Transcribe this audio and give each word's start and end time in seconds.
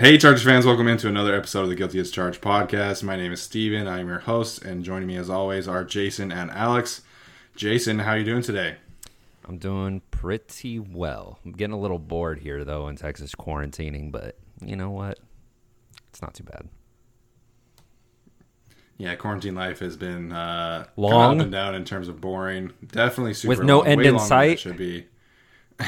Hey, 0.00 0.16
Chargers 0.16 0.44
fans, 0.44 0.64
welcome 0.64 0.88
into 0.88 1.08
another 1.08 1.34
episode 1.34 1.64
of 1.64 1.68
the 1.68 1.74
Guilty 1.74 1.98
as 1.98 2.10
Charged 2.10 2.40
podcast. 2.40 3.02
My 3.02 3.16
name 3.16 3.32
is 3.32 3.42
Steven. 3.42 3.86
I'm 3.86 4.08
your 4.08 4.20
host, 4.20 4.64
and 4.64 4.82
joining 4.82 5.06
me 5.06 5.16
as 5.16 5.28
always 5.28 5.68
are 5.68 5.84
Jason 5.84 6.32
and 6.32 6.50
Alex. 6.52 7.02
Jason, 7.54 7.98
how 7.98 8.12
are 8.12 8.16
you 8.16 8.24
doing 8.24 8.40
today? 8.40 8.76
I'm 9.44 9.58
doing 9.58 10.00
pretty 10.10 10.78
well. 10.78 11.38
I'm 11.44 11.52
getting 11.52 11.74
a 11.74 11.78
little 11.78 11.98
bored 11.98 12.38
here, 12.38 12.64
though, 12.64 12.88
in 12.88 12.96
Texas 12.96 13.34
quarantining, 13.34 14.10
but 14.10 14.38
you 14.64 14.74
know 14.74 14.88
what? 14.88 15.18
It's 16.08 16.22
not 16.22 16.32
too 16.32 16.44
bad. 16.44 16.70
Yeah, 18.96 19.16
quarantine 19.16 19.54
life 19.54 19.80
has 19.80 19.98
been 19.98 20.32
uh, 20.32 20.86
Long. 20.96 21.40
up 21.40 21.42
and 21.42 21.52
down 21.52 21.74
in 21.74 21.84
terms 21.84 22.08
of 22.08 22.22
boring. 22.22 22.72
Definitely 22.86 23.34
super 23.34 23.50
With 23.50 23.64
no 23.64 23.80
long, 23.80 23.86
end 23.86 23.98
way 24.00 24.06
in 24.06 24.14
longer 24.16 24.28
than 24.30 24.44
it 24.44 24.48
sight. 24.48 24.60
should 24.60 24.78
be. 24.78 25.06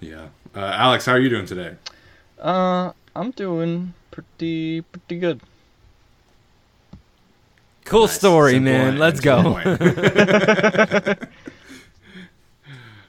yeah, 0.00 0.28
uh, 0.56 0.72
Alex, 0.74 1.04
how 1.04 1.12
are 1.12 1.20
you 1.20 1.28
doing 1.28 1.44
today? 1.44 1.76
Uh, 2.38 2.92
I'm 3.16 3.30
doing 3.32 3.94
pretty 4.10 4.80
pretty 4.82 5.18
good. 5.18 5.40
Cool 7.84 8.02
Nice. 8.06 8.12
story, 8.16 8.52
Simple 8.52 8.72
man. 8.72 8.88
and- 8.88 8.98
Let's 8.98 9.20
go. 9.20 9.58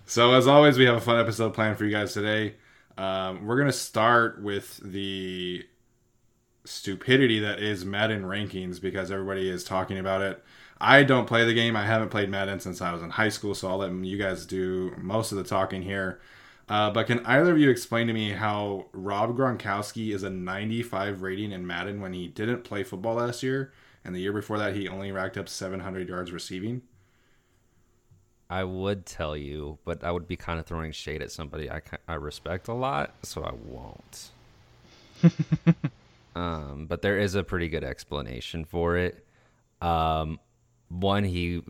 so, 0.06 0.34
as 0.34 0.48
always, 0.48 0.78
we 0.78 0.86
have 0.86 0.96
a 0.96 1.02
fun 1.02 1.20
episode 1.20 1.54
planned 1.54 1.78
for 1.78 1.86
you 1.86 1.92
guys 1.92 2.14
today. 2.14 2.56
Um, 2.98 3.46
we're 3.46 3.58
gonna 3.58 3.72
start 3.74 4.42
with 4.42 4.80
the 4.84 5.66
stupidity 6.66 7.40
that 7.40 7.60
is 7.60 7.86
Madden 7.86 8.24
rankings 8.24 8.82
because 8.82 9.12
everybody 9.12 9.50
is 9.50 9.64
talking 9.64 9.98
about 10.00 10.22
it. 10.22 10.44
I 10.80 11.04
don't 11.04 11.26
play 11.26 11.46
the 11.46 11.54
game. 11.54 11.76
I 11.76 11.86
haven't 11.86 12.10
played 12.10 12.30
Madden 12.30 12.60
since 12.60 12.82
I 12.82 12.92
was 12.92 13.02
in 13.02 13.10
high 13.10 13.30
school, 13.30 13.56
so 13.56 13.70
I'll 13.70 13.78
let 13.78 13.92
you 13.94 14.18
guys 14.18 14.46
do 14.46 14.94
most 14.98 15.32
of 15.32 15.38
the 15.38 15.44
talking 15.44 15.82
here. 15.82 16.20
Uh, 16.68 16.90
but 16.90 17.06
can 17.06 17.24
either 17.26 17.52
of 17.52 17.60
you 17.60 17.70
explain 17.70 18.08
to 18.08 18.14
me 18.14 18.32
how 18.32 18.86
Rob 18.92 19.38
Gronkowski 19.38 20.14
is 20.14 20.24
a 20.24 20.30
95 20.30 21.22
rating 21.22 21.52
in 21.52 21.68
Madden 21.68 22.02
when 22.02 22.14
he 22.14 22.28
didn't 22.28 22.64
play 22.64 22.84
football 22.84 23.16
last 23.16 23.44
year, 23.44 23.72
and 24.04 24.16
the 24.16 24.20
year 24.20 24.34
before 24.34 24.58
that 24.58 24.76
he 24.76 24.88
only 24.88 25.12
racked 25.12 25.38
up 25.38 25.48
700 25.48 26.10
yards 26.10 26.32
receiving? 26.32 26.82
I 28.50 28.64
would 28.64 29.06
tell 29.06 29.36
you, 29.36 29.80
but 29.86 30.04
I 30.04 30.12
would 30.12 30.28
be 30.28 30.36
kind 30.36 30.60
of 30.60 30.66
throwing 30.66 30.92
shade 30.92 31.22
at 31.22 31.32
somebody 31.32 31.70
I, 31.70 31.82
I 32.08 32.16
respect 32.16 32.68
a 32.68 32.74
lot, 32.74 33.14
so 33.24 33.44
I 33.44 33.54
won't. 33.54 34.30
um, 36.36 36.86
but 36.88 37.02
there 37.02 37.20
is 37.20 37.36
a 37.36 37.44
pretty 37.44 37.68
good 37.68 37.84
explanation 37.84 38.66
for 38.66 38.98
it. 38.98 39.26
Um, 39.82 40.40
one, 40.90 41.24
he 41.24 41.62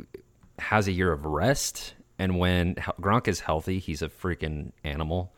has 0.59 0.88
a 0.88 0.91
year 0.91 1.11
of 1.11 1.25
rest, 1.25 1.94
and 2.19 2.37
when 2.39 2.75
Gronk 3.01 3.27
is 3.27 3.41
healthy, 3.41 3.79
he's 3.79 4.01
a 4.01 4.09
freaking 4.09 4.71
animal. 4.83 5.33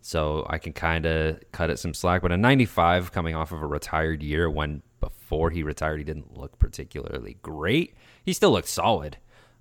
So 0.00 0.46
I 0.48 0.58
can 0.58 0.72
kind 0.72 1.06
of 1.06 1.40
cut 1.52 1.70
it 1.70 1.78
some 1.78 1.92
slack. 1.94 2.22
But 2.22 2.30
a 2.32 2.36
95 2.36 3.10
coming 3.12 3.34
off 3.34 3.50
of 3.52 3.60
a 3.62 3.66
retired 3.66 4.22
year 4.22 4.48
when 4.48 4.82
before 5.00 5.50
he 5.50 5.62
retired, 5.62 5.98
he 5.98 6.04
didn't 6.04 6.36
look 6.36 6.58
particularly 6.58 7.36
great. 7.42 7.94
He 8.24 8.32
still 8.32 8.52
looked 8.52 8.68
solid, 8.68 9.16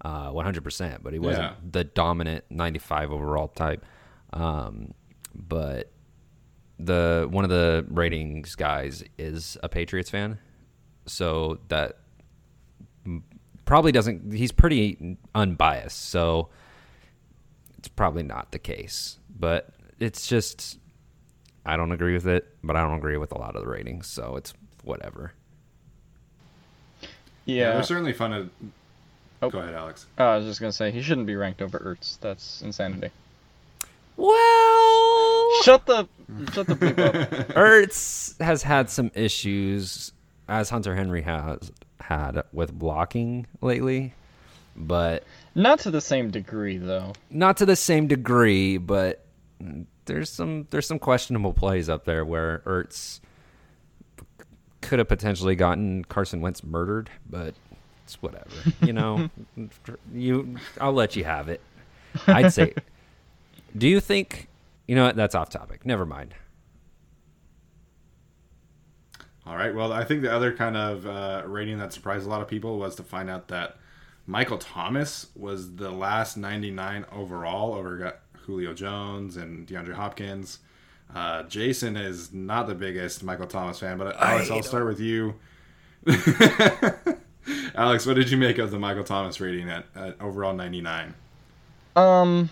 uh, 0.06 0.30
100%, 0.32 1.02
but 1.04 1.14
he 1.14 1.20
wasn't 1.20 1.44
Yeah. 1.46 1.54
the 1.72 1.84
dominant 1.84 2.46
95 2.50 3.12
overall 3.12 3.48
type. 3.48 3.84
Um, 4.32 4.94
but 5.34 5.92
the 6.80 7.28
one 7.32 7.44
of 7.44 7.50
the 7.50 7.86
ratings 7.90 8.54
guys 8.56 9.04
is 9.18 9.58
a 9.64 9.70
Patriots 9.70 10.10
fan, 10.12 10.38
so 11.08 11.60
that 11.70 11.98
probably 13.68 13.92
doesn't. 13.92 14.34
He's 14.34 14.52
pretty 14.52 15.18
unbiased, 15.36 16.10
so 16.10 16.50
it's 17.78 17.88
probably 17.88 18.24
not 18.24 18.52
the 18.52 18.58
case. 18.60 19.20
But 19.40 19.70
it's 20.00 20.26
just 20.26 20.80
I 21.66 21.78
don't 21.78 21.92
agree 21.92 22.14
with 22.14 22.26
it, 22.26 22.48
but 22.64 22.76
I 22.76 22.82
don't 22.82 22.98
agree 22.98 23.18
with 23.18 23.32
a 23.32 23.38
lot 23.38 23.56
of 23.56 23.62
the 23.62 23.68
ratings, 23.68 24.08
so 24.08 24.36
it's 24.36 24.54
whatever. 24.84 25.34
Yeah, 27.46 27.74
they're 27.74 27.84
certainly 27.84 28.14
fun 28.14 28.32
to. 28.32 28.50
Oh. 29.42 29.52
Go 29.52 29.60
ahead, 29.60 29.76
Alex. 29.76 30.08
uh, 30.18 30.24
I 30.24 30.38
was 30.38 30.46
just 30.46 30.60
gonna 30.60 30.72
say 30.72 30.90
he 30.90 31.02
shouldn't 31.04 31.28
be 31.28 31.36
ranked 31.36 31.62
over 31.62 31.78
Ertz. 31.78 32.18
That's 32.20 32.64
insanity. 32.64 33.12
Well, 34.16 35.62
Shut 35.64 35.86
the 35.86 36.08
shut 36.54 36.66
the 36.68 36.76
bleep 36.76 36.98
up. 36.98 37.14
Ertz 37.56 38.40
has 38.42 38.64
had 38.64 38.90
some 38.90 39.12
issues, 39.14 40.12
as 40.50 40.70
Hunter 40.72 40.96
Henry 40.96 41.22
has 41.22 41.72
had 42.08 42.44
with 42.54 42.72
blocking 42.72 43.48
lately, 43.62 44.14
but 44.76 45.24
Not 45.56 45.80
to 45.80 45.92
the 45.92 46.02
same 46.02 46.30
degree 46.32 46.78
though. 46.78 47.14
not 47.30 47.58
to 47.58 47.66
the 47.66 47.76
same 47.76 48.08
degree. 48.08 48.78
But 48.78 49.24
there's 50.06 50.30
some 50.30 50.68
there's 50.70 50.88
some 50.88 51.00
questionable 51.00 51.54
plays 51.54 51.90
up 51.90 52.06
there 52.06 52.24
where 52.24 52.60
Ertz 52.66 53.20
could 54.82 55.00
have 55.00 55.08
potentially 55.08 55.56
gotten 55.56 56.06
Carson 56.06 56.40
Wentz 56.42 56.64
murdered, 56.64 57.10
but 57.30 57.54
it's 58.06 58.22
whatever. 58.22 58.46
You 58.82 58.94
know, 58.94 59.30
you 60.14 60.58
I'll 60.80 60.94
let 60.94 61.16
you 61.16 61.24
have 61.26 61.50
it. 61.50 61.62
I'd 62.28 62.54
say. 62.54 62.74
Do 63.78 63.88
you 63.88 64.00
think? 64.00 64.48
You 64.88 64.96
know 64.96 65.06
what? 65.08 65.16
That's 65.18 65.36
off 65.36 65.50
topic. 65.50 65.86
Never 65.86 66.06
mind. 66.06 66.34
All 69.48 69.56
right. 69.56 69.74
Well, 69.74 69.94
I 69.94 70.04
think 70.04 70.24
the 70.24 70.34
other 70.34 70.52
kind 70.52 70.76
of 70.76 71.08
uh, 71.08 71.44
rating 71.46 71.78
that 71.80 71.94
surprised 71.94 72.26
a 72.26 72.30
lot 72.30 72.42
of 72.42 72.50
people 72.50 72.78
was 72.78 72.96
to 72.96 73.04
find 73.04 73.30
out 73.30 73.48
that 73.48 73.78
Michael 74.26 74.58
Thomas 74.58 75.28
was 75.36 75.76
the 75.76 75.90
last 75.90 76.36
99 76.36 77.06
overall 77.14 77.74
over 77.74 78.20
Julio 78.40 78.74
Jones 78.74 79.38
and 79.38 79.66
DeAndre 79.66 79.94
Hopkins. 79.94 80.60
Uh, 81.16 81.44
Jason 81.44 81.96
is 81.96 82.34
not 82.34 82.68
the 82.68 82.76
biggest 82.76 83.24
Michael 83.24 83.48
Thomas 83.48 83.80
fan, 83.80 83.98
but 83.98 84.18
Alex, 84.18 84.52
I'll 84.52 84.64
start 84.64 84.86
with 84.86 85.00
you. 85.00 85.36
Alex, 87.76 88.06
what 88.06 88.16
did 88.16 88.30
you 88.30 88.36
make 88.36 88.58
of 88.58 88.72
the 88.72 88.80
Michael 88.80 89.06
Thomas 89.06 89.40
rating 89.40 89.70
at, 89.70 89.86
at 89.96 90.20
overall 90.20 90.54
99? 90.54 91.14
Um, 91.96 92.50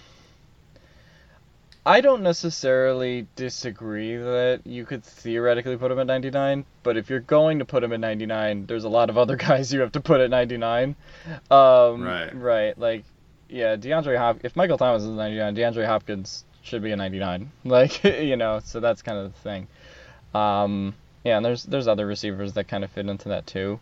I 1.87 2.01
don't 2.01 2.23
necessarily 2.23 3.27
disagree 3.35 4.17
that 4.17 4.61
you 4.65 4.85
could 4.85 5.03
theoretically 5.03 5.77
put 5.77 5.91
him 5.91 5.99
at 5.99 6.07
99, 6.07 6.65
but 6.81 6.97
if 6.97 7.11
you're 7.11 7.19
going 7.19 7.59
to 7.59 7.65
put 7.65 7.83
him 7.83 7.93
at 7.93 7.99
99, 7.99 8.65
there's 8.65 8.85
a 8.85 8.89
lot 8.89 9.11
of 9.11 9.17
other 9.19 9.35
guys 9.47 9.71
you 9.71 9.81
have 9.81 9.91
to 9.91 10.01
put 10.01 10.19
at 10.19 10.31
99. 10.31 10.95
Um, 11.51 12.01
right. 12.01 12.35
Right. 12.35 12.77
Like, 12.77 13.03
yeah, 13.49 13.75
DeAndre 13.75 14.17
Hop. 14.17 14.39
If 14.43 14.55
Michael 14.55 14.79
Thomas 14.79 15.03
is 15.03 15.09
99, 15.09 15.55
DeAndre 15.55 15.85
Hopkins 15.85 16.43
should 16.63 16.81
be 16.81 16.91
a 16.91 16.95
99. 16.95 17.51
Like, 17.63 18.03
you 18.03 18.35
know, 18.35 18.61
so 18.63 18.79
that's 18.79 19.03
kind 19.03 19.19
of 19.19 19.33
the 19.33 19.39
thing. 19.39 19.67
Um, 20.33 20.95
yeah, 21.23 21.37
and 21.37 21.45
there's 21.45 21.63
there's 21.63 21.87
other 21.87 22.05
receivers 22.05 22.53
that 22.53 22.67
kind 22.67 22.83
of 22.83 22.91
fit 22.91 23.07
into 23.07 23.29
that 23.29 23.47
too. 23.47 23.79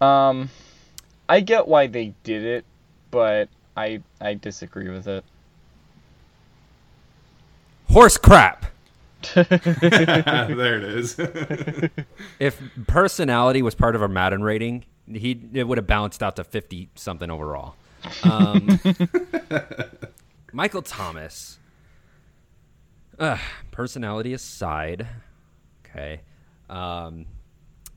Um, 0.00 0.50
I 1.28 1.40
get 1.40 1.66
why 1.66 1.86
they 1.86 2.14
did 2.22 2.44
it, 2.44 2.64
but 3.10 3.48
I 3.76 4.02
I 4.20 4.34
disagree 4.34 4.88
with 4.88 5.08
it. 5.08 5.24
Horse 7.90 8.16
crap. 8.16 8.66
there 9.34 10.76
it 10.76 10.84
is. 10.84 11.18
if 12.38 12.62
personality 12.86 13.62
was 13.62 13.74
part 13.74 13.96
of 13.96 14.02
our 14.02 14.08
Madden 14.08 14.42
rating, 14.42 14.84
he 15.12 15.40
it 15.52 15.66
would 15.66 15.76
have 15.76 15.88
balanced 15.88 16.22
out 16.22 16.36
to 16.36 16.44
fifty 16.44 16.88
something 16.94 17.30
overall. 17.30 17.74
Um, 18.22 18.80
Michael 20.52 20.82
Thomas. 20.82 21.58
Uh, 23.18 23.36
personality 23.72 24.32
aside, 24.32 25.06
okay. 25.84 26.22
Um, 26.70 27.26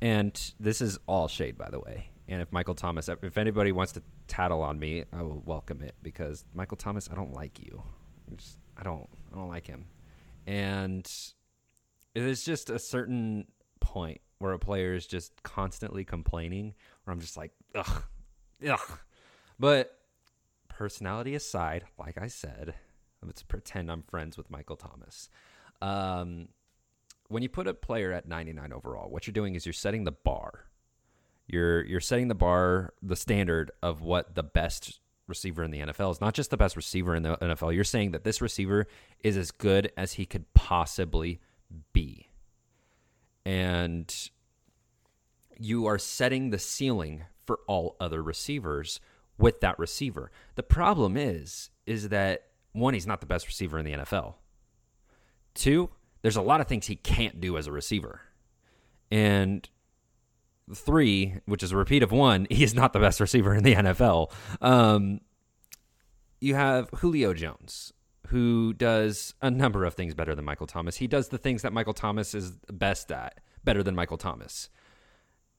and 0.01 0.53
this 0.59 0.81
is 0.81 0.99
all 1.07 1.27
shade, 1.27 1.57
by 1.57 1.69
the 1.69 1.79
way. 1.79 2.09
And 2.27 2.41
if 2.41 2.51
Michael 2.51 2.75
Thomas, 2.75 3.07
if 3.21 3.37
anybody 3.37 3.71
wants 3.71 3.93
to 3.93 4.01
tattle 4.27 4.61
on 4.63 4.79
me, 4.79 5.05
I 5.13 5.21
will 5.21 5.41
welcome 5.45 5.81
it 5.81 5.93
because 6.01 6.43
Michael 6.53 6.77
Thomas, 6.77 7.09
I 7.11 7.15
don't 7.15 7.33
like 7.33 7.59
you. 7.63 7.81
Just, 8.35 8.57
I 8.75 8.83
don't, 8.83 9.07
I 9.33 9.37
don't 9.37 9.49
like 9.49 9.67
him. 9.67 9.85
And 10.45 11.09
it 12.13 12.23
is 12.23 12.43
just 12.43 12.69
a 12.69 12.77
certain 12.77 13.47
point 13.79 14.21
where 14.39 14.53
a 14.53 14.59
player 14.59 14.93
is 14.93 15.07
just 15.07 15.41
constantly 15.43 16.03
complaining, 16.03 16.73
where 17.03 17.13
I'm 17.13 17.19
just 17.19 17.37
like, 17.37 17.51
ugh, 17.75 18.03
ugh. 18.69 18.99
But 19.59 19.97
personality 20.67 21.35
aside, 21.35 21.85
like 21.97 22.17
I 22.17 22.27
said, 22.27 22.73
let's 23.25 23.43
pretend 23.43 23.89
I'm 23.89 24.03
friends 24.03 24.37
with 24.37 24.51
Michael 24.51 24.75
Thomas. 24.75 25.29
Um, 25.81 26.49
when 27.29 27.41
you 27.43 27.49
put 27.49 27.67
a 27.67 27.73
player 27.73 28.11
at 28.11 28.27
99 28.27 28.73
overall, 28.73 29.09
what 29.09 29.25
you're 29.25 29.33
doing 29.33 29.55
is 29.55 29.65
you're 29.65 29.73
setting 29.73 30.03
the 30.03 30.11
bar. 30.11 30.65
You're 31.47 31.83
you're 31.83 31.99
setting 31.99 32.29
the 32.29 32.35
bar, 32.35 32.93
the 33.01 33.15
standard 33.15 33.71
of 33.81 34.01
what 34.01 34.35
the 34.35 34.43
best 34.43 34.99
receiver 35.27 35.63
in 35.63 35.71
the 35.71 35.79
NFL 35.79 36.11
is. 36.11 36.21
Not 36.21 36.33
just 36.33 36.49
the 36.49 36.57
best 36.57 36.75
receiver 36.75 37.15
in 37.15 37.23
the 37.23 37.37
NFL. 37.37 37.73
You're 37.73 37.83
saying 37.83 38.11
that 38.11 38.23
this 38.23 38.41
receiver 38.41 38.87
is 39.23 39.37
as 39.37 39.51
good 39.51 39.91
as 39.97 40.13
he 40.13 40.25
could 40.25 40.53
possibly 40.53 41.39
be. 41.93 42.29
And 43.45 44.13
you 45.57 45.85
are 45.85 45.97
setting 45.97 46.49
the 46.49 46.59
ceiling 46.59 47.23
for 47.45 47.59
all 47.67 47.95
other 47.99 48.21
receivers 48.21 48.99
with 49.37 49.61
that 49.61 49.77
receiver. 49.79 50.31
The 50.55 50.63
problem 50.63 51.17
is 51.17 51.69
is 51.85 52.09
that 52.09 52.47
one 52.71 52.93
he's 52.93 53.07
not 53.07 53.19
the 53.19 53.27
best 53.27 53.47
receiver 53.47 53.77
in 53.77 53.85
the 53.85 53.91
NFL. 53.91 54.35
Two, 55.53 55.89
there's 56.21 56.35
a 56.35 56.41
lot 56.41 56.61
of 56.61 56.67
things 56.67 56.87
he 56.87 56.95
can't 56.95 57.39
do 57.41 57.57
as 57.57 57.67
a 57.67 57.71
receiver. 57.71 58.21
And 59.11 59.67
three, 60.73 61.35
which 61.45 61.63
is 61.63 61.71
a 61.71 61.77
repeat 61.77 62.03
of 62.03 62.11
one, 62.11 62.47
he 62.51 62.63
is 62.63 62.73
not 62.73 62.93
the 62.93 62.99
best 62.99 63.19
receiver 63.19 63.55
in 63.55 63.63
the 63.63 63.75
NFL. 63.75 64.31
Um, 64.61 65.21
you 66.39 66.55
have 66.55 66.89
Julio 66.95 67.33
Jones, 67.33 67.93
who 68.27 68.73
does 68.73 69.33
a 69.41 69.49
number 69.49 69.85
of 69.85 69.93
things 69.93 70.13
better 70.13 70.35
than 70.35 70.45
Michael 70.45 70.67
Thomas. 70.67 70.97
He 70.97 71.07
does 71.07 71.29
the 71.29 71.37
things 71.37 71.61
that 71.61 71.73
Michael 71.73 71.93
Thomas 71.93 72.33
is 72.33 72.51
best 72.71 73.11
at 73.11 73.39
better 73.63 73.83
than 73.83 73.95
Michael 73.95 74.17
Thomas. 74.17 74.69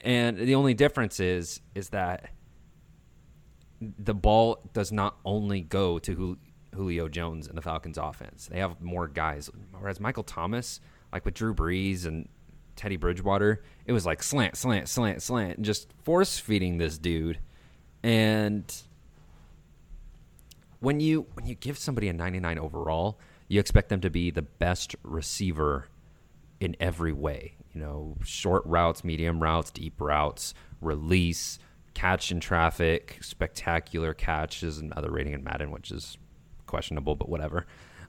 And 0.01 0.37
the 0.37 0.55
only 0.55 0.75
difference 0.75 1.21
is 1.21 1.61
is 1.75 1.89
that 1.91 2.31
the 3.81 4.15
ball 4.15 4.59
does 4.73 4.93
not 4.93 5.17
only 5.25 5.61
go 5.61 5.99
to 6.01 6.39
Julio 6.75 7.09
Jones 7.09 7.49
and 7.49 7.56
the 7.56 7.62
Falcons 7.62 7.99
offense. 7.99 8.49
They 8.51 8.59
have 8.59 8.81
more 8.81 9.09
guys. 9.09 9.51
Whereas 9.79 10.01
Michael 10.01 10.23
Thomas, 10.23 10.81
like 11.12 11.25
with 11.25 11.35
Drew 11.35 11.55
Brees 11.55 12.06
and 12.06 12.29
Teddy 12.76 12.97
Bridgewater, 12.97 13.62
it 13.87 13.93
was 13.93 14.06
like 14.06 14.23
slant, 14.23 14.56
slant, 14.56 14.88
slant, 14.88 15.23
slant, 15.23 15.62
just 15.62 15.93
force 16.05 16.38
feeding 16.38 16.79
this 16.79 16.99
dude. 16.99 17.38
And 18.03 18.65
when 20.81 21.00
you 21.00 21.26
when 21.35 21.47
you 21.47 21.55
give 21.55 21.79
somebody 21.79 22.09
a 22.09 22.12
99 22.12 22.59
overall, 22.59 23.19
you 23.49 23.61
expect 23.61 23.88
them 23.88 24.00
to 24.00 24.11
be 24.11 24.31
the 24.31 24.43
best 24.43 24.94
receiver 25.03 25.88
in 26.61 26.76
every 26.81 27.12
way. 27.12 27.55
You 27.73 27.81
know, 27.81 28.17
short 28.25 28.65
routes, 28.67 29.05
medium 29.05 29.43
routes, 29.43 29.70
deep 29.70 30.00
routes, 30.00 30.55
release, 30.81 31.59
catch 31.94 32.31
in 32.31 32.41
traffic, 32.41 33.19
spectacular 33.20 34.15
catches, 34.15 34.79
and 34.79 34.93
other 34.93 35.11
rating 35.11 35.32
in 35.32 35.43
Madden, 35.43 35.70
which 35.70 35.91
is 35.91 36.19
questionable, 36.67 37.17
but 37.17 37.29
whatever. 37.29 37.67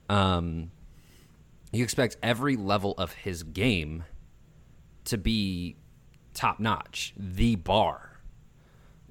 Um, 0.10 0.72
you 1.72 1.84
expect 1.84 2.18
every 2.22 2.56
level 2.56 2.94
of 2.98 3.14
his 3.14 3.44
game 3.44 4.04
to 5.06 5.18
be 5.18 5.78
top 6.34 6.60
notch, 6.60 7.13
the 7.18 7.56
bar. 7.56 8.19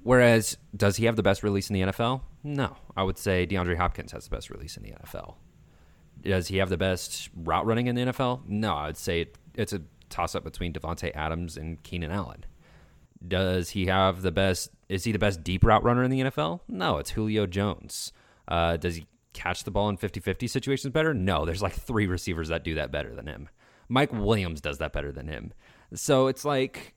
Whereas, 0.03 0.57
does 0.75 0.97
he 0.97 1.05
have 1.05 1.15
the 1.15 1.23
best 1.23 1.41
release 1.41 1.69
in 1.69 1.73
the 1.73 1.81
NFL? 1.91 2.21
No. 2.43 2.77
I 2.95 3.03
would 3.03 3.17
say 3.17 3.47
DeAndre 3.47 3.75
Hopkins 3.75 4.11
has 4.11 4.25
the 4.25 4.35
best 4.35 4.49
release 4.51 4.77
in 4.77 4.83
the 4.83 4.91
NFL. 4.91 5.35
Does 6.21 6.47
he 6.47 6.57
have 6.57 6.69
the 6.69 6.77
best 6.77 7.29
route 7.35 7.65
running 7.65 7.87
in 7.87 7.95
the 7.95 8.03
NFL? 8.03 8.41
No. 8.47 8.75
I 8.75 8.87
would 8.87 8.97
say 8.97 9.27
it's 9.55 9.73
a 9.73 9.81
toss 10.09 10.35
up 10.35 10.43
between 10.43 10.73
Davante 10.73 11.11
Adams 11.15 11.57
and 11.57 11.81
Keenan 11.81 12.11
Allen. 12.11 12.45
Does 13.27 13.71
he 13.71 13.87
have 13.87 14.21
the 14.21 14.31
best? 14.31 14.69
Is 14.89 15.03
he 15.03 15.11
the 15.11 15.19
best 15.19 15.43
deep 15.43 15.63
route 15.63 15.83
runner 15.83 16.03
in 16.03 16.11
the 16.11 16.21
NFL? 16.21 16.59
No, 16.67 16.97
it's 16.97 17.11
Julio 17.11 17.47
Jones. 17.47 18.13
Uh, 18.47 18.77
does 18.77 18.95
he 18.95 19.07
catch 19.33 19.63
the 19.63 19.71
ball 19.71 19.89
in 19.89 19.97
50 19.97 20.19
50 20.19 20.47
situations 20.47 20.93
better? 20.93 21.13
No, 21.13 21.45
there's 21.45 21.63
like 21.63 21.73
three 21.73 22.05
receivers 22.05 22.49
that 22.49 22.63
do 22.63 22.75
that 22.75 22.91
better 22.91 23.15
than 23.15 23.25
him. 23.25 23.49
Mike 23.89 24.13
Williams 24.13 24.61
does 24.61 24.77
that 24.79 24.93
better 24.93 25.11
than 25.11 25.27
him. 25.27 25.53
So 25.93 26.27
it's 26.27 26.43
like, 26.43 26.95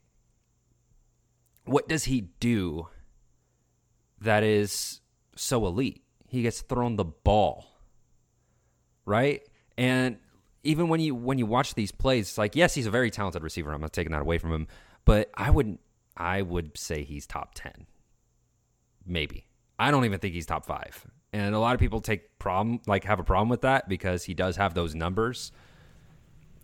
what 1.65 1.89
does 1.89 2.05
he 2.05 2.23
do 2.41 2.89
that 4.21 4.43
is 4.43 5.01
so 5.37 5.67
elite? 5.67 6.03
He 6.27 6.43
gets 6.43 6.61
thrown 6.63 6.97
the 6.97 7.05
ball, 7.05 7.67
right? 9.05 9.43
And 9.77 10.19
even 10.63 10.89
when 10.89 11.01
you 11.01 11.15
when 11.15 11.39
you 11.39 11.47
watch 11.47 11.75
these 11.75 11.93
plays, 11.93 12.29
it's 12.29 12.39
like 12.39 12.57
yes, 12.57 12.75
he's 12.75 12.87
a 12.87 12.91
very 12.91 13.11
talented 13.11 13.43
receiver. 13.43 13.73
I'm 13.73 13.81
not 13.81 13.93
taking 13.93 14.13
that 14.13 14.23
away 14.23 14.39
from 14.39 14.53
him, 14.53 14.69
but 15.05 15.31
I 15.35 15.51
wouldn't. 15.51 15.81
I 16.17 16.43
would 16.43 16.77
say 16.77 17.05
he's 17.05 17.27
top 17.27 17.55
ten, 17.55 17.87
maybe. 19.07 19.47
I 19.79 19.91
don't 19.91 20.05
even 20.05 20.19
think 20.19 20.35
he's 20.35 20.47
top 20.47 20.67
five. 20.67 21.07
And 21.33 21.55
a 21.55 21.59
lot 21.59 21.75
of 21.75 21.81
people 21.81 22.01
take 22.01 22.39
problem 22.39 22.81
like 22.87 23.05
have 23.05 23.21
a 23.21 23.25
problem 23.25 23.49
with 23.49 23.61
that 23.63 23.89
because 23.89 24.25
he 24.25 24.35
does 24.35 24.57
have 24.57 24.75
those 24.75 24.95
numbers. 24.95 25.53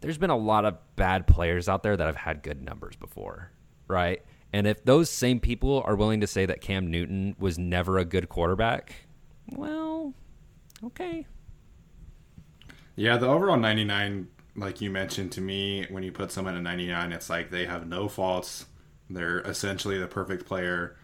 There's 0.04 0.18
been 0.18 0.30
a 0.30 0.37
lot 0.37 0.64
of 0.64 0.76
bad 0.96 1.26
players 1.26 1.68
out 1.68 1.82
there 1.82 1.96
that 1.96 2.06
have 2.06 2.16
had 2.16 2.42
good 2.42 2.62
numbers 2.62 2.94
before, 2.94 3.50
right? 3.88 4.23
And 4.52 4.66
if 4.66 4.84
those 4.84 5.08
same 5.08 5.40
people 5.40 5.82
are 5.87 5.96
willing 5.96 6.20
to 6.20 6.26
say 6.26 6.44
that 6.46 6.61
Cam 6.61 6.90
Newton 6.90 7.34
was 7.38 7.58
never 7.58 7.99
a 7.99 8.04
good 8.04 8.28
quarterback, 8.28 8.94
well, 9.50 10.12
okay. 10.84 11.26
Yeah, 12.96 13.16
the 13.16 13.26
overall 13.26 13.56
99 13.56 14.28
like 14.56 14.80
you 14.80 14.90
mentioned 14.90 15.32
to 15.32 15.40
me 15.40 15.84
when 15.90 16.04
you 16.04 16.12
put 16.12 16.30
someone 16.30 16.54
at 16.54 16.62
99 16.62 17.11
it's 17.11 17.28
like 17.28 17.50
they 17.50 17.66
have 17.66 17.88
no 17.88 18.06
faults. 18.08 18.66
They're 19.11 19.40
essentially 19.40 19.99
the 19.99 20.06
perfect 20.06 20.46
player. 20.46 20.96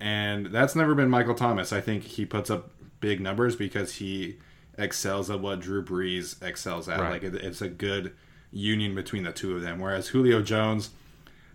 And 0.00 0.46
that's 0.46 0.74
never 0.74 0.94
been 0.94 1.10
Michael 1.10 1.34
Thomas. 1.34 1.72
I 1.72 1.80
think 1.80 2.04
he 2.04 2.24
puts 2.24 2.50
up 2.50 2.70
big 3.00 3.20
numbers 3.20 3.56
because 3.56 3.96
he 3.96 4.38
excels 4.78 5.30
at 5.30 5.40
what 5.40 5.60
Drew 5.60 5.84
Brees 5.84 6.42
excels 6.42 6.88
at. 6.88 7.00
Right. 7.00 7.22
Like 7.22 7.34
it's 7.34 7.60
a 7.60 7.68
good 7.68 8.14
union 8.50 8.94
between 8.94 9.24
the 9.24 9.32
two 9.32 9.54
of 9.54 9.62
them. 9.62 9.80
Whereas 9.80 10.08
Julio 10.08 10.42
Jones, 10.42 10.90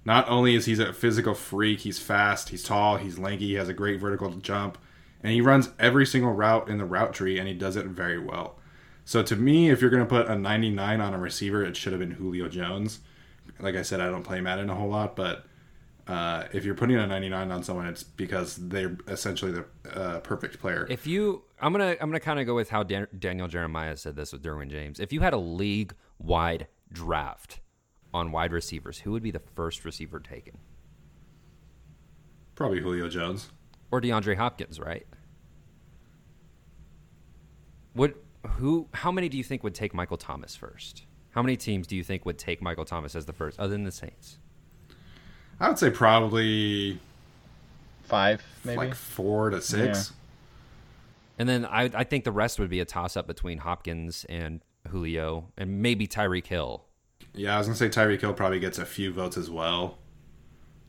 not 0.06 0.28
only 0.30 0.56
is 0.56 0.66
he 0.66 0.82
a 0.82 0.94
physical 0.94 1.34
freak, 1.34 1.82
he's 1.82 2.00
fast, 2.00 2.50
he's 2.50 2.64
tall, 2.64 2.98
he's 2.98 3.20
lanky, 3.20 3.48
he 3.48 3.54
has 3.54 3.70
a 3.70 3.74
great 3.74 4.00
vertical 4.00 4.30
jump, 4.32 4.78
and 5.24 5.34
he 5.34 5.42
runs 5.42 5.70
every 5.80 6.06
single 6.06 6.32
route 6.32 6.68
in 6.70 6.78
the 6.78 6.86
route 6.86 7.14
tree, 7.14 7.38
and 7.38 7.48
he 7.48 7.54
does 7.54 7.76
it 7.76 7.86
very 7.86 8.20
well. 8.20 8.58
So 9.06 9.22
to 9.24 9.36
me, 9.36 9.70
if 9.70 9.82
you're 9.82 9.90
going 9.90 10.04
to 10.04 10.10
put 10.10 10.28
a 10.28 10.36
99 10.36 11.02
on 11.02 11.14
a 11.14 11.20
receiver, 11.20 11.64
it 11.64 11.76
should 11.76 11.94
have 11.94 12.00
been 12.00 12.12
Julio 12.12 12.48
Jones. 12.48 13.00
like 13.60 13.76
I 13.76 13.82
said, 13.82 14.00
I 14.00 14.10
don't 14.10 14.24
play 14.24 14.42
Madden 14.42 14.70
a 14.70 14.76
whole 14.76 14.90
lot, 14.90 15.16
but 15.16 15.46
uh, 16.08 16.46
if 16.52 16.66
you're 16.66 16.76
putting 16.76 16.96
a 16.96 17.06
99 17.06 17.52
on 17.52 17.64
someone, 17.64 17.88
it's 17.88 18.04
because 18.04 18.56
they're 18.56 18.98
essentially 19.08 19.52
the 19.52 19.66
uh, 19.94 20.20
perfect 20.20 20.60
player. 20.60 20.88
If 20.90 21.06
you, 21.06 21.44
I'm 21.60 21.72
gonna, 21.72 21.96
I'm 22.02 22.10
gonna 22.10 22.20
kind 22.20 22.40
of 22.40 22.46
go 22.46 22.56
with 22.56 22.70
how 22.70 22.84
Dan, 22.84 23.08
Daniel 23.18 23.48
Jeremiah 23.48 23.98
said 23.98 24.16
this 24.16 24.34
with 24.34 24.44
Derwin 24.44 24.70
James. 24.70 25.00
If 25.00 25.14
you 25.14 25.22
had 25.22 25.34
a 25.34 25.38
league-wide 25.38 26.68
draft 26.92 27.60
on 28.14 28.32
wide 28.32 28.52
receivers, 28.52 29.00
who 29.00 29.12
would 29.12 29.24
be 29.24 29.32
the 29.32 29.42
first 29.56 29.86
receiver 29.86 30.20
taken? 30.20 30.58
Probably 32.56 32.82
Julio 32.82 33.08
Jones 33.10 33.50
or 33.92 34.02
DeAndre 34.02 34.36
Hopkins, 34.38 34.80
right? 34.80 35.06
Would 37.96 38.16
who? 38.58 38.88
How 38.94 39.12
many 39.12 39.30
do 39.30 39.38
you 39.38 39.44
think 39.44 39.64
would 39.64 39.76
take 39.76 39.94
Michael 39.94 40.18
Thomas 40.18 40.56
first? 40.56 41.06
How 41.32 41.42
many 41.42 41.56
teams 41.56 41.88
do 41.88 41.96
you 41.96 42.04
think 42.04 42.26
would 42.26 42.38
take 42.38 42.62
Michael 42.62 42.86
Thomas 42.86 43.16
as 43.16 43.26
the 43.26 43.34
first, 43.34 43.60
other 43.60 43.70
than 43.70 43.84
the 43.84 43.92
Saints? 43.92 44.38
I 45.60 45.70
would 45.70 45.80
say 45.80 45.90
probably 45.90 47.00
five, 48.04 48.44
maybe 48.64 48.78
like 48.78 48.96
four 48.96 49.50
to 49.50 49.62
six. 49.62 50.12
Yeah. 50.12 50.16
And 51.40 51.50
then 51.50 51.66
I, 51.66 51.84
I 51.94 52.04
think 52.04 52.24
the 52.24 52.32
rest 52.32 52.60
would 52.60 52.70
be 52.70 52.80
a 52.80 52.86
toss 52.86 53.16
up 53.16 53.28
between 53.28 53.60
Hopkins 53.60 54.26
and 54.28 54.62
Julio, 54.90 55.52
and 55.58 55.82
maybe 55.82 56.08
Tyreek 56.08 56.48
Hill. 56.48 56.86
Yeah, 57.34 57.56
I 57.56 57.58
was 57.58 57.68
gonna 57.68 57.78
say 57.78 57.90
Tyreek 57.90 58.22
Hill 58.22 58.34
probably 58.34 58.60
gets 58.60 58.78
a 58.78 58.86
few 58.86 59.14
votes 59.14 59.38
as 59.38 59.50
well, 59.50 59.98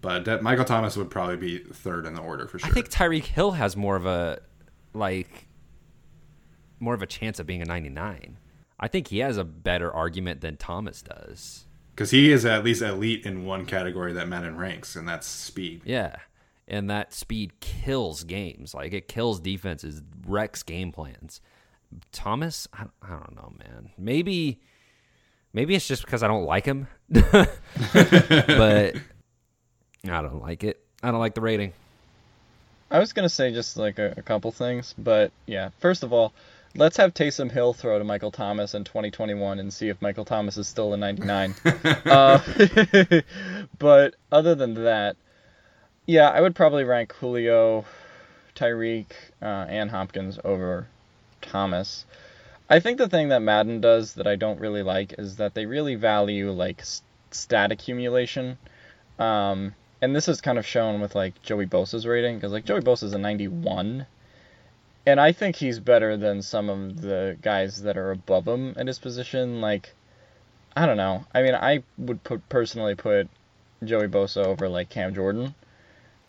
but 0.01 0.43
Michael 0.43 0.65
Thomas 0.65 0.97
would 0.97 1.11
probably 1.11 1.37
be 1.37 1.59
third 1.59 2.07
in 2.07 2.15
the 2.15 2.23
order 2.23 2.49
for 2.49 2.59
sure. 2.59 2.69
I 2.69 2.73
think 2.73 2.91
Tyreek 2.91 3.25
Hill 3.25 3.53
has 3.53 3.77
more 3.77 3.97
of 3.97 4.07
a 4.07 4.41
like 4.95 5.47
more 6.81 6.95
of 6.95 7.03
a 7.03 7.07
chance 7.07 7.39
of 7.39 7.47
being 7.47 7.63
a 7.63 7.65
99. 7.65 8.39
I 8.79 8.89
think 8.89 9.09
he 9.09 9.21
has 9.21 9.37
a 9.37 9.45
better 9.45 9.93
argument 9.93 10.41
than 10.41 10.57
Thomas 10.57 11.01
does. 11.01 11.67
Because 11.95 12.11
he 12.11 12.33
is 12.33 12.45
at 12.45 12.65
least 12.65 12.83
elite 12.83 13.25
in 13.25 13.45
one 13.45 13.65
category 13.65 14.13
that 14.15 14.27
Madden 14.27 14.57
ranks, 14.57 14.97
and 14.97 15.07
that's 15.07 15.27
speed. 15.27 15.83
Yeah. 15.85 16.17
And 16.67 16.91
that 16.91 17.13
speed 17.13 17.61
kills 17.61 18.25
games. 18.25 18.75
Like 18.75 18.93
it 18.93 19.07
kills 19.07 19.39
defenses, 19.41 20.03
wrecks 20.27 20.63
game 20.63 20.91
plans. 20.91 21.41
Thomas, 22.13 22.69
I, 22.73 22.85
I 23.03 23.11
don't 23.11 23.35
know, 23.35 23.53
man. 23.59 23.91
Maybe, 23.99 24.61
maybe 25.53 25.75
it's 25.75 25.87
just 25.87 26.05
because 26.05 26.23
I 26.23 26.29
don't 26.29 26.45
like 26.45 26.65
him, 26.65 26.87
but 27.09 27.57
I 30.05 30.23
don't 30.23 30.41
like 30.41 30.65
it. 30.65 30.85
I 31.03 31.11
don't 31.11 31.21
like 31.21 31.35
the 31.35 31.41
rating. 31.41 31.73
I 32.91 32.99
was 32.99 33.13
gonna 33.13 33.29
say 33.29 33.53
just 33.53 33.77
like 33.77 33.99
a, 33.99 34.15
a 34.17 34.23
couple 34.23 34.53
things, 34.53 34.95
but 34.99 35.33
yeah. 35.47 35.71
First 35.81 36.03
of 36.03 36.13
all, 36.13 36.33
Let's 36.75 36.97
have 36.97 37.13
Taysom 37.13 37.51
Hill 37.51 37.75
throw 37.75 37.99
to 37.99 38.05
Michael 38.05 38.31
Thomas 38.31 38.75
in 38.75 38.85
2021 38.85 39.59
and 39.59 39.73
see 39.73 39.91
if 39.91 40.01
Michael 40.01 40.25
Thomas 40.25 40.57
is 40.57 40.67
still 40.67 40.95
a 40.95 40.97
99. 40.97 41.55
uh, 42.07 42.41
but 43.79 44.15
other 44.31 44.55
than 44.55 44.75
that, 44.85 45.17
yeah, 46.07 46.31
I 46.31 46.41
would 46.41 46.55
probably 46.55 46.85
rank 46.85 47.13
Julio, 47.13 47.85
Tyreek, 48.57 49.09
uh, 49.43 49.67
and 49.69 49.91
Hopkins 49.91 50.39
over 50.45 50.87
Thomas. 51.43 52.05
I 52.71 52.81
think 52.81 52.99
the 52.99 53.09
thing 53.09 53.29
that 53.29 53.43
Madden 53.43 53.81
does 53.81 54.15
that 54.15 54.27
I 54.27 54.37
don't 54.37 54.61
really 54.61 54.83
like 54.83 55.15
is 55.19 55.37
that 55.37 55.55
they 55.55 55.67
really 55.67 55.95
value 55.95 56.51
like 56.51 56.83
stat 57.31 57.73
accumulation. 57.73 58.57
Um, 59.19 59.75
and 60.01 60.17
this 60.17 60.29
is 60.29 60.41
kind 60.41 60.59
of 60.59 60.67
shown 60.67 61.01
with 61.01 61.15
like 61.15 61.43
Joey 61.43 61.67
Bosa's 61.67 62.07
rating 62.07 62.37
because 62.37 62.53
like 62.53 62.65
Joey 62.65 62.81
Bosa's 62.81 63.13
a 63.13 63.19
91 63.19 64.07
and 65.05 65.21
I 65.21 65.33
think 65.33 65.57
he's 65.57 65.81
better 65.81 66.17
than 66.17 66.43
some 66.43 66.69
of 66.69 67.01
the 67.01 67.37
guys 67.43 67.83
that 67.83 67.97
are 67.97 68.13
above 68.13 68.47
him 68.47 68.75
in 68.77 68.87
his 68.87 68.99
position. 68.99 69.61
Like, 69.61 69.95
I 70.77 70.87
don't 70.87 70.97
know. 70.97 71.25
I 71.35 71.43
mean, 71.43 71.55
I 71.55 71.83
would 71.99 72.23
put 72.23 72.49
personally 72.49 72.95
put 72.95 73.29
Joey 73.83 74.07
Bosa 74.07 74.47
over 74.47 74.69
like 74.69 74.91
Cam 74.91 75.15
Jordan. 75.15 75.55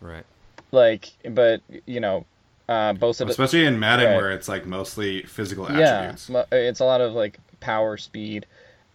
Right. 0.00 0.26
Like, 0.72 1.12
but 1.30 1.62
you 1.86 2.00
know, 2.00 2.26
uh, 2.68 2.94
Bosa, 2.94 3.28
especially 3.28 3.66
in 3.66 3.78
Madden 3.78 4.06
right. 4.06 4.16
where 4.16 4.32
it's 4.32 4.48
like 4.48 4.66
mostly 4.66 5.22
physical 5.22 5.66
attributes. 5.66 6.30
Yeah, 6.30 6.44
it's 6.50 6.80
a 6.80 6.84
lot 6.84 7.00
of 7.00 7.12
like 7.12 7.38
power, 7.60 7.96
speed, 7.96 8.46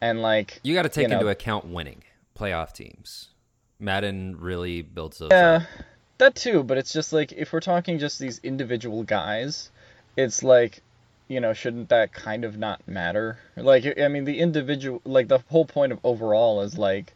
and 0.01 0.21
like 0.21 0.59
you 0.63 0.73
got 0.73 0.83
to 0.83 0.89
take 0.89 1.07
you 1.07 1.13
into 1.13 1.25
know, 1.25 1.31
account 1.31 1.65
winning 1.65 2.03
playoff 2.37 2.73
teams. 2.73 3.29
Madden 3.79 4.37
really 4.39 4.81
builds 4.81 5.19
those. 5.19 5.29
Yeah. 5.31 5.55
Up. 5.55 5.85
That 6.17 6.35
too, 6.35 6.63
but 6.63 6.77
it's 6.77 6.91
just 6.91 7.13
like 7.13 7.31
if 7.31 7.53
we're 7.53 7.61
talking 7.61 7.97
just 7.97 8.19
these 8.19 8.39
individual 8.43 9.03
guys, 9.03 9.71
it's 10.17 10.43
like, 10.43 10.81
you 11.29 11.39
know, 11.39 11.53
shouldn't 11.53 11.89
that 11.89 12.11
kind 12.11 12.43
of 12.43 12.57
not 12.57 12.85
matter? 12.87 13.39
Like, 13.55 13.97
I 13.97 14.09
mean, 14.09 14.25
the 14.25 14.39
individual, 14.39 15.01
like 15.05 15.29
the 15.29 15.39
whole 15.47 15.63
point 15.63 15.93
of 15.93 15.99
overall 16.03 16.61
is 16.61 16.77
like, 16.77 17.13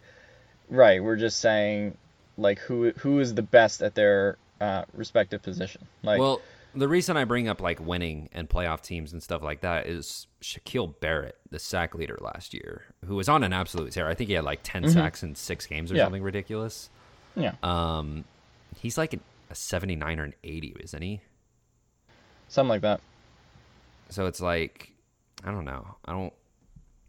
right? 0.70 1.04
We're 1.04 1.18
just 1.18 1.42
saying, 1.42 1.98
like, 2.38 2.60
who 2.60 2.92
who 2.92 3.20
is 3.20 3.34
the 3.34 3.42
best 3.42 3.82
at 3.82 3.94
their 3.94 4.38
uh, 4.64 4.86
respective 4.94 5.42
position. 5.42 5.88
Like, 6.04 6.20
well, 6.20 6.42
the 6.74 6.88
reason 6.88 7.18
I 7.18 7.26
bring 7.26 7.48
up 7.48 7.62
like 7.62 7.80
winning 7.80 8.30
and 8.32 8.50
playoff 8.50 8.82
teams 8.82 9.14
and 9.14 9.22
stuff 9.22 9.44
like 9.44 9.62
that 9.62 9.88
is 9.88 10.28
Shaquille 10.42 11.00
Barrett, 11.00 11.38
the 11.50 11.60
sack 11.60 11.94
leader 11.96 12.18
last 12.22 12.54
year, 12.54 12.84
who 13.06 13.16
was 13.16 13.30
on 13.30 13.44
an 13.44 13.54
absolute 13.54 13.92
tear. 13.92 14.08
I 14.08 14.16
think 14.16 14.30
he 14.30 14.34
had 14.34 14.44
like 14.44 14.62
10 14.64 14.84
mm-hmm. 14.84 14.92
sacks 14.92 15.24
in 15.24 15.36
six 15.36 15.66
games 15.66 15.92
or 15.92 15.96
yeah. 15.96 16.06
something 16.06 16.24
ridiculous. 16.24 16.90
Yeah. 17.36 17.54
Um, 17.62 18.24
he's 18.80 18.98
like 18.98 19.14
a 19.14 19.56
79 19.56 20.20
or 20.20 20.24
an 20.24 20.34
80, 20.44 20.76
isn't 20.80 21.02
he? 21.02 21.22
Something 22.48 22.70
like 22.70 22.82
that. 22.82 23.02
So 24.10 24.28
it's 24.28 24.42
like, 24.42 24.94
I 25.44 25.52
don't 25.52 25.66
know. 25.66 25.96
I 26.06 26.12
don't. 26.12 26.34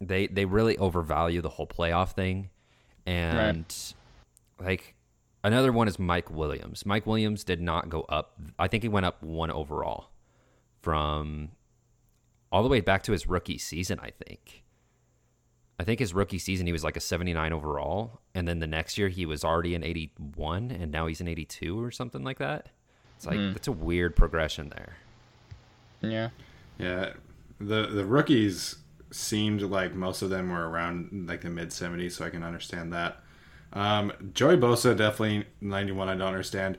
They 0.01 0.27
they 0.27 0.43
really 0.43 0.77
overvalue 0.77 1.41
the 1.41 1.49
whole 1.49 1.67
playoff 1.67 2.11
thing, 2.11 2.49
and 3.05 3.37
right. 4.59 4.67
like 4.67 4.94
another 5.45 5.71
one 5.71 5.87
is 5.87 5.99
Mike 5.99 6.29
Williams. 6.29 6.85
Mike 6.85 7.05
Williams 7.05 7.43
did 7.43 7.61
not 7.61 7.89
go 7.89 8.01
up. 8.09 8.33
I 8.57 8.67
think 8.67 8.83
he 8.83 8.89
went 8.89 9.05
up 9.05 9.21
one 9.21 9.51
overall 9.51 10.09
from 10.81 11.49
all 12.51 12.63
the 12.63 12.69
way 12.69 12.81
back 12.81 13.03
to 13.03 13.11
his 13.11 13.27
rookie 13.27 13.57
season. 13.57 13.99
I 14.01 14.11
think. 14.11 14.63
I 15.79 15.83
think 15.83 15.99
his 15.99 16.13
rookie 16.13 16.39
season 16.39 16.65
he 16.65 16.71
was 16.71 16.83
like 16.83 16.95
a 16.95 17.01
79 17.01 17.51
overall, 17.51 18.21
and 18.33 18.47
then 18.47 18.59
the 18.59 18.67
next 18.67 18.97
year 18.97 19.09
he 19.09 19.25
was 19.25 19.43
already 19.43 19.75
an 19.75 19.83
81, 19.83 20.71
and 20.71 20.91
now 20.91 21.05
he's 21.07 21.19
an 21.19 21.27
82 21.27 21.81
or 21.81 21.91
something 21.91 22.23
like 22.23 22.39
that. 22.39 22.69
It's 23.17 23.25
like 23.25 23.37
mm. 23.37 23.53
that's 23.53 23.67
a 23.67 23.73
weird 23.73 24.15
progression 24.15 24.69
there. 24.69 24.95
Yeah. 26.01 26.29
Yeah. 26.77 27.13
The 27.59 27.87
the 27.87 28.05
rookies 28.05 28.77
seemed 29.11 29.61
like 29.61 29.93
most 29.93 30.21
of 30.21 30.29
them 30.29 30.49
were 30.49 30.69
around 30.69 31.25
like 31.27 31.41
the 31.41 31.49
mid 31.49 31.69
70s, 31.69 32.13
so 32.13 32.25
I 32.25 32.29
can 32.29 32.43
understand 32.43 32.91
that. 32.93 33.21
Um, 33.73 34.13
Joey 34.33 34.57
Bosa 34.57 34.95
definitely 34.95 35.45
91. 35.61 36.09
I 36.09 36.15
don't 36.15 36.27
understand. 36.27 36.77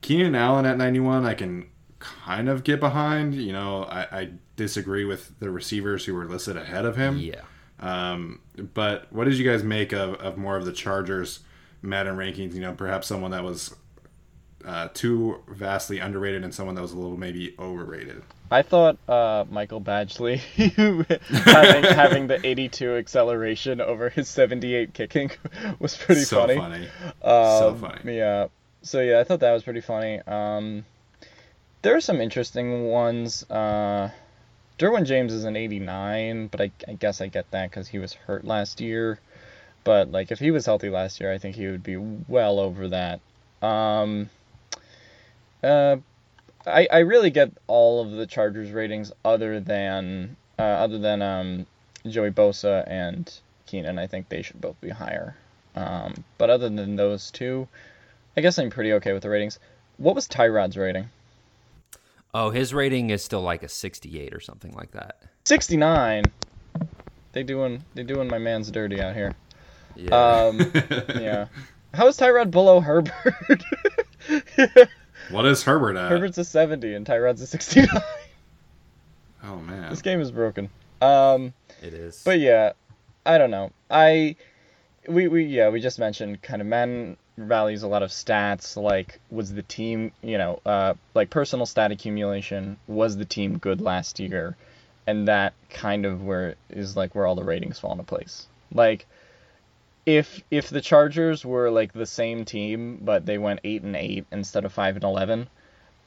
Keenan 0.00 0.34
Allen 0.34 0.64
at 0.64 0.76
91, 0.76 1.26
I 1.26 1.34
can 1.34 1.68
kind 1.98 2.48
of 2.48 2.64
get 2.64 2.80
behind. 2.80 3.34
You 3.34 3.52
know, 3.52 3.84
I, 3.84 4.20
I 4.20 4.30
disagree 4.56 5.04
with 5.04 5.38
the 5.40 5.50
receivers 5.50 6.04
who 6.04 6.14
were 6.14 6.26
listed 6.26 6.56
ahead 6.56 6.84
of 6.84 6.96
him. 6.96 7.18
Yeah. 7.18 7.42
Um, 7.80 8.40
but 8.74 9.12
what 9.12 9.24
did 9.24 9.38
you 9.38 9.48
guys 9.48 9.62
make 9.62 9.92
of, 9.92 10.14
of 10.14 10.36
more 10.36 10.56
of 10.56 10.64
the 10.64 10.72
Chargers 10.72 11.40
Madden 11.82 12.16
rankings? 12.16 12.54
You 12.54 12.60
know, 12.60 12.72
perhaps 12.72 13.06
someone 13.06 13.30
that 13.30 13.44
was 13.44 13.74
uh, 14.64 14.88
too 14.92 15.42
vastly 15.48 15.98
underrated 15.98 16.44
and 16.44 16.54
someone 16.54 16.74
that 16.74 16.82
was 16.82 16.92
a 16.92 16.96
little 16.96 17.16
maybe 17.16 17.54
overrated. 17.58 18.22
I 18.50 18.62
thought 18.62 18.96
uh, 19.08 19.44
Michael 19.50 19.80
Badgley 19.80 20.38
having, 21.44 21.84
having 21.84 22.26
the 22.26 22.44
82 22.44 22.96
acceleration 22.96 23.80
over 23.80 24.08
his 24.08 24.28
78 24.28 24.94
kicking 24.94 25.30
was 25.78 25.96
pretty 25.96 26.22
so 26.22 26.46
funny. 26.46 26.56
funny. 26.56 26.88
Um, 27.22 27.58
so 27.58 27.76
funny. 27.80 28.16
Yeah. 28.16 28.48
So 28.82 29.00
yeah, 29.00 29.20
I 29.20 29.24
thought 29.24 29.40
that 29.40 29.52
was 29.52 29.64
pretty 29.64 29.80
funny. 29.80 30.20
Um, 30.26 30.84
there 31.82 31.94
are 31.94 32.00
some 32.00 32.20
interesting 32.20 32.88
ones. 32.88 33.48
Uh, 33.50 34.10
Derwin 34.78 35.04
James 35.04 35.32
is 35.32 35.44
an 35.44 35.56
89, 35.56 36.46
but 36.48 36.60
I, 36.60 36.70
I 36.86 36.92
guess 36.94 37.20
I 37.20 37.26
get 37.26 37.50
that 37.50 37.70
because 37.70 37.88
he 37.88 37.98
was 37.98 38.14
hurt 38.14 38.44
last 38.44 38.80
year. 38.80 39.18
But 39.84 40.10
like, 40.10 40.30
if 40.30 40.38
he 40.38 40.50
was 40.50 40.66
healthy 40.66 40.88
last 40.88 41.20
year, 41.20 41.32
I 41.32 41.38
think 41.38 41.56
he 41.56 41.66
would 41.66 41.82
be 41.82 41.96
well 41.96 42.60
over 42.60 42.88
that. 42.88 43.20
Um, 43.62 44.30
uh, 45.62 45.96
I, 46.66 46.88
I 46.90 46.98
really 46.98 47.30
get 47.30 47.52
all 47.66 48.02
of 48.02 48.12
the 48.12 48.26
Chargers 48.26 48.70
ratings 48.70 49.12
other 49.24 49.60
than 49.60 50.36
uh, 50.58 50.62
other 50.62 50.98
than 50.98 51.22
um, 51.22 51.66
Joey 52.06 52.30
Bosa 52.30 52.84
and 52.86 53.32
Keenan. 53.66 53.98
I 53.98 54.06
think 54.06 54.28
they 54.28 54.42
should 54.42 54.60
both 54.60 54.80
be 54.80 54.90
higher. 54.90 55.36
Um, 55.74 56.24
but 56.38 56.50
other 56.50 56.68
than 56.68 56.96
those 56.96 57.30
two, 57.30 57.68
I 58.36 58.40
guess 58.40 58.58
I'm 58.58 58.70
pretty 58.70 58.92
okay 58.94 59.12
with 59.12 59.22
the 59.22 59.30
ratings. 59.30 59.58
What 59.96 60.14
was 60.14 60.26
Tyrod's 60.26 60.76
rating? 60.76 61.08
Oh, 62.34 62.50
his 62.50 62.74
rating 62.74 63.10
is 63.10 63.24
still 63.24 63.42
like 63.42 63.62
a 63.62 63.68
68 63.68 64.34
or 64.34 64.40
something 64.40 64.72
like 64.72 64.90
that. 64.92 65.22
69. 65.44 66.24
They 67.32 67.42
doing 67.42 67.84
they 67.94 68.02
doing 68.02 68.28
my 68.28 68.38
man's 68.38 68.70
dirty 68.70 69.00
out 69.00 69.14
here. 69.14 69.34
Yeah. 69.96 70.14
Um, 70.14 70.58
yeah. 71.20 71.46
How 71.94 72.06
is 72.06 72.18
Tyrod 72.18 72.50
below 72.50 72.80
Herbert? 72.80 73.64
What 75.30 75.46
is 75.46 75.62
Herbert 75.62 75.96
at? 75.96 76.10
Herbert's 76.10 76.38
a 76.38 76.44
70 76.44 76.94
and 76.94 77.06
Tyrod's 77.06 77.42
a 77.42 77.46
69. 77.46 77.88
Oh 79.44 79.56
man. 79.56 79.90
This 79.90 80.02
game 80.02 80.20
is 80.20 80.30
broken. 80.30 80.68
Um 81.00 81.52
It 81.82 81.94
is. 81.94 82.22
But 82.24 82.40
yeah, 82.40 82.72
I 83.24 83.38
don't 83.38 83.50
know. 83.50 83.70
I 83.90 84.36
we, 85.08 85.28
we 85.28 85.44
yeah 85.44 85.68
we 85.70 85.80
just 85.80 85.98
mentioned 85.98 86.42
kind 86.42 86.60
of 86.60 86.68
men 86.68 87.16
values 87.36 87.82
a 87.82 87.88
lot 87.88 88.02
of 88.02 88.10
stats 88.10 88.76
like 88.76 89.20
was 89.30 89.52
the 89.54 89.62
team 89.62 90.12
you 90.22 90.36
know 90.36 90.60
uh, 90.66 90.94
like 91.14 91.30
personal 91.30 91.66
stat 91.66 91.92
accumulation 91.92 92.76
was 92.88 93.16
the 93.16 93.24
team 93.24 93.58
good 93.58 93.80
last 93.80 94.18
year 94.18 94.56
and 95.06 95.28
that 95.28 95.54
kind 95.70 96.04
of 96.04 96.24
where 96.24 96.56
is 96.68 96.96
like 96.96 97.14
where 97.14 97.26
all 97.26 97.36
the 97.36 97.44
ratings 97.44 97.78
fall 97.78 97.92
into 97.92 98.04
place 98.04 98.46
like 98.74 99.06
if 100.08 100.42
if 100.50 100.70
the 100.70 100.80
chargers 100.80 101.44
were 101.44 101.70
like 101.70 101.92
the 101.92 102.06
same 102.06 102.44
team 102.44 102.98
but 103.02 103.26
they 103.26 103.36
went 103.36 103.60
8 103.62 103.82
and 103.82 103.96
8 103.96 104.26
instead 104.32 104.64
of 104.64 104.72
5 104.72 104.96
and 104.96 105.04
11 105.04 105.48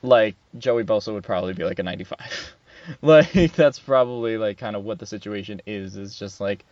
like 0.01 0.35
joey 0.57 0.83
bosa 0.83 1.13
would 1.13 1.23
probably 1.23 1.53
be 1.53 1.63
like 1.63 1.77
a 1.77 1.83
95 1.83 2.55
like 3.01 3.53
that's 3.53 3.79
probably 3.79 4.37
like 4.37 4.57
kind 4.57 4.75
of 4.75 4.83
what 4.83 4.97
the 4.97 5.05
situation 5.05 5.61
is 5.67 5.95
is 5.95 6.17
just 6.17 6.41
like 6.41 6.65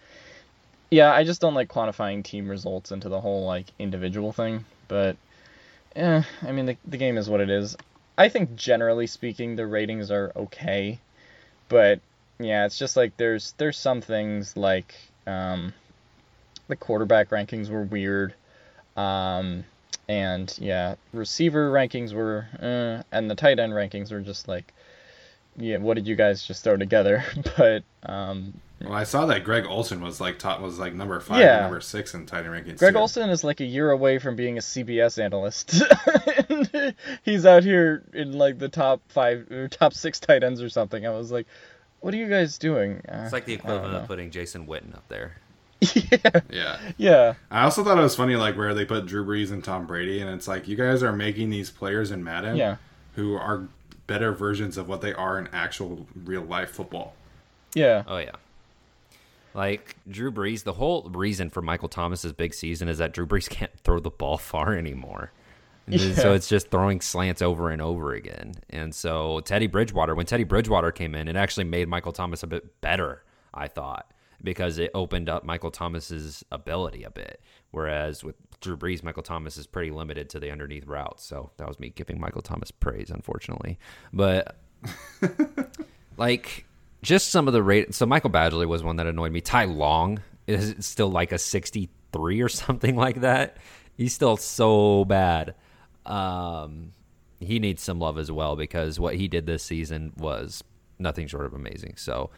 yeah, 0.92 1.14
I 1.14 1.24
just 1.24 1.42
don't 1.42 1.54
like 1.54 1.70
quantifying 1.70 2.24
team 2.24 2.50
results 2.50 2.92
into 2.92 3.10
the 3.10 3.22
whole 3.22 3.46
like 3.46 3.68
individual 3.78 4.34
thing. 4.34 4.66
But, 4.88 5.18
yeah, 5.96 6.24
I 6.42 6.52
mean 6.52 6.66
the 6.66 6.78
the 6.88 6.98
game 6.98 7.18
is 7.18 7.30
what 7.30 7.42
it 7.42 7.50
is. 7.50 7.78
I 8.18 8.30
think 8.30 8.56
generally 8.56 9.08
speaking 9.08 9.56
the 9.56 9.68
ratings 9.68 10.12
are 10.12 10.32
okay, 10.36 11.00
but 11.68 12.00
yeah, 12.40 12.66
it's 12.66 12.78
just 12.78 12.98
like 12.98 13.18
there's 13.18 13.54
there's 13.58 13.78
some 13.78 14.02
things 14.02 14.58
like 14.58 14.96
um, 15.28 15.74
the 16.70 16.76
quarterback 16.78 17.30
rankings 17.30 17.70
were 17.70 17.84
weird, 17.84 18.34
um, 18.96 19.66
and 20.08 20.56
yeah, 20.62 20.96
receiver 21.14 21.70
rankings 21.72 22.14
were, 22.14 22.48
uh, 22.62 23.04
and 23.12 23.30
the 23.30 23.36
tight 23.36 23.60
end 23.60 23.74
rankings 23.74 24.12
were 24.12 24.22
just 24.22 24.48
like, 24.48 24.74
yeah, 25.58 25.78
what 25.78 25.96
did 25.96 26.08
you 26.08 26.16
guys 26.16 26.44
just 26.46 26.64
throw 26.64 26.78
together? 26.78 27.24
but 27.58 27.84
um, 28.04 28.54
well, 28.82 28.94
I 28.94 29.04
saw 29.04 29.26
that 29.26 29.44
Greg 29.44 29.66
Olsen 29.68 30.00
was 30.00 30.22
like 30.22 30.40
top 30.40 30.62
was 30.62 30.80
like 30.80 30.94
number 30.94 31.20
five 31.20 31.42
Yeah. 31.42 31.62
number 31.62 31.82
six 31.82 32.14
in 32.14 32.26
tight 32.26 32.46
end 32.46 32.54
rankings. 32.54 32.78
Greg 32.78 32.94
too. 32.94 33.00
Olsen 33.00 33.30
is 33.30 33.44
like 33.44 33.60
a 33.60 33.66
year 33.66 33.92
away 33.92 34.20
from 34.20 34.36
being 34.38 34.58
a 34.58 34.62
CBS 34.62 35.22
analyst. 35.22 35.82
And 36.50 36.96
He's 37.26 37.46
out 37.46 37.64
here 37.64 38.04
in 38.14 38.32
like 38.38 38.58
the 38.58 38.70
top 38.70 39.02
five 39.10 39.52
or 39.52 39.68
top 39.68 39.94
six 39.94 40.20
tight 40.20 40.44
ends 40.44 40.62
or 40.62 40.70
something. 40.70 41.06
I 41.06 41.10
was 41.10 41.30
like, 41.32 41.46
what 42.00 42.14
are 42.14 42.18
you 42.18 42.30
guys 42.30 42.58
doing? 42.58 43.02
Uh, 43.10 43.24
It's 43.26 43.34
like 43.34 43.46
the 43.46 43.54
equivalent 43.54 43.96
of 43.96 44.08
putting 44.08 44.32
Jason 44.32 44.66
Witten 44.66 44.94
up 44.96 45.08
there. 45.10 45.36
yeah, 45.96 46.40
Yeah. 46.50 46.78
yeah, 46.98 47.34
I 47.50 47.64
also 47.64 47.84
thought 47.84 47.98
it 47.98 48.02
was 48.02 48.16
funny, 48.16 48.36
like 48.36 48.58
where 48.58 48.74
they 48.74 48.86
put 48.86 49.06
Drew 49.06 49.26
Brees 49.26 49.52
and 49.52 49.64
Tom 49.64 49.86
Brady, 49.88 50.20
and 50.22 50.30
it's 50.30 50.48
like 50.48 50.68
you 50.68 50.76
guys 50.76 51.02
are 51.04 51.14
making 51.14 51.50
these 51.50 51.70
players 51.72 52.12
in 52.12 52.24
Madden, 52.24 52.58
Yeah. 52.58 52.78
who 53.16 53.36
are 53.36 53.68
better 54.08 54.34
versions 54.34 54.78
of 54.78 54.88
what 54.90 55.02
they 55.02 55.14
are 55.14 55.38
in 55.40 55.48
actual 55.54 56.08
real 56.26 56.42
life 56.42 56.72
football. 56.72 57.14
yeah. 57.76 58.04
Oh 58.08 58.18
yeah. 58.18 58.32
Like 59.54 59.96
Drew 60.10 60.32
Brees, 60.32 60.64
the 60.64 60.74
whole 60.74 61.10
reason 61.10 61.50
for 61.50 61.62
Michael 61.62 61.90
Thomas's 61.90 62.34
big 62.34 62.54
season 62.54 62.88
is 62.88 63.00
that 63.00 63.14
Drew 63.14 63.26
Brees 63.26 63.50
can't 63.50 63.72
throw 63.80 64.00
the 64.00 64.10
ball 64.12 64.38
far 64.38 64.74
anymore. 64.74 65.32
Yeah. 65.88 66.14
So 66.14 66.34
it's 66.34 66.48
just 66.48 66.70
throwing 66.70 67.02
slants 67.02 67.42
over 67.42 67.72
and 67.72 67.82
over 67.82 68.14
again. 68.14 68.54
And 68.70 68.94
so 68.94 69.40
Teddy 69.40 69.66
Bridgewater, 69.66 70.14
when 70.14 70.28
Teddy 70.28 70.44
Bridgewater 70.44 70.92
came 70.92 71.16
in, 71.16 71.28
it 71.28 71.36
actually 71.36 71.64
made 71.64 71.88
Michael 71.88 72.12
Thomas 72.12 72.44
a 72.44 72.48
bit 72.48 72.80
better, 72.82 73.24
I 73.56 73.68
thought, 73.68 74.06
because 74.44 74.78
it 74.78 74.92
opened 74.94 75.30
up 75.30 75.44
Michael 75.44 75.72
Thomas's 75.72 76.44
ability 76.52 77.04
a 77.04 77.10
bit. 77.10 77.42
Whereas 77.72 78.24
with 78.24 78.36
Drew 78.62 78.78
Brees, 78.78 79.04
Michael 79.04 79.24
Thomas 79.24 79.58
is 79.58 79.68
pretty 79.68 79.92
limited 79.92 80.30
to 80.30 80.40
the 80.40 80.52
underneath 80.52 80.86
routes. 80.86 81.24
So 81.26 81.52
that 81.58 81.68
was 81.68 81.80
me 81.80 81.90
giving 81.90 82.20
Michael 82.20 82.42
Thomas 82.42 82.72
praise, 82.72 83.10
unfortunately. 83.10 83.80
But 84.14 84.58
like 86.18 86.66
just 87.02 87.30
some 87.30 87.48
of 87.48 87.54
the 87.54 87.64
rate. 87.64 87.94
So 87.94 88.06
Michael 88.06 88.30
Badgley 88.30 88.68
was 88.68 88.84
one 88.84 88.98
that 88.98 89.08
annoyed 89.08 89.32
me. 89.32 89.42
Ty 89.42 89.66
Long 89.66 90.22
is 90.48 90.76
still 90.80 91.10
like 91.10 91.32
a 91.32 91.38
63 91.38 92.42
or 92.42 92.50
something 92.50 92.96
like 92.96 93.22
that. 93.22 93.58
He's 93.96 94.14
still 94.14 94.38
so 94.38 95.06
bad. 95.06 95.56
Um, 96.06 96.94
he 97.40 97.60
needs 97.60 97.82
some 97.82 98.00
love 98.00 98.18
as 98.18 98.32
well 98.32 98.56
because 98.56 99.00
what 99.00 99.16
he 99.16 99.28
did 99.28 99.46
this 99.46 99.64
season 99.64 100.14
was 100.18 100.64
nothing 100.98 101.28
short 101.28 101.46
of 101.46 101.54
amazing. 101.54 101.96
So, 101.98 102.30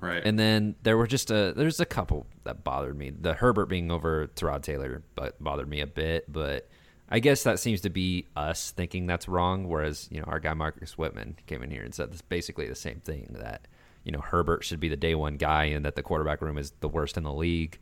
Right. 0.00 0.22
and 0.24 0.38
then 0.38 0.76
there 0.82 0.96
were 0.96 1.06
just 1.06 1.30
a 1.30 1.54
there's 1.56 1.80
a 1.80 1.86
couple 1.86 2.26
that 2.44 2.62
bothered 2.64 2.96
me. 2.96 3.10
The 3.10 3.34
Herbert 3.34 3.66
being 3.66 3.90
over 3.90 4.26
Tyrod 4.28 4.62
Taylor, 4.62 5.02
but 5.14 5.42
bothered 5.42 5.68
me 5.68 5.80
a 5.80 5.86
bit. 5.86 6.30
But 6.30 6.68
I 7.08 7.18
guess 7.18 7.44
that 7.44 7.58
seems 7.58 7.80
to 7.82 7.90
be 7.90 8.26
us 8.36 8.72
thinking 8.72 9.06
that's 9.06 9.26
wrong. 9.28 9.68
Whereas 9.68 10.08
you 10.10 10.18
know 10.20 10.26
our 10.26 10.38
guy 10.38 10.54
Marcus 10.54 10.98
Whitman 10.98 11.36
came 11.46 11.62
in 11.62 11.70
here 11.70 11.82
and 11.82 11.94
said 11.94 12.12
this 12.12 12.20
basically 12.22 12.68
the 12.68 12.74
same 12.74 13.00
thing 13.00 13.36
that 13.38 13.66
you 14.04 14.12
know 14.12 14.20
Herbert 14.20 14.64
should 14.64 14.80
be 14.80 14.88
the 14.88 14.96
day 14.96 15.14
one 15.14 15.36
guy 15.36 15.64
and 15.64 15.84
that 15.84 15.96
the 15.96 16.02
quarterback 16.02 16.42
room 16.42 16.58
is 16.58 16.72
the 16.80 16.88
worst 16.88 17.16
in 17.16 17.22
the 17.22 17.32
league. 17.32 17.78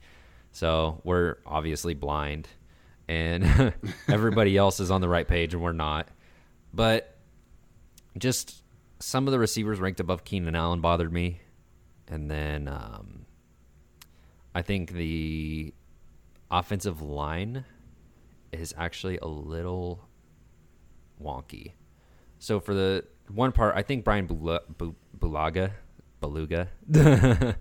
So 0.53 1.00
we're 1.03 1.38
obviously 1.44 1.94
blind, 1.94 2.48
and 3.09 3.74
everybody 4.09 4.57
else 4.59 4.79
is 4.79 4.90
on 4.90 5.00
the 5.00 5.09
right 5.09 5.27
page 5.27 5.53
and 5.53 5.62
we're 5.62 5.72
not. 5.72 6.09
But 6.72 7.16
just 8.16 8.62
some 9.00 9.27
of 9.27 9.33
the 9.33 9.38
receivers 9.38 9.81
ranked 9.81 10.00
above 10.00 10.24
Keenan 10.24 10.55
Allen 10.55 10.81
bothered 10.81 11.12
me. 11.12 11.40
And 12.14 12.31
then 12.31 12.68
um, 12.68 13.27
I 14.55 14.62
think 14.62 14.92
the 14.92 15.74
offensive 16.48 17.03
line 17.03 17.64
is 18.53 18.72
actually 18.79 19.18
a 19.18 19.27
little 19.27 20.07
wonky. 21.20 21.72
So 22.38 22.61
for 22.61 22.72
the 22.72 23.05
one 23.33 23.50
part, 23.50 23.74
I 23.77 23.83
think 23.83 24.05
Brian 24.05 24.27
Bula- 24.27 24.61
Bulaga, 25.18 25.72
Beluga, 26.20 26.68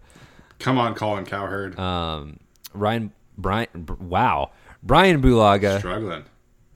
Come 0.59 0.77
on, 0.77 0.93
Colin 0.93 1.25
Cowherd. 1.25 1.79
um, 1.79 2.39
Ryan 2.75 3.11
Brian, 3.35 3.67
B- 3.73 3.93
wow, 3.99 4.51
Brian 4.83 5.19
Bulaga 5.19 5.79
Struggling. 5.79 6.25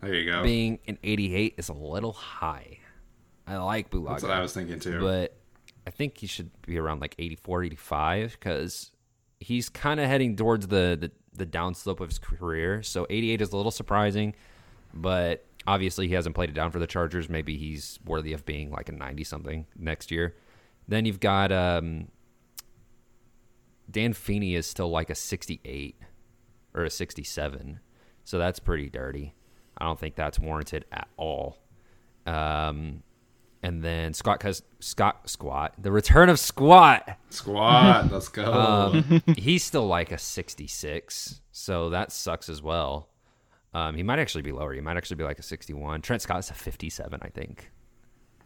There 0.01 0.15
you 0.15 0.31
go. 0.31 0.41
being 0.41 0.79
an 0.87 0.97
88 1.03 1.53
is 1.57 1.69
a 1.69 1.73
little 1.73 2.13
high. 2.13 2.79
I 3.45 3.57
like 3.57 3.91
Bulaga. 3.91 4.09
That's 4.13 4.23
what 4.23 4.31
I 4.31 4.41
was 4.41 4.53
thinking 4.53 4.79
too. 4.79 4.99
but 4.99 5.35
I 5.87 5.89
think 5.89 6.17
he 6.17 6.27
should 6.27 6.51
be 6.63 6.77
around 6.77 6.99
like 6.99 7.15
84, 7.17 7.63
85 7.63 8.31
because 8.33 8.91
he's 9.39 9.69
kind 9.69 10.01
of 10.01 10.07
heading 10.07 10.35
towards 10.35 10.67
the, 10.67 10.97
the, 10.99 11.11
the 11.33 11.45
downslope 11.45 12.01
of 12.01 12.09
his 12.09 12.19
career. 12.19 12.83
So 12.83 13.07
88 13.09 13.41
is 13.41 13.53
a 13.53 13.55
little 13.55 13.71
surprising, 13.71 14.35
but 14.93 15.45
obviously 15.65 16.09
he 16.09 16.13
hasn't 16.13 16.35
played 16.35 16.49
it 16.49 16.53
down 16.53 16.71
for 16.71 16.79
the 16.79 16.87
Chargers. 16.87 17.29
Maybe 17.29 17.57
he's 17.57 17.99
worthy 18.03 18.33
of 18.33 18.45
being 18.45 18.69
like 18.69 18.89
a 18.89 18.91
90 18.91 19.23
something 19.23 19.65
next 19.77 20.11
year. 20.11 20.35
Then 20.89 21.05
you've 21.05 21.21
got 21.21 21.53
um, 21.53 22.09
Dan 23.89 24.11
Feeney 24.11 24.55
is 24.55 24.67
still 24.67 24.89
like 24.89 25.09
a 25.09 25.15
68 25.15 25.95
or 26.73 26.83
a 26.83 26.89
67. 26.89 27.79
So 28.25 28.37
that's 28.37 28.59
pretty 28.59 28.89
dirty. 28.89 29.35
I 29.77 29.85
don't 29.85 29.97
think 29.97 30.15
that's 30.15 30.37
warranted 30.37 30.83
at 30.91 31.07
all. 31.15 31.59
Um, 32.25 33.03
and 33.67 33.83
then 33.83 34.13
Scott 34.13 34.39
Cus- 34.39 34.61
Scott 34.79 35.29
Squat, 35.29 35.73
the 35.77 35.91
return 35.91 36.29
of 36.29 36.39
Squat. 36.39 37.17
Squat, 37.29 38.09
let's 38.11 38.29
go. 38.29 38.53
Um, 38.53 39.21
he's 39.37 39.61
still 39.61 39.85
like 39.85 40.13
a 40.13 40.17
66, 40.17 41.41
so 41.51 41.89
that 41.89 42.13
sucks 42.13 42.47
as 42.47 42.61
well. 42.61 43.09
Um, 43.73 43.95
he 43.95 44.03
might 44.03 44.19
actually 44.19 44.43
be 44.43 44.53
lower. 44.53 44.73
He 44.73 44.79
might 44.79 44.95
actually 44.95 45.17
be 45.17 45.25
like 45.25 45.37
a 45.37 45.43
61. 45.43 46.01
Trent 46.01 46.21
Scott's 46.21 46.49
a 46.49 46.53
57, 46.53 47.19
I 47.21 47.27
think. 47.27 47.69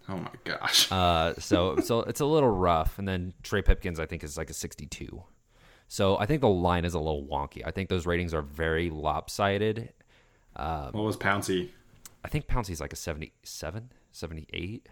oh 0.09 0.17
my 0.17 0.31
gosh. 0.43 0.91
Uh, 0.91 1.35
so 1.35 1.77
so 1.77 1.99
it's 1.99 2.19
a 2.21 2.25
little 2.25 2.49
rough. 2.49 2.97
And 2.97 3.07
then 3.07 3.33
Trey 3.43 3.61
Pipkins, 3.61 3.99
I 3.99 4.07
think, 4.07 4.23
is 4.23 4.39
like 4.39 4.49
a 4.49 4.55
62. 4.55 5.23
So 5.87 6.17
I 6.17 6.25
think 6.25 6.41
the 6.41 6.49
line 6.49 6.83
is 6.83 6.95
a 6.95 6.99
little 6.99 7.27
wonky. 7.27 7.61
I 7.63 7.69
think 7.69 7.89
those 7.89 8.07
ratings 8.07 8.33
are 8.33 8.41
very 8.41 8.89
lopsided. 8.89 9.93
what 10.55 10.93
was 10.95 11.15
Pouncey? 11.15 11.69
I 12.25 12.27
think 12.27 12.47
Pouncey's 12.47 12.81
like 12.81 12.93
a 12.93 12.95
77, 12.95 13.91
78. 14.11 14.89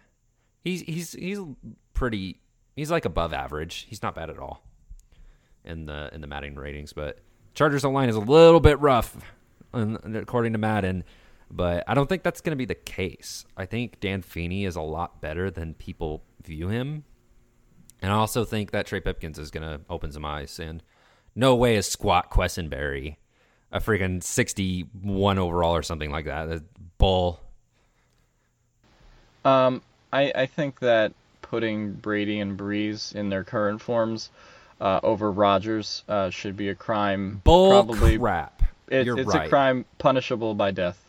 He's 0.64 0.82
he's 0.82 1.14
he's 1.14 1.40
pretty 1.94 2.40
he's 2.76 2.92
like 2.92 3.06
above 3.06 3.34
average. 3.34 3.86
He's 3.90 4.02
not 4.02 4.16
bad 4.16 4.30
at 4.30 4.40
all 4.40 4.64
in 5.64 5.86
the 5.86 6.10
in 6.14 6.22
the 6.22 6.28
Madden 6.28 6.58
ratings, 6.58 6.94
but 6.94 7.20
Chargers 7.54 7.84
line 7.84 8.10
is 8.10 8.16
a 8.16 8.22
little 8.22 8.60
bit 8.60 8.80
rough 8.80 9.18
according 9.74 10.54
to 10.54 10.60
Madden, 10.60 11.04
but 11.52 11.84
I 11.88 11.94
don't 11.94 12.08
think 12.08 12.24
that's 12.24 12.42
going 12.42 12.52
to 12.52 12.58
be 12.58 12.66
the 12.66 12.76
case. 12.76 13.46
I 13.58 13.66
think 13.66 14.00
Dan 14.00 14.22
Feeney 14.22 14.66
is 14.66 14.76
a 14.76 14.82
lot 14.82 15.22
better 15.22 15.52
than 15.52 15.74
people 15.74 16.24
view 16.44 16.70
him. 16.70 17.04
And 18.02 18.12
I 18.12 18.16
also 18.16 18.46
think 18.46 18.72
that 18.72 18.86
Trey 18.86 19.02
Pipkins 19.02 19.38
is 19.38 19.52
going 19.52 19.64
to 19.64 19.82
open 19.90 20.12
some 20.12 20.24
eyes 20.24 20.58
and 20.60 20.82
no 21.36 21.56
way 21.56 21.76
is 21.76 21.86
Squat 21.86 22.32
Quessenberry 22.32 23.18
a 23.72 23.80
freaking 23.80 24.22
61 24.24 25.38
overall 25.38 25.76
or 25.76 25.84
something 25.84 26.12
like 26.12 26.26
that. 26.26 26.64
Bull. 26.98 27.40
Um, 29.46 29.82
I 30.14 30.32
I 30.36 30.46
think 30.46 30.80
that 30.80 31.14
putting 31.42 31.94
Brady 31.94 32.40
and 32.40 32.58
Brees 32.58 33.16
in 33.16 33.30
their 33.30 33.44
current 33.44 33.82
forms 33.82 34.30
uh, 34.82 35.00
over 35.04 35.32
Rodgers 35.32 36.04
uh, 36.08 36.30
should 36.30 36.56
be 36.56 36.70
a 36.70 36.76
crime. 36.76 37.42
Bull 37.44 37.70
probably 37.72 38.18
crap. 38.18 38.62
it- 38.88 39.06
You're 39.06 39.20
it's 39.20 39.34
right. 39.34 39.46
a 39.48 39.50
crime 39.50 39.86
punishable 39.98 40.54
by 40.56 40.72
death. 40.72 41.04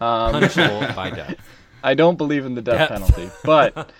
Um, 0.00 0.32
Punishable 0.32 0.80
by 0.96 1.10
death. 1.10 1.36
I 1.82 1.94
don't 1.94 2.16
believe 2.16 2.46
in 2.46 2.54
the 2.54 2.62
death 2.62 2.88
Death. 2.88 3.14
penalty, 3.14 3.30
but 3.44 3.92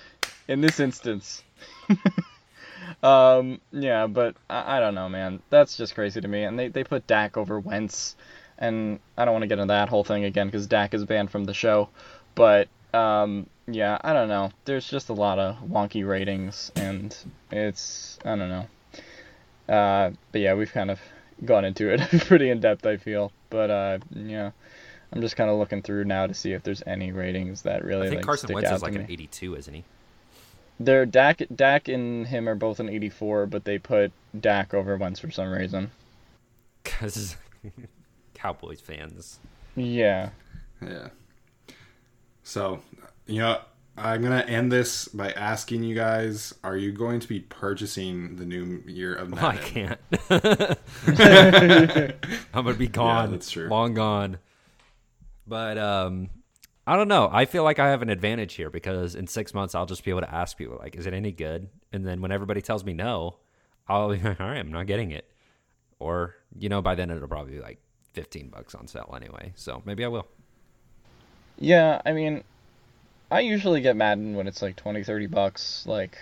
in 0.49 0.61
this 0.61 0.81
instance, 0.81 1.43
um, 3.03 3.61
yeah, 3.73 4.07
but 4.07 4.37
I, 4.49 4.77
I 4.77 4.81
don't 4.81 4.95
know, 4.95 5.09
man. 5.09 5.41
That's 5.51 5.77
just 5.77 5.95
crazy 5.95 6.21
to 6.21 6.29
me. 6.29 6.45
And 6.45 6.59
they, 6.59 6.69
they 6.69 6.85
put 6.85 7.07
Dak 7.07 7.37
over 7.37 7.59
Wentz, 7.61 8.17
and 8.59 9.01
I 9.17 9.25
don't 9.25 9.33
want 9.33 9.43
to 9.43 9.47
get 9.49 9.59
into 9.59 9.73
that 9.73 9.89
whole 9.89 10.05
thing 10.05 10.25
again 10.25 10.47
because 10.49 10.67
Dak 10.67 10.95
is 10.95 11.05
banned 11.05 11.31
from 11.31 11.45
the 11.45 11.55
show. 11.55 11.89
But 12.35 12.69
um, 12.93 13.47
yeah, 13.67 13.99
I 14.03 14.13
don't 14.13 14.29
know. 14.29 14.51
There's 14.65 14.89
just 14.89 15.09
a 15.09 15.13
lot 15.13 15.39
of 15.39 15.57
wonky 15.69 16.07
ratings, 16.07 16.73
and 16.77 17.17
it's 17.51 18.19
I 18.25 18.37
don't 18.37 18.49
know. 18.49 18.67
Uh, 19.69 20.11
but 20.33 20.41
yeah, 20.41 20.55
we've 20.55 20.73
kind 20.73 20.91
of 20.91 21.01
gone 21.45 21.65
into 21.65 21.93
it 21.93 22.01
pretty 22.27 22.51
in 22.51 22.61
depth, 22.61 22.85
I 22.87 22.97
feel. 22.97 23.33
But 23.51 23.71
uh, 23.71 23.99
yeah, 24.15 24.51
I'm 25.13 25.21
just 25.21 25.37
kind 25.37 25.51
of 25.51 25.59
looking 25.59 25.83
through 25.83 26.05
now 26.05 26.27
to 26.27 26.35
see 26.35 26.53
if 26.53 26.63
there's 26.63 26.83
any 26.87 27.13
ratings 27.13 27.63
that 27.63 27.85
really 27.85 28.07
I 28.07 28.11
think 28.11 28.21
like 28.21 28.27
Carson 28.27 28.49
stick 28.49 28.55
Wentz 28.57 28.71
out 28.71 28.77
is 28.77 28.83
like 28.83 28.93
to 28.95 29.01
an 29.01 29.11
82, 29.11 29.57
isn't 29.57 29.75
he? 29.75 29.85
They're 30.79 31.05
Dak, 31.05 31.43
Dak 31.55 31.89
and 31.89 32.27
him 32.27 32.49
are 32.49 32.55
both 32.55 32.81
an 32.81 32.89
84, 32.89 33.47
but 33.47 33.65
they 33.65 33.79
put 33.79 34.13
Dak 34.39 34.73
over 34.73 34.97
Wentz 34.97 35.21
for 35.21 35.31
some 35.31 35.51
reason. 35.51 35.91
Because 36.83 37.37
Cowboys 38.35 38.81
fans. 38.81 39.41
Yeah. 39.77 40.31
Yeah. 40.81 41.09
So, 42.43 42.81
you 43.27 43.41
know, 43.41 43.61
I'm 43.97 44.23
gonna 44.23 44.45
end 44.49 44.73
this 44.73 45.09
by 45.09 45.33
asking 45.33 45.83
you 45.83 45.95
guys: 45.95 46.55
Are 46.65 46.77
you 46.77 46.93
going 46.93 47.21
to 47.21 47.29
be 47.29 47.41
purchasing 47.41 48.37
the 48.37 48.47
new 48.47 48.83
year 48.87 49.15
of 49.15 49.31
Well, 49.31 49.45
I 49.45 49.57
can't. 49.57 50.01
I'm 52.55 52.65
gonna 52.65 52.75
be 52.77 52.89
gone. 52.89 53.33
that's 53.33 53.51
true. 53.51 53.69
Long 53.69 53.95
gone. 53.95 54.39
But 55.47 55.79
um, 55.79 56.31
I 56.87 56.97
don't 56.97 57.09
know. 57.09 57.29
I 57.31 57.45
feel 57.45 57.65
like 57.65 57.79
I 57.79 57.91
have 57.91 58.03
an 58.03 58.09
advantage 58.09 58.55
here 58.55 58.71
because 58.71 59.15
in 59.15 59.27
six 59.27 59.53
months 59.53 59.75
I'll 59.75 59.87
just 59.87 60.05
be 60.05 60.11
able 60.11 60.23
to 60.23 60.35
ask 60.35 60.57
people 60.57 60.79
like, 60.79 60.97
"Is 60.97 61.07
it 61.07 61.13
any 61.13 61.33
good?" 61.33 61.69
And 61.93 62.07
then 62.07 62.23
when 62.23 62.33
everybody 62.33 62.63
tells 62.63 62.85
me 62.85 62.95
no, 62.95 63.37
I'll 63.87 64.11
be 64.11 64.19
like, 64.23 64.41
"All 64.41 64.49
right, 64.49 64.59
I'm 64.59 64.73
not 64.73 64.87
getting 64.87 65.11
it." 65.11 65.31
Or 65.99 66.37
you 66.59 66.71
know, 66.71 66.81
by 66.81 66.95
then 66.95 67.11
it'll 67.11 67.29
probably 67.29 67.55
be 67.55 67.61
like 67.61 67.79
15 68.15 68.49
bucks 68.49 68.75
on 68.75 68.87
sale 68.87 69.13
anyway. 69.15 69.53
So 69.57 69.83
maybe 69.85 70.05
I 70.05 70.09
will. 70.09 70.27
Yeah, 71.61 72.01
I 72.05 72.13
mean, 72.13 72.43
I 73.31 73.41
usually 73.41 73.81
get 73.81 73.95
Madden 73.97 74.35
when 74.35 74.49
it's 74.49 74.63
like 74.63 74.77
20, 74.77 75.05
30 75.05 75.27
bucks. 75.27 75.85
Like, 75.87 76.17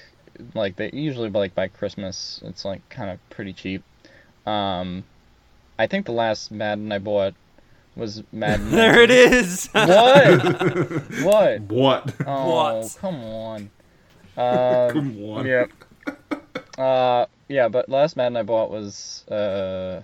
like 0.55 0.77
they 0.77 0.91
usually 0.93 1.31
like 1.31 1.55
by 1.55 1.69
Christmas, 1.69 2.41
it's 2.45 2.65
like 2.65 2.87
kind 2.91 3.11
of 3.11 3.19
pretty 3.31 3.53
cheap. 3.53 3.83
Um, 4.47 5.05
I 5.79 5.87
think 5.87 6.07
the 6.07 6.13
last 6.13 6.51
Madden 6.51 6.91
I 6.93 6.99
bought 6.99 7.35
was 7.97 8.23
Madden. 8.33 8.71
There 8.71 9.01
it 9.03 9.11
is. 9.11 9.69
What? 9.75 10.43
what? 11.23 11.61
What? 11.63 12.15
Oh, 12.27 12.81
What? 12.81 12.97
come 13.01 13.17
on. 13.25 13.71
Um, 14.37 14.91
Come 14.93 15.23
on. 15.25 15.47
Yep. 15.47 15.71
Uh, 16.77 17.27
yeah, 17.49 17.69
but 17.69 17.89
last 17.89 18.17
Madden 18.17 18.37
I 18.37 18.43
bought 18.43 18.71
was 18.71 19.27
uh, 19.29 20.03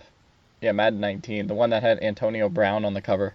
yeah, 0.60 0.72
Madden 0.72 1.00
19, 1.00 1.46
the 1.46 1.54
one 1.54 1.70
that 1.70 1.82
had 1.82 2.02
Antonio 2.02 2.48
Brown 2.48 2.84
on 2.84 2.94
the 2.94 3.00
cover. 3.00 3.34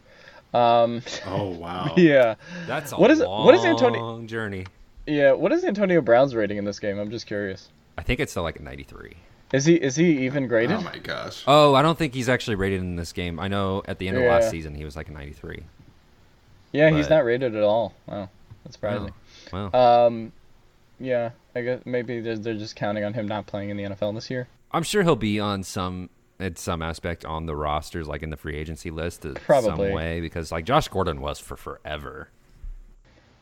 Um, 0.53 1.01
Oh 1.27 1.49
wow. 1.59 1.93
yeah, 1.97 2.35
That's 2.67 2.91
a 2.91 2.95
What 2.95 3.11
is 3.11 3.19
it- 3.19 3.27
long 3.27 3.45
what 3.45 3.55
is 3.55 3.61
Antoni- 3.61 4.25
journey. 4.27 4.65
yeah. 5.05 5.31
What 5.33 5.51
is 5.51 5.63
Antonio 5.63 6.01
Brown's 6.01 6.33
rating 6.35 6.57
in 6.57 6.65
this 6.65 6.79
game? 6.79 6.97
I'm 6.99 7.11
just 7.11 7.27
curious. 7.27 7.69
I 7.97 8.01
think 8.03 8.19
it's 8.19 8.31
still 8.31 8.43
like 8.43 8.59
a 8.59 8.63
93. 8.63 9.13
Is 9.53 9.65
he 9.65 9.75
is 9.75 9.95
he 9.95 10.25
even 10.25 10.47
graded? 10.47 10.77
Oh 10.77 10.81
my 10.81 10.97
gosh. 10.99 11.43
Oh, 11.47 11.73
I 11.75 11.81
don't 11.81 11.97
think 11.97 12.13
he's 12.13 12.29
actually 12.29 12.55
rated 12.55 12.81
in 12.81 12.95
this 12.95 13.11
game. 13.11 13.39
I 13.39 13.47
know 13.47 13.81
at 13.87 13.97
the 13.99 14.07
end 14.07 14.17
of 14.17 14.23
last 14.23 14.49
season 14.51 14.73
he 14.75 14.85
was 14.85 14.95
like 14.95 15.09
a 15.09 15.11
93. 15.11 15.63
yeah, 16.71 16.89
he's 16.91 17.09
not 17.09 17.25
rated 17.25 17.55
at 17.55 17.63
all. 17.63 17.93
Wow, 18.07 18.29
that's 18.63 18.75
surprising. 18.75 19.11
Wow. 19.51 19.71
Um, 20.07 20.31
yeah, 20.99 21.31
I 21.55 21.61
guess 21.61 21.81
maybe 21.85 22.19
they're, 22.19 22.37
they're 22.37 22.53
just 22.55 22.75
counting 22.75 23.03
on 23.03 23.13
him 23.13 23.27
not 23.27 23.47
playing 23.47 23.69
in 23.71 23.77
the 23.77 23.83
NFL 23.83 24.13
this 24.15 24.29
year. 24.29 24.47
I'm 24.71 24.83
sure 24.83 25.01
he'll 25.01 25.15
be 25.15 25.39
on 25.39 25.63
some 25.63 26.09
at 26.39 26.57
some 26.57 26.81
aspect 26.81 27.25
on 27.25 27.45
the 27.45 27.55
rosters, 27.55 28.07
like 28.07 28.23
in 28.23 28.29
the 28.29 28.37
free 28.37 28.55
agency 28.55 28.91
list, 28.91 29.25
Probably. 29.45 29.69
some 29.87 29.93
way, 29.93 30.21
because 30.21 30.51
like 30.51 30.65
Josh 30.65 30.87
Gordon 30.87 31.19
was 31.21 31.39
for 31.39 31.57
forever. 31.57 32.29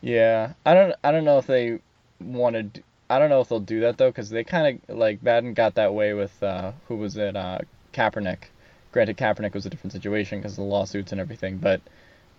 Yeah, 0.02 0.54
I 0.66 0.74
don't 0.74 0.96
I 1.04 1.12
don't 1.12 1.24
know 1.26 1.38
if 1.38 1.48
they 1.48 1.80
wanted 2.20 2.84
I 3.10 3.20
don't 3.20 3.30
know 3.30 3.42
if 3.42 3.50
they'll 3.50 3.60
do 3.60 3.80
that 3.82 3.98
though 3.98 4.12
cuz 4.12 4.30
they 4.30 4.44
kind 4.44 4.80
of 4.90 4.98
like 4.98 5.22
Madden 5.24 5.54
got 5.54 5.76
that 5.76 5.94
way 5.94 6.14
with 6.14 6.42
uh 6.44 6.72
who 6.88 6.96
was 6.96 7.18
it 7.18 7.36
uh 7.36 7.60
Kaepernick. 7.94 8.46
Granted 8.92 9.18
Kaepernick 9.18 9.54
was 9.54 9.66
a 9.66 9.70
different 9.70 9.94
situation 9.94 10.42
cuz 10.42 10.52
of 10.54 10.58
the 10.58 10.64
lawsuits 10.64 11.12
and 11.12 11.20
everything, 11.22 11.58
but 11.58 11.82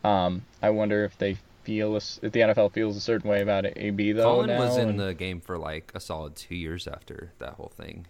um 0.05 0.43
I 0.63 0.71
wonder 0.71 1.05
if 1.05 1.19
they 1.19 1.37
feel 1.65 1.97
if 1.97 2.21
the 2.21 2.31
NFL 2.41 2.73
feels 2.73 2.97
a 2.97 3.01
certain 3.01 3.29
way 3.29 3.43
about 3.43 3.65
it, 3.67 3.75
AB 3.77 4.13
though 4.13 4.43
Colin 4.43 4.59
was 4.59 4.77
in 4.77 4.91
and- 4.91 5.01
the 5.01 5.15
game 5.15 5.41
for 5.41 5.59
like 5.59 5.91
a 5.95 6.01
solid 6.01 6.37
two 6.37 6.55
years 6.55 6.87
after 6.87 7.33
that 7.39 7.55
whole 7.55 7.73
thing. 7.77 8.07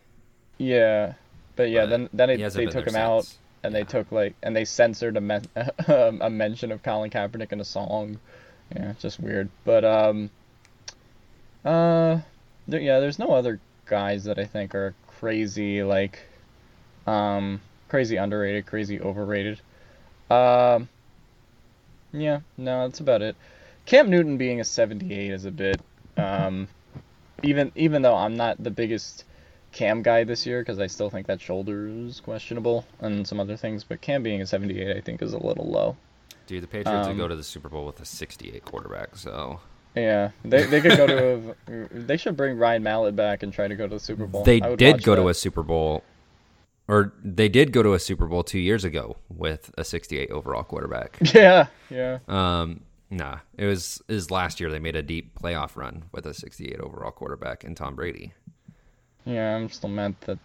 Yeah. 0.58 1.14
But 1.58 1.70
yeah, 1.70 1.86
but 1.86 1.90
then 1.90 2.08
then 2.12 2.30
it, 2.30 2.52
they 2.52 2.66
took 2.66 2.86
him 2.86 2.92
there 2.92 3.02
out 3.02 3.26
and 3.64 3.74
Yeah. 3.74 3.80
they 3.80 3.84
took 3.84 4.12
like 4.12 4.36
and 4.44 4.54
they 4.54 4.64
censored 4.64 5.16
a 5.16 5.20
men- 5.20 5.48
a 5.88 6.30
mention 6.30 6.70
of 6.70 6.84
Colin 6.84 7.10
Kaepernick 7.10 7.50
in 7.50 7.60
a 7.60 7.64
song. 7.64 8.20
Yeah, 8.74 8.90
it's 8.90 9.02
just 9.02 9.18
weird. 9.18 9.48
But 9.64 9.84
um 9.84 10.30
uh 11.64 12.20
there, 12.68 12.80
yeah, 12.80 13.00
there's 13.00 13.18
no 13.18 13.32
other 13.32 13.58
guys 13.86 14.22
that 14.24 14.38
I 14.38 14.44
think 14.44 14.76
are 14.76 14.94
crazy 15.18 15.82
like 15.82 16.20
um 17.08 17.60
crazy 17.88 18.14
underrated, 18.14 18.66
crazy 18.66 19.00
overrated. 19.00 19.60
Um 20.30 20.88
yeah, 22.12 22.38
no, 22.56 22.86
that's 22.86 23.00
about 23.00 23.20
it. 23.20 23.34
Cam 23.84 24.10
Newton 24.10 24.36
being 24.36 24.60
a 24.60 24.64
78 24.64 25.32
is 25.32 25.44
a 25.44 25.50
bit 25.50 25.80
um 26.16 26.68
even 27.42 27.72
even 27.74 28.02
though 28.02 28.14
I'm 28.14 28.36
not 28.36 28.62
the 28.62 28.70
biggest 28.70 29.24
Cam 29.72 30.02
guy 30.02 30.24
this 30.24 30.46
year 30.46 30.60
because 30.62 30.78
I 30.78 30.86
still 30.86 31.10
think 31.10 31.26
that 31.26 31.40
shoulder 31.40 31.88
is 31.88 32.20
questionable 32.20 32.86
and 33.00 33.26
some 33.26 33.38
other 33.40 33.56
things. 33.56 33.84
But 33.84 34.00
Cam 34.00 34.22
being 34.22 34.40
a 34.42 34.46
78, 34.46 34.96
I 34.96 35.00
think, 35.00 35.22
is 35.22 35.32
a 35.34 35.38
little 35.38 35.68
low. 35.70 35.96
Dude, 36.46 36.62
the 36.62 36.66
Patriots 36.66 37.06
would 37.06 37.12
Um, 37.12 37.18
go 37.18 37.28
to 37.28 37.36
the 37.36 37.42
Super 37.44 37.68
Bowl 37.68 37.84
with 37.84 38.00
a 38.00 38.04
68 38.06 38.64
quarterback, 38.64 39.16
so 39.16 39.60
Yeah, 39.94 40.30
they 40.44 40.64
they 40.64 40.80
could 40.80 40.96
go 40.96 41.06
to 41.06 41.54
a, 41.68 41.88
they 41.90 42.16
should 42.16 42.36
bring 42.36 42.56
Ryan 42.56 42.82
Mallett 42.82 43.14
back 43.16 43.42
and 43.42 43.52
try 43.52 43.68
to 43.68 43.74
go 43.76 43.86
to 43.86 43.94
the 43.96 44.00
Super 44.00 44.26
Bowl. 44.26 44.44
they 44.44 44.60
did 44.60 45.02
go 45.02 45.14
to 45.14 45.28
a 45.28 45.34
Super 45.34 45.62
Bowl, 45.62 46.04
or 46.88 47.12
they 47.22 47.48
did 47.50 47.72
go 47.72 47.82
to 47.82 47.92
a 47.92 47.98
Super 47.98 48.26
Bowl 48.26 48.42
two 48.42 48.58
years 48.60 48.84
ago 48.84 49.16
with 49.28 49.70
a 49.76 49.84
68 49.84 50.30
overall 50.30 50.62
quarterback. 50.62 51.18
Yeah, 51.34 51.66
yeah. 51.90 52.18
Um, 52.28 52.80
nah, 53.10 53.38
it 53.58 53.66
was 53.66 54.00
is 54.08 54.30
last 54.30 54.58
year 54.60 54.70
they 54.70 54.78
made 54.78 54.96
a 54.96 55.02
deep 55.02 55.38
playoff 55.38 55.76
run 55.76 56.04
with 56.12 56.24
a 56.26 56.32
68 56.32 56.80
overall 56.80 57.10
quarterback 57.10 57.62
in 57.64 57.74
Tom 57.74 57.94
Brady. 57.94 58.32
Yeah, 59.28 59.56
I'm 59.56 59.68
still 59.68 59.90
mad 59.90 60.14
that 60.22 60.38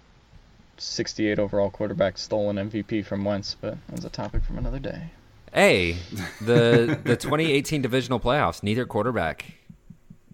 68 0.77 1.39
overall 1.39 1.69
quarterback 1.69 2.17
stole 2.17 2.49
an 2.49 2.57
MVP 2.57 3.05
from 3.05 3.23
Wentz, 3.23 3.55
but 3.59 3.77
that's 3.87 4.03
a 4.03 4.09
topic 4.09 4.43
from 4.43 4.57
another 4.57 4.79
day. 4.79 5.11
Hey, 5.53 5.93
the 6.41 6.99
the 7.03 7.15
2018 7.15 7.81
divisional 7.81 8.19
playoffs, 8.19 8.61
neither 8.61 8.85
quarterback 8.85 9.45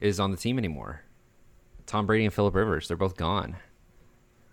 is 0.02 0.20
on 0.20 0.32
the 0.32 0.38
team 0.38 0.58
anymore. 0.58 1.02
Tom 1.86 2.06
Brady 2.06 2.26
and 2.26 2.34
Philip 2.34 2.56
Rivers, 2.56 2.88
they're 2.88 2.98
both 2.98 3.18
gone. 3.18 3.58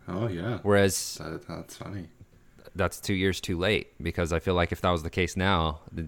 Oh 0.08 0.28
yeah. 0.28 0.58
Whereas 0.62 1.14
That, 1.22 1.46
that's 1.48 1.76
funny. 1.76 2.08
that's 2.74 3.00
two 3.00 3.14
years 3.14 3.40
too 3.40 3.58
late 3.58 3.88
because 4.02 4.32
I 4.32 4.38
feel 4.40 4.54
like 4.54 4.72
if 4.72 4.80
that 4.82 4.90
was 4.90 5.02
the 5.02 5.10
case 5.10 5.36
now, 5.36 5.80
they 5.90 6.04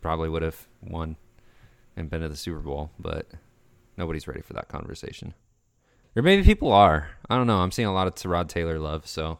probably 0.00 0.28
would 0.28 0.42
have 0.42 0.66
won 0.82 1.16
and 1.96 2.10
been 2.10 2.20
to 2.22 2.28
the 2.28 2.36
Super 2.36 2.58
Bowl. 2.60 2.90
But 2.98 3.26
nobody's 3.96 4.26
ready 4.26 4.40
for 4.42 4.54
that 4.54 4.68
conversation. 4.68 5.34
Or 6.18 6.22
maybe 6.22 6.42
people 6.42 6.72
are. 6.72 7.10
I 7.30 7.36
don't 7.36 7.46
know. 7.46 7.58
I'm 7.58 7.70
seeing 7.70 7.86
a 7.86 7.94
lot 7.94 8.08
of 8.08 8.16
Tyrod 8.16 8.48
Taylor 8.48 8.80
love. 8.80 9.06
So 9.06 9.38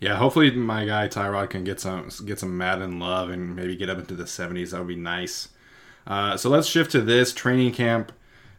Yeah, 0.00 0.16
hopefully 0.16 0.50
my 0.50 0.86
guy 0.86 1.08
Tyrod 1.08 1.50
can 1.50 1.62
get 1.62 1.78
some 1.78 2.08
get 2.24 2.38
some 2.40 2.56
Madden 2.56 2.98
love 2.98 3.28
and 3.28 3.54
maybe 3.54 3.76
get 3.76 3.90
up 3.90 3.98
into 3.98 4.14
the 4.14 4.24
70s. 4.24 4.70
That 4.70 4.78
would 4.78 4.88
be 4.88 4.96
nice. 4.96 5.50
Uh, 6.06 6.38
so 6.38 6.48
let's 6.48 6.68
shift 6.68 6.90
to 6.92 7.02
this. 7.02 7.34
Training 7.34 7.72
camp 7.72 8.12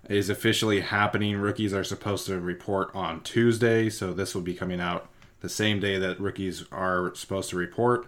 is 0.07 0.29
officially 0.29 0.81
happening. 0.81 1.37
Rookies 1.37 1.73
are 1.73 1.83
supposed 1.83 2.27
to 2.27 2.39
report 2.39 2.93
on 2.93 3.21
Tuesday, 3.21 3.89
so 3.89 4.13
this 4.13 4.35
will 4.35 4.43
be 4.43 4.53
coming 4.53 4.79
out 4.79 5.09
the 5.39 5.49
same 5.49 5.79
day 5.79 5.97
that 5.97 6.19
rookies 6.19 6.65
are 6.71 7.15
supposed 7.15 7.49
to 7.49 7.55
report. 7.55 8.05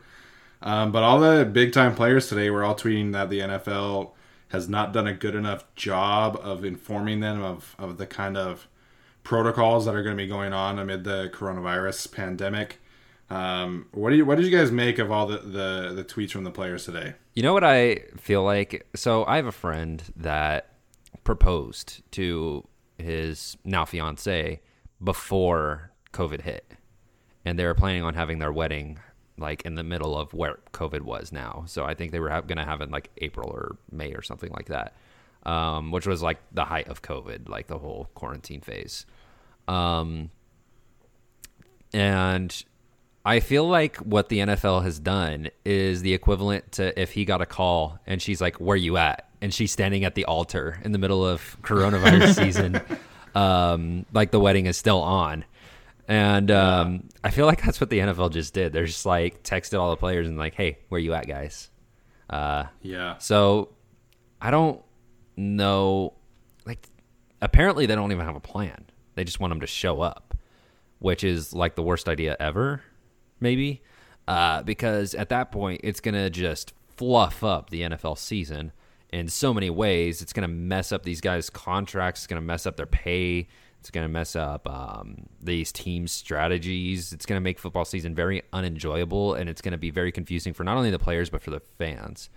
Um, 0.61 0.91
but 0.91 1.01
all 1.01 1.19
the 1.19 1.43
big 1.43 1.73
time 1.73 1.95
players 1.95 2.27
today 2.27 2.51
were 2.51 2.63
all 2.63 2.75
tweeting 2.75 3.13
that 3.13 3.31
the 3.31 3.39
NFL 3.39 4.11
has 4.49 4.67
not 4.67 4.93
done 4.93 5.07
a 5.07 5.13
good 5.13 5.35
enough 5.35 5.63
job 5.75 6.37
of 6.41 6.63
informing 6.65 7.19
them 7.19 7.41
of, 7.41 7.75
of 7.79 7.97
the 7.97 8.05
kind 8.05 8.35
of 8.35 8.67
protocols 9.23 9.85
that 9.85 9.95
are 9.95 10.03
going 10.03 10.15
to 10.15 10.21
be 10.21 10.27
going 10.27 10.53
on 10.53 10.79
amid 10.79 11.03
the 11.03 11.31
coronavirus 11.33 12.11
pandemic. 12.11 12.79
Um, 13.29 13.85
what 13.91 14.09
do 14.09 14.15
you 14.15 14.25
what 14.25 14.37
did 14.37 14.45
you 14.45 14.57
guys 14.57 14.71
make 14.71 14.97
of 14.97 15.11
all 15.11 15.27
the, 15.27 15.37
the, 15.37 15.93
the 15.93 16.03
tweets 16.03 16.31
from 16.31 16.43
the 16.43 16.51
players 16.51 16.85
today? 16.85 17.13
You 17.35 17.43
know 17.43 17.53
what 17.53 17.63
I 17.63 18.01
feel 18.17 18.43
like? 18.43 18.87
So 18.95 19.23
I 19.25 19.35
have 19.35 19.45
a 19.45 19.51
friend 19.51 20.01
that 20.15 20.73
proposed 21.23 22.01
to 22.13 22.67
his 22.97 23.55
now 23.63 23.85
fiance 23.85 24.61
before 25.03 25.91
COVID 26.11 26.41
hit, 26.41 26.73
and 27.45 27.59
they 27.59 27.65
were 27.65 27.75
planning 27.75 28.01
on 28.01 28.15
having 28.15 28.39
their 28.39 28.51
wedding 28.51 28.97
like 29.39 29.63
in 29.63 29.75
the 29.75 29.83
middle 29.83 30.17
of 30.17 30.33
where 30.33 30.59
COVID 30.73 31.01
was 31.01 31.31
now. 31.31 31.63
So 31.67 31.85
I 31.85 31.93
think 31.93 32.11
they 32.11 32.19
were 32.19 32.29
ha- 32.29 32.41
going 32.41 32.57
to 32.57 32.65
have 32.65 32.81
it 32.81 32.85
in 32.85 32.91
like 32.91 33.09
April 33.17 33.49
or 33.49 33.77
May 33.91 34.13
or 34.13 34.21
something 34.21 34.51
like 34.51 34.67
that, 34.67 34.95
um, 35.43 35.91
which 35.91 36.07
was 36.07 36.21
like 36.21 36.37
the 36.51 36.65
height 36.65 36.87
of 36.87 37.01
COVID, 37.01 37.49
like 37.49 37.67
the 37.67 37.77
whole 37.77 38.09
quarantine 38.15 38.61
phase. 38.61 39.05
Um, 39.67 40.31
and 41.93 42.63
I 43.25 43.39
feel 43.39 43.67
like 43.67 43.97
what 43.97 44.29
the 44.29 44.39
NFL 44.39 44.83
has 44.83 44.99
done 44.99 45.49
is 45.65 46.01
the 46.01 46.13
equivalent 46.13 46.71
to 46.73 46.99
if 46.99 47.11
he 47.11 47.25
got 47.25 47.41
a 47.41 47.45
call 47.45 47.99
and 48.07 48.21
she's 48.21 48.41
like, 48.41 48.59
"Where 48.59 48.77
you 48.77 48.97
at?" 48.97 49.29
and 49.41 49.53
she's 49.53 49.71
standing 49.71 50.03
at 50.03 50.15
the 50.15 50.25
altar 50.25 50.79
in 50.83 50.91
the 50.91 50.97
middle 50.97 51.25
of 51.25 51.57
coronavirus 51.61 52.35
season, 52.43 52.81
um, 53.35 54.05
like 54.13 54.31
the 54.31 54.39
wedding 54.39 54.65
is 54.65 54.77
still 54.77 55.01
on. 55.01 55.45
And 56.09 56.49
um, 56.49 57.07
I 57.23 57.29
feel 57.29 57.45
like 57.45 57.61
that's 57.65 57.79
what 57.79 57.89
the 57.91 57.99
NFL 57.99 58.31
just 58.31 58.53
did. 58.53 58.73
They're 58.73 58.85
just 58.87 59.05
like 59.05 59.43
texted 59.43 59.79
all 59.79 59.91
the 59.91 59.95
players 59.97 60.27
and 60.27 60.37
like, 60.37 60.55
"Hey, 60.55 60.79
where 60.89 60.99
you 60.99 61.13
at, 61.13 61.27
guys?" 61.27 61.69
Uh, 62.29 62.65
Yeah. 62.81 63.17
so 63.19 63.69
I 64.41 64.51
don't 64.51 64.81
know. 65.37 66.13
Like, 66.65 66.87
apparently 67.41 67.85
they 67.85 67.95
don't 67.95 68.11
even 68.11 68.25
have 68.25 68.35
a 68.35 68.39
plan. 68.41 68.85
They 69.15 69.23
just 69.23 69.39
want 69.39 69.51
them 69.51 69.61
to 69.61 69.67
show 69.67 70.01
up, 70.01 70.35
which 70.99 71.23
is 71.23 71.53
like 71.53 71.75
the 71.75 71.83
worst 71.83 72.09
idea 72.09 72.35
ever, 72.39 72.81
maybe. 73.39 73.81
Uh, 74.27 74.61
because 74.63 75.13
at 75.15 75.29
that 75.29 75.51
point, 75.51 75.81
it's 75.83 75.99
gonna 75.99 76.29
just 76.29 76.73
fluff 76.97 77.43
up 77.43 77.69
the 77.69 77.81
NFL 77.81 78.17
season 78.17 78.71
in 79.11 79.27
so 79.27 79.53
many 79.53 79.69
ways. 79.69 80.21
It's 80.21 80.33
gonna 80.33 80.47
mess 80.47 80.91
up 80.91 81.03
these 81.03 81.21
guys' 81.21 81.49
contracts. 81.49 82.21
It's 82.21 82.27
gonna 82.27 82.41
mess 82.41 82.65
up 82.65 82.77
their 82.77 82.85
pay. 82.85 83.47
It's 83.79 83.91
gonna 83.91 84.09
mess 84.09 84.35
up 84.35 84.67
um, 84.69 85.27
these 85.41 85.71
teams' 85.71 86.11
strategies. 86.11 87.13
It's 87.13 87.25
gonna 87.25 87.41
make 87.41 87.59
football 87.59 87.85
season 87.85 88.13
very 88.13 88.43
unenjoyable, 88.51 89.35
and 89.35 89.49
it's 89.49 89.61
gonna 89.61 89.77
be 89.77 89.89
very 89.91 90.11
confusing 90.11 90.53
for 90.53 90.63
not 90.63 90.77
only 90.77 90.91
the 90.91 90.99
players 90.99 91.29
but 91.29 91.41
for 91.41 91.51
the 91.51 91.61
fans. 91.77 92.29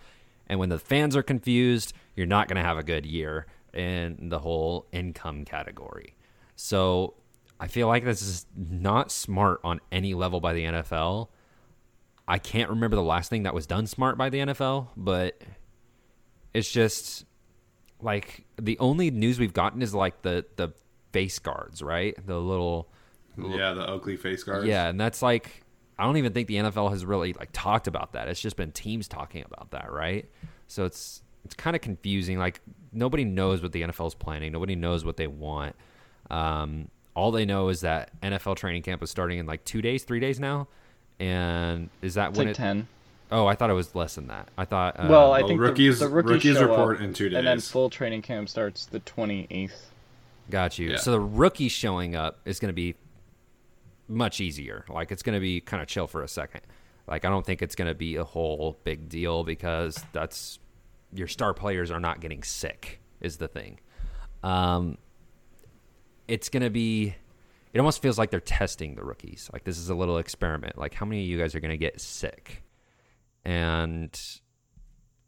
And 0.52 0.58
when 0.58 0.68
the 0.68 0.78
fans 0.78 1.16
are 1.16 1.22
confused, 1.22 1.94
you're 2.14 2.26
not 2.26 2.48
going 2.48 2.56
to 2.56 2.62
have 2.62 2.76
a 2.76 2.82
good 2.82 3.06
year 3.06 3.46
in 3.72 4.28
the 4.28 4.38
whole 4.38 4.86
income 4.92 5.44
category. 5.44 6.14
So 6.56 7.14
I 7.58 7.68
feel 7.68 7.88
like 7.88 8.04
this 8.04 8.22
is 8.22 8.46
not 8.54 9.10
smart 9.10 9.60
on 9.64 9.80
any 9.90 10.14
level 10.14 10.40
by 10.40 10.52
the 10.52 10.64
NFL. 10.64 11.28
I 12.28 12.38
can't 12.38 12.70
remember 12.70 12.96
the 12.96 13.02
last 13.02 13.30
thing 13.30 13.44
that 13.44 13.54
was 13.54 13.66
done 13.66 13.86
smart 13.86 14.18
by 14.18 14.28
the 14.28 14.38
NFL, 14.38 14.88
but 14.96 15.40
it's 16.52 16.70
just 16.70 17.24
like 18.00 18.44
the 18.60 18.78
only 18.78 19.10
news 19.10 19.38
we've 19.38 19.54
gotten 19.54 19.80
is 19.80 19.94
like 19.94 20.22
the 20.22 20.44
the 20.56 20.72
face 21.12 21.38
guards, 21.38 21.82
right? 21.82 22.14
The 22.26 22.38
little 22.38 22.88
Yeah, 23.38 23.72
the 23.74 23.86
Oakley 23.86 24.16
face 24.16 24.42
guards. 24.44 24.66
yeah, 24.66 24.88
and 24.88 25.00
that's 25.00 25.22
like 25.22 25.62
I 25.98 26.04
don't 26.04 26.16
even 26.16 26.32
think 26.32 26.48
the 26.48 26.56
NFL 26.56 26.90
has 26.90 27.04
really 27.04 27.32
like 27.34 27.50
talked 27.52 27.86
about 27.86 28.12
that. 28.14 28.26
It's 28.28 28.40
just 28.40 28.56
been 28.56 28.72
teams 28.72 29.06
talking 29.08 29.44
about 29.44 29.70
that, 29.70 29.92
right? 29.92 30.28
So 30.66 30.84
it's 30.84 31.22
it's 31.44 31.54
kind 31.54 31.76
of 31.76 31.82
confusing. 31.82 32.38
Like 32.38 32.60
nobody 32.92 33.24
knows 33.24 33.62
what 33.62 33.72
the 33.72 33.82
NFL 33.82 34.06
is 34.08 34.14
planning. 34.14 34.52
Nobody 34.52 34.74
knows 34.74 35.04
what 35.04 35.16
they 35.16 35.26
want. 35.26 35.76
Um, 36.30 36.88
all 37.14 37.30
they 37.30 37.44
know 37.44 37.68
is 37.68 37.82
that 37.82 38.10
NFL 38.22 38.56
training 38.56 38.82
camp 38.82 39.02
is 39.02 39.10
starting 39.10 39.38
in 39.38 39.46
like 39.46 39.64
two 39.64 39.82
days, 39.82 40.04
three 40.04 40.20
days 40.20 40.40
now. 40.40 40.66
And 41.20 41.90
is 42.00 42.14
that 42.14 42.30
It's 42.30 42.38
when 42.38 42.46
like 42.48 42.54
it? 42.56 42.58
ten. 42.58 42.88
Oh, 43.30 43.46
I 43.46 43.54
thought 43.54 43.70
it 43.70 43.74
was 43.74 43.94
less 43.94 44.14
than 44.14 44.26
that. 44.28 44.48
I 44.58 44.64
thought. 44.64 44.98
Uh, 44.98 45.06
well, 45.08 45.32
I 45.32 45.40
well, 45.40 45.48
think 45.48 45.60
rookies- 45.60 46.00
the, 46.00 46.06
the 46.06 46.12
rookies, 46.14 46.30
rookies 46.56 46.60
report 46.62 47.00
in 47.00 47.12
two 47.14 47.28
days, 47.28 47.38
and 47.38 47.46
then 47.46 47.60
full 47.60 47.90
training 47.90 48.22
camp 48.22 48.48
starts 48.48 48.86
the 48.86 48.98
twenty 49.00 49.46
eighth. 49.50 49.90
Got 50.50 50.78
you. 50.78 50.90
Yeah. 50.90 50.96
So 50.96 51.10
the 51.12 51.20
rookie 51.20 51.68
showing 51.68 52.16
up 52.16 52.40
is 52.44 52.58
going 52.58 52.68
to 52.68 52.74
be 52.74 52.94
much 54.08 54.40
easier. 54.40 54.84
Like 54.88 55.10
it's 55.12 55.22
going 55.22 55.34
to 55.34 55.40
be 55.40 55.60
kind 55.60 55.82
of 55.82 55.88
chill 55.88 56.06
for 56.06 56.22
a 56.22 56.28
second. 56.28 56.62
Like 57.06 57.24
I 57.24 57.30
don't 57.30 57.44
think 57.44 57.62
it's 57.62 57.74
going 57.74 57.88
to 57.88 57.94
be 57.94 58.16
a 58.16 58.24
whole 58.24 58.78
big 58.84 59.08
deal 59.08 59.44
because 59.44 60.02
that's 60.12 60.58
your 61.12 61.28
star 61.28 61.54
players 61.54 61.90
are 61.90 62.00
not 62.00 62.20
getting 62.20 62.42
sick 62.42 63.00
is 63.20 63.36
the 63.36 63.48
thing. 63.48 63.80
Um, 64.42 64.98
it's 66.28 66.48
going 66.48 66.62
to 66.62 66.70
be. 66.70 67.14
It 67.72 67.78
almost 67.78 68.02
feels 68.02 68.18
like 68.18 68.30
they're 68.30 68.40
testing 68.40 68.96
the 68.96 69.04
rookies. 69.04 69.48
Like 69.52 69.64
this 69.64 69.78
is 69.78 69.88
a 69.88 69.94
little 69.94 70.18
experiment. 70.18 70.76
Like 70.76 70.94
how 70.94 71.06
many 71.06 71.22
of 71.22 71.28
you 71.28 71.38
guys 71.38 71.54
are 71.54 71.60
going 71.60 71.70
to 71.70 71.78
get 71.78 72.00
sick? 72.00 72.62
And 73.44 74.18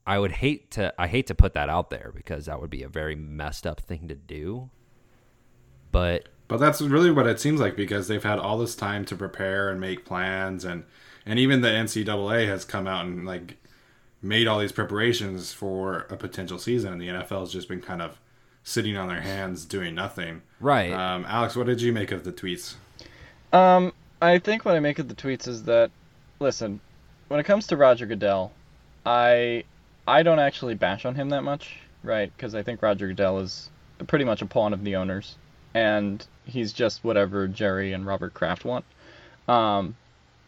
I 0.06 0.18
would 0.18 0.32
hate 0.32 0.70
to. 0.72 0.92
I 0.98 1.06
hate 1.06 1.26
to 1.28 1.34
put 1.34 1.54
that 1.54 1.68
out 1.68 1.90
there 1.90 2.12
because 2.14 2.46
that 2.46 2.60
would 2.60 2.70
be 2.70 2.82
a 2.82 2.88
very 2.88 3.16
messed 3.16 3.66
up 3.66 3.80
thing 3.80 4.08
to 4.08 4.14
do. 4.14 4.70
But 5.94 6.26
But 6.48 6.58
that's 6.58 6.82
really 6.82 7.10
what 7.10 7.26
it 7.26 7.40
seems 7.40 7.60
like 7.60 7.76
because 7.76 8.08
they've 8.08 8.22
had 8.22 8.38
all 8.38 8.58
this 8.58 8.74
time 8.74 9.04
to 9.06 9.16
prepare 9.16 9.70
and 9.70 9.80
make 9.80 10.04
plans 10.04 10.64
and 10.64 10.84
and 11.24 11.38
even 11.38 11.62
the 11.62 11.68
NCAA 11.68 12.46
has 12.48 12.64
come 12.64 12.86
out 12.86 13.06
and 13.06 13.24
like 13.24 13.56
made 14.20 14.46
all 14.46 14.58
these 14.58 14.72
preparations 14.72 15.52
for 15.52 16.06
a 16.10 16.16
potential 16.16 16.58
season 16.58 16.92
and 16.92 17.00
the 17.00 17.08
NFL 17.08 17.40
has 17.40 17.52
just 17.52 17.68
been 17.68 17.80
kind 17.80 18.02
of 18.02 18.18
sitting 18.64 18.96
on 18.96 19.08
their 19.08 19.20
hands 19.20 19.64
doing 19.64 19.94
nothing. 19.94 20.42
right, 20.58 20.92
Um, 20.92 21.24
Alex, 21.28 21.54
what 21.54 21.66
did 21.66 21.80
you 21.80 21.92
make 21.92 22.10
of 22.10 22.24
the 22.24 22.32
tweets? 22.32 22.74
Um, 23.52 23.92
I 24.20 24.38
think 24.38 24.64
what 24.64 24.74
I 24.74 24.80
make 24.80 24.98
of 24.98 25.08
the 25.08 25.14
tweets 25.14 25.46
is 25.46 25.64
that, 25.64 25.90
listen, 26.40 26.80
when 27.28 27.38
it 27.38 27.44
comes 27.44 27.66
to 27.68 27.76
Roger 27.76 28.06
Goodell, 28.06 28.52
I 29.06 29.64
I 30.08 30.22
don't 30.22 30.38
actually 30.38 30.74
bash 30.74 31.04
on 31.04 31.14
him 31.14 31.28
that 31.28 31.42
much, 31.42 31.78
right? 32.02 32.32
Because 32.34 32.54
I 32.54 32.62
think 32.62 32.82
Roger 32.82 33.06
Goodell 33.06 33.38
is 33.40 33.70
pretty 34.06 34.24
much 34.24 34.42
a 34.42 34.46
pawn 34.46 34.72
of 34.72 34.82
the 34.84 34.96
owners, 34.96 35.36
and 35.74 36.24
he's 36.46 36.72
just 36.72 37.04
whatever 37.04 37.46
Jerry 37.48 37.92
and 37.92 38.06
Robert 38.06 38.32
Kraft 38.34 38.64
want. 38.64 38.84
Um, 39.48 39.96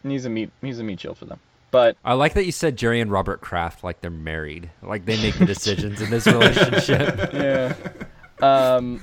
and 0.03 0.11
he's 0.11 0.25
a 0.25 0.29
meat 0.29 0.49
he's 0.61 0.79
a 0.79 0.83
meat 0.83 0.99
shield 0.99 1.17
for 1.17 1.25
them. 1.25 1.39
But 1.69 1.97
I 2.05 2.13
like 2.13 2.33
that 2.35 2.45
you 2.45 2.51
said 2.53 2.77
Jerry 2.77 3.01
and 3.01 3.11
Robert 3.11 3.41
Kraft 3.41 3.83
like 3.83 3.99
they're 4.01 4.09
married, 4.09 4.69
like 4.81 5.05
they 5.05 5.21
make 5.21 5.35
the 5.37 5.45
decisions 5.45 6.01
in 6.01 6.09
this 6.09 6.25
relationship. 6.25 7.33
yeah. 7.33 7.75
Um, 8.41 9.01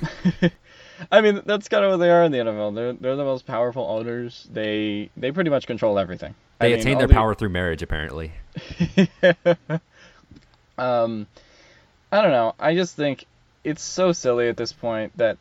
I 1.13 1.21
mean, 1.21 1.43
that's 1.45 1.69
kind 1.69 1.85
of 1.85 1.91
what 1.91 1.97
they 1.99 2.11
are 2.11 2.23
in 2.25 2.33
the 2.33 2.39
NFL. 2.39 2.75
They're 2.75 2.93
they're 2.95 3.17
the 3.17 3.25
most 3.25 3.47
powerful 3.47 3.85
owners. 3.85 4.49
They 4.53 5.11
they 5.17 5.31
pretty 5.31 5.51
much 5.51 5.67
control 5.67 5.99
everything. 5.99 6.35
I 6.61 6.67
They 6.67 6.71
mean, 6.73 6.81
attain 6.81 6.99
their 6.99 7.07
the- 7.09 7.15
power 7.15 7.35
through 7.35 7.51
marriage, 7.51 7.83
apparently. 7.83 8.33
um, 10.79 11.27
I 12.13 12.23
don't 12.23 12.31
know. 12.31 12.55
I 12.59 12.75
just 12.75 12.97
think 12.97 13.27
it's 13.63 13.83
so 13.83 14.13
silly 14.13 14.49
at 14.49 14.57
this 14.57 14.73
point 14.73 15.17
that 15.19 15.37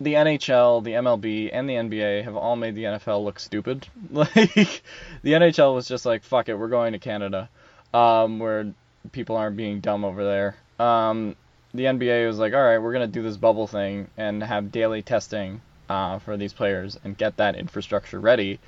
the 0.00 0.14
NHL, 0.14 0.82
the 0.82 0.92
MLB, 0.92 1.50
and 1.52 1.68
the 1.68 1.74
NBA 1.74 2.24
have 2.24 2.34
all 2.34 2.56
made 2.56 2.74
the 2.74 2.84
NFL 2.84 3.22
look 3.22 3.38
stupid. 3.38 3.86
Like 4.10 4.82
the 5.22 5.32
NHL 5.32 5.74
was 5.74 5.86
just 5.86 6.06
like, 6.06 6.24
"Fuck 6.24 6.48
it, 6.48 6.54
we're 6.54 6.68
going 6.68 6.92
to 6.94 6.98
Canada," 6.98 7.48
um, 7.94 8.38
where 8.38 8.72
people 9.12 9.36
aren't 9.36 9.56
being 9.56 9.80
dumb 9.80 10.04
over 10.04 10.24
there. 10.24 10.56
Um, 10.84 11.36
the 11.74 11.84
NBA 11.84 12.26
was 12.26 12.38
like, 12.38 12.54
"All 12.54 12.62
right, 12.62 12.78
we're 12.78 12.92
gonna 12.92 13.06
do 13.06 13.22
this 13.22 13.36
bubble 13.36 13.66
thing 13.66 14.08
and 14.16 14.42
have 14.42 14.72
daily 14.72 15.02
testing 15.02 15.60
uh, 15.88 16.18
for 16.18 16.36
these 16.36 16.52
players 16.52 16.98
and 17.04 17.16
get 17.16 17.36
that 17.36 17.54
infrastructure 17.54 18.18
ready." 18.18 18.58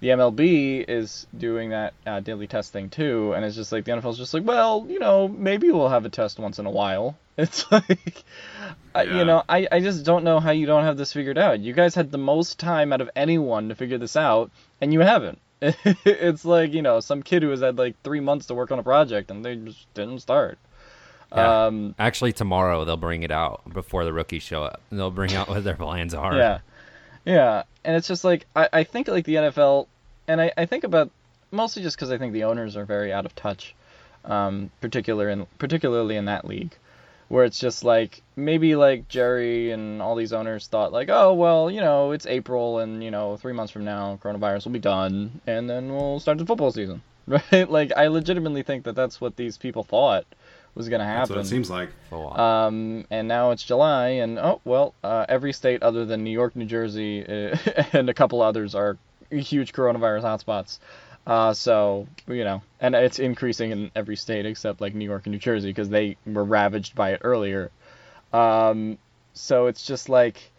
The 0.00 0.08
MLB 0.08 0.84
is 0.88 1.26
doing 1.36 1.70
that 1.70 1.94
uh, 2.06 2.20
daily 2.20 2.46
thing 2.46 2.90
too, 2.90 3.32
and 3.32 3.44
it's 3.44 3.56
just 3.56 3.72
like 3.72 3.84
the 3.84 3.92
NFL's 3.92 4.18
just 4.18 4.34
like, 4.34 4.44
well, 4.44 4.86
you 4.88 4.98
know, 4.98 5.28
maybe 5.28 5.70
we'll 5.70 5.88
have 5.88 6.04
a 6.04 6.08
test 6.10 6.38
once 6.38 6.58
in 6.58 6.66
a 6.66 6.70
while. 6.70 7.16
It's 7.36 7.70
like, 7.72 8.22
I, 8.94 9.02
Yeah. 9.02 9.18
you 9.18 9.24
know, 9.24 9.42
I, 9.48 9.66
I 9.72 9.80
just 9.80 10.04
don't 10.04 10.22
know 10.22 10.38
how 10.38 10.52
you 10.52 10.66
don't 10.66 10.84
have 10.84 10.96
this 10.96 11.12
figured 11.12 11.36
out. 11.36 11.58
You 11.58 11.72
guys 11.72 11.96
had 11.96 12.12
the 12.12 12.18
most 12.18 12.60
time 12.60 12.92
out 12.92 13.00
of 13.00 13.10
anyone 13.16 13.70
to 13.70 13.74
figure 13.74 13.98
this 13.98 14.14
out, 14.14 14.52
and 14.80 14.92
you 14.92 15.00
haven't. 15.00 15.40
it's 15.60 16.44
like 16.44 16.72
you 16.74 16.82
know 16.82 17.00
some 17.00 17.22
kid 17.22 17.42
who 17.42 17.48
has 17.50 17.60
had 17.60 17.76
like 17.78 17.96
three 18.04 18.20
months 18.20 18.46
to 18.46 18.54
work 18.54 18.70
on 18.70 18.78
a 18.78 18.82
project 18.82 19.30
and 19.30 19.44
they 19.44 19.56
just 19.56 19.92
didn't 19.94 20.20
start. 20.20 20.58
Yeah. 21.32 21.66
Um, 21.66 21.94
Actually, 21.98 22.32
tomorrow 22.34 22.84
they'll 22.84 22.96
bring 22.96 23.22
it 23.22 23.30
out 23.32 23.62
before 23.72 24.04
the 24.04 24.12
rookies 24.12 24.42
show 24.42 24.62
up. 24.62 24.80
They'll 24.92 25.10
bring 25.10 25.34
out 25.34 25.48
what 25.48 25.64
their 25.64 25.74
plans 25.74 26.14
are. 26.14 26.36
Yeah. 26.36 26.58
Yeah. 27.24 27.64
And 27.84 27.96
it's 27.96 28.08
just 28.08 28.24
like, 28.24 28.46
I, 28.54 28.68
I 28.72 28.84
think 28.84 29.08
like 29.08 29.24
the 29.24 29.36
NFL, 29.36 29.86
and 30.28 30.40
I, 30.40 30.52
I 30.56 30.66
think 30.66 30.84
about, 30.84 31.10
mostly 31.50 31.82
just 31.82 31.96
because 31.96 32.10
I 32.10 32.18
think 32.18 32.32
the 32.32 32.44
owners 32.44 32.76
are 32.76 32.84
very 32.84 33.12
out 33.12 33.26
of 33.26 33.34
touch, 33.34 33.74
um, 34.24 34.70
particular 34.80 35.28
in, 35.28 35.46
particularly 35.58 36.16
in 36.16 36.26
that 36.26 36.46
league, 36.46 36.74
where 37.28 37.44
it's 37.44 37.58
just 37.58 37.84
like, 37.84 38.22
maybe 38.36 38.76
like 38.76 39.08
Jerry 39.08 39.70
and 39.70 40.00
all 40.02 40.16
these 40.16 40.32
owners 40.32 40.66
thought 40.66 40.92
like, 40.92 41.08
oh, 41.10 41.34
well, 41.34 41.70
you 41.70 41.80
know, 41.80 42.12
it's 42.12 42.26
April 42.26 42.78
and, 42.78 43.02
you 43.02 43.10
know, 43.10 43.36
three 43.36 43.52
months 43.52 43.72
from 43.72 43.84
now, 43.84 44.18
coronavirus 44.22 44.66
will 44.66 44.72
be 44.72 44.78
done, 44.78 45.40
and 45.46 45.68
then 45.68 45.94
we'll 45.94 46.20
start 46.20 46.38
the 46.38 46.46
football 46.46 46.72
season. 46.72 47.02
Right? 47.26 47.70
Like, 47.70 47.90
I 47.96 48.08
legitimately 48.08 48.64
think 48.64 48.84
that 48.84 48.94
that's 48.94 49.18
what 49.18 49.36
these 49.36 49.56
people 49.56 49.82
thought 49.82 50.26
was 50.74 50.88
going 50.88 51.00
to 51.00 51.04
That's 51.04 51.28
happen. 51.28 51.36
what 51.36 51.46
it 51.46 51.48
seems 51.48 51.70
like. 51.70 51.90
A 52.10 52.18
while. 52.18 52.40
Um, 52.40 53.06
and 53.10 53.28
now 53.28 53.52
it's 53.52 53.62
July, 53.62 54.08
and 54.08 54.38
oh 54.38 54.60
well, 54.64 54.94
uh, 55.02 55.26
every 55.28 55.52
state 55.52 55.82
other 55.82 56.04
than 56.04 56.24
New 56.24 56.30
York, 56.30 56.56
New 56.56 56.66
Jersey, 56.66 57.24
uh, 57.24 57.56
and 57.92 58.08
a 58.08 58.14
couple 58.14 58.42
others 58.42 58.74
are 58.74 58.96
huge 59.30 59.72
coronavirus 59.72 60.22
hotspots. 60.22 60.78
Uh, 61.26 61.54
so 61.54 62.06
you 62.26 62.44
know, 62.44 62.62
and 62.80 62.94
it's 62.94 63.18
increasing 63.18 63.70
in 63.70 63.90
every 63.94 64.16
state 64.16 64.46
except 64.46 64.80
like 64.80 64.94
New 64.94 65.06
York 65.06 65.26
and 65.26 65.32
New 65.32 65.38
Jersey 65.38 65.68
because 65.68 65.88
they 65.88 66.16
were 66.26 66.44
ravaged 66.44 66.94
by 66.94 67.12
it 67.12 67.20
earlier. 67.22 67.70
Um, 68.32 68.98
so 69.32 69.66
it's 69.66 69.86
just 69.86 70.08
like, 70.08 70.50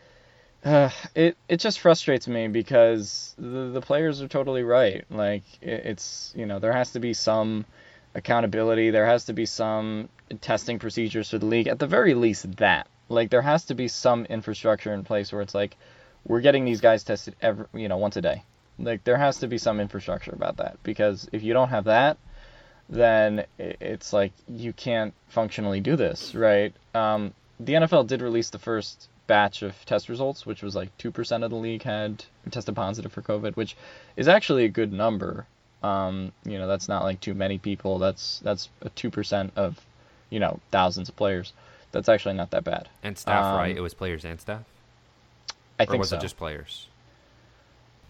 uh, 0.63 0.89
it 1.15 1.37
it 1.47 1.59
just 1.59 1.79
frustrates 1.79 2.27
me 2.27 2.47
because 2.47 3.35
the 3.37 3.69
the 3.73 3.81
players 3.81 4.21
are 4.21 4.27
totally 4.27 4.63
right. 4.63 5.05
Like 5.11 5.43
it, 5.61 5.85
it's 5.85 6.33
you 6.35 6.45
know 6.45 6.59
there 6.59 6.73
has 6.73 6.91
to 6.91 6.99
be 6.99 7.13
some 7.13 7.65
accountability. 8.15 8.89
There 8.89 9.05
has 9.05 9.25
to 9.25 9.33
be 9.33 9.45
some 9.45 10.09
testing 10.41 10.79
procedures 10.79 11.29
for 11.29 11.37
the 11.37 11.45
league. 11.45 11.67
At 11.67 11.79
the 11.79 11.87
very 11.87 12.13
least, 12.15 12.57
that 12.57 12.87
like 13.09 13.29
there 13.29 13.41
has 13.41 13.65
to 13.65 13.75
be 13.75 13.87
some 13.87 14.25
infrastructure 14.25 14.93
in 14.93 15.03
place 15.03 15.31
where 15.31 15.41
it's 15.41 15.53
like, 15.53 15.75
we're 16.25 16.41
getting 16.41 16.65
these 16.65 16.81
guys 16.81 17.03
tested 17.03 17.35
every 17.41 17.67
you 17.73 17.87
know 17.87 17.97
once 17.97 18.17
a 18.17 18.21
day. 18.21 18.43
Like 18.79 19.03
there 19.03 19.17
has 19.17 19.39
to 19.39 19.47
be 19.47 19.57
some 19.57 19.79
infrastructure 19.79 20.31
about 20.31 20.57
that 20.57 20.81
because 20.83 21.29
if 21.31 21.43
you 21.43 21.53
don't 21.53 21.69
have 21.69 21.85
that, 21.85 22.17
then 22.89 23.45
it's 23.59 24.11
like 24.11 24.33
you 24.47 24.73
can't 24.73 25.13
functionally 25.29 25.79
do 25.79 25.95
this, 25.95 26.35
right? 26.35 26.73
Um, 26.93 27.33
the 27.59 27.73
NFL 27.73 28.07
did 28.07 28.21
release 28.21 28.49
the 28.49 28.59
first 28.59 29.07
batch 29.27 29.61
of 29.61 29.73
test 29.85 30.09
results, 30.09 30.45
which 30.45 30.61
was 30.61 30.75
like 30.75 30.95
two 30.97 31.11
percent 31.11 31.43
of 31.43 31.51
the 31.51 31.55
league 31.55 31.83
had 31.83 32.25
tested 32.51 32.75
positive 32.75 33.11
for 33.11 33.21
COVID, 33.21 33.55
which 33.55 33.75
is 34.15 34.27
actually 34.27 34.65
a 34.65 34.69
good 34.69 34.91
number. 34.91 35.47
Um, 35.85 36.31
you 36.45 36.57
know, 36.57 36.67
that's 36.67 36.87
not 36.87 37.03
like 37.03 37.19
too 37.21 37.33
many 37.33 37.57
people. 37.57 37.99
That's 37.99 38.39
that's 38.39 38.69
a 38.81 38.89
two 38.89 39.11
percent 39.11 39.53
of, 39.55 39.79
you 40.29 40.39
know, 40.39 40.59
thousands 40.71 41.09
of 41.09 41.15
players. 41.15 41.53
That's 41.91 42.09
actually 42.09 42.35
not 42.35 42.51
that 42.51 42.63
bad. 42.63 42.89
And 43.03 43.17
staff, 43.17 43.45
um, 43.45 43.57
right? 43.57 43.75
It 43.75 43.81
was 43.81 43.93
players 43.93 44.25
and 44.25 44.39
staff. 44.39 44.63
I 45.79 45.83
think 45.83 45.89
or 45.89 45.91
think 45.91 45.99
was 45.99 46.09
so. 46.09 46.17
it 46.17 46.21
just 46.21 46.37
players? 46.37 46.87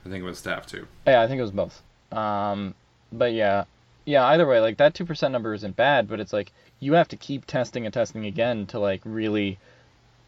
I 0.05 0.09
think 0.09 0.21
it 0.21 0.25
was 0.25 0.37
staff 0.37 0.65
too. 0.65 0.87
Yeah, 1.05 1.21
I 1.21 1.27
think 1.27 1.39
it 1.39 1.41
was 1.41 1.51
both. 1.51 1.81
Um, 2.11 2.75
but 3.11 3.33
yeah, 3.33 3.65
yeah. 4.05 4.23
Either 4.25 4.47
way, 4.47 4.59
like 4.59 4.77
that 4.77 4.93
two 4.93 5.05
percent 5.05 5.31
number 5.33 5.53
isn't 5.53 5.75
bad, 5.75 6.07
but 6.07 6.19
it's 6.19 6.33
like 6.33 6.51
you 6.79 6.93
have 6.93 7.07
to 7.09 7.17
keep 7.17 7.45
testing 7.45 7.85
and 7.85 7.93
testing 7.93 8.25
again 8.25 8.67
to 8.67 8.79
like 8.79 9.01
really 9.03 9.57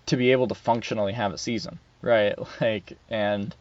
to 0.07 0.17
be 0.17 0.31
able 0.31 0.47
to 0.47 0.55
functionally 0.55 1.13
have 1.13 1.33
a 1.33 1.37
season, 1.37 1.79
right? 2.01 2.35
Like, 2.61 2.97
and 3.09 3.55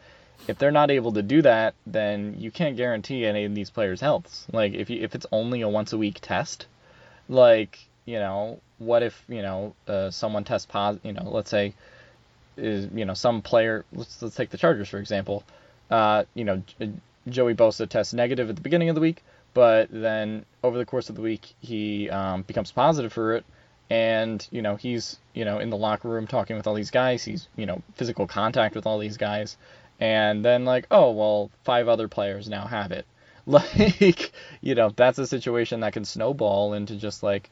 if 0.49 0.59
they're 0.59 0.71
not 0.71 0.91
able 0.91 1.13
to 1.13 1.23
do 1.23 1.43
that, 1.43 1.75
then 1.87 2.37
you 2.39 2.51
can't 2.51 2.77
guarantee 2.77 3.25
any 3.25 3.45
of 3.45 3.55
these 3.55 3.71
players' 3.71 4.01
healths. 4.01 4.47
Like, 4.53 4.75
if 4.75 4.91
you 4.91 5.03
if 5.03 5.15
it's 5.15 5.27
only 5.33 5.63
a 5.63 5.69
once 5.69 5.93
a 5.93 5.99
week 5.99 6.19
test, 6.21 6.67
like 7.29 7.79
you 8.05 8.19
know, 8.19 8.61
what 8.79 9.03
if 9.03 9.23
you 9.29 9.43
know 9.43 9.75
uh, 9.89 10.11
someone 10.11 10.45
tests 10.45 10.67
positive? 10.67 11.05
You 11.05 11.13
know, 11.13 11.29
let's 11.31 11.51
say 11.51 11.75
is 12.57 12.89
you 12.95 13.05
know 13.05 13.15
some 13.15 13.43
player. 13.43 13.85
Let's 13.93 14.23
let's 14.23 14.37
take 14.37 14.51
the 14.51 14.59
Chargers 14.59 14.89
for 14.89 14.99
example. 14.99 15.45
Uh, 15.91 16.25
you 16.35 16.45
know, 16.45 16.63
Joey 17.29 17.55
Bosa 17.55 17.89
tests 17.89 18.15
negative 18.15 18.49
at 18.49 18.57
the 18.57 18.63
beginning 18.63 18.89
of 18.89 18.95
the 18.95 19.01
week, 19.01 19.23
but 19.55 19.89
then 19.91 20.45
over 20.63 20.79
the 20.79 20.87
course 20.87 21.11
of 21.11 21.17
the 21.17 21.23
week 21.23 21.55
he 21.61 22.11
um, 22.11 22.43
becomes 22.43 22.73
positive 22.73 23.13
for 23.13 23.35
it, 23.35 23.45
and 23.91 24.47
you 24.51 24.63
know 24.63 24.77
he's 24.77 25.19
you 25.35 25.45
know 25.45 25.59
in 25.59 25.71
the 25.71 25.77
locker 25.77 26.09
room 26.09 26.27
talking 26.27 26.57
with 26.57 26.67
all 26.67 26.75
these 26.75 26.91
guys. 26.91 27.25
He's 27.25 27.49
you 27.57 27.67
know 27.67 27.83
physical 27.95 28.27
contact 28.27 28.75
with 28.75 28.87
all 28.87 28.99
these 28.99 29.17
guys, 29.17 29.57
and 30.01 30.45
then 30.45 30.65
like 30.65 30.87
oh 30.91 31.11
well 31.13 31.51
five 31.65 31.89
other 31.89 32.09
players 32.09 32.49
now 32.49 32.67
have 32.67 32.93
it. 32.93 33.07
Like 33.49 34.33
you 34.61 34.75
know 34.75 34.91
that's 34.97 35.19
a 35.19 35.27
situation 35.27 35.79
that 35.81 35.93
can 35.93 36.05
snowball 36.05 36.75
into 36.75 36.97
just 36.97 37.23
like 37.23 37.49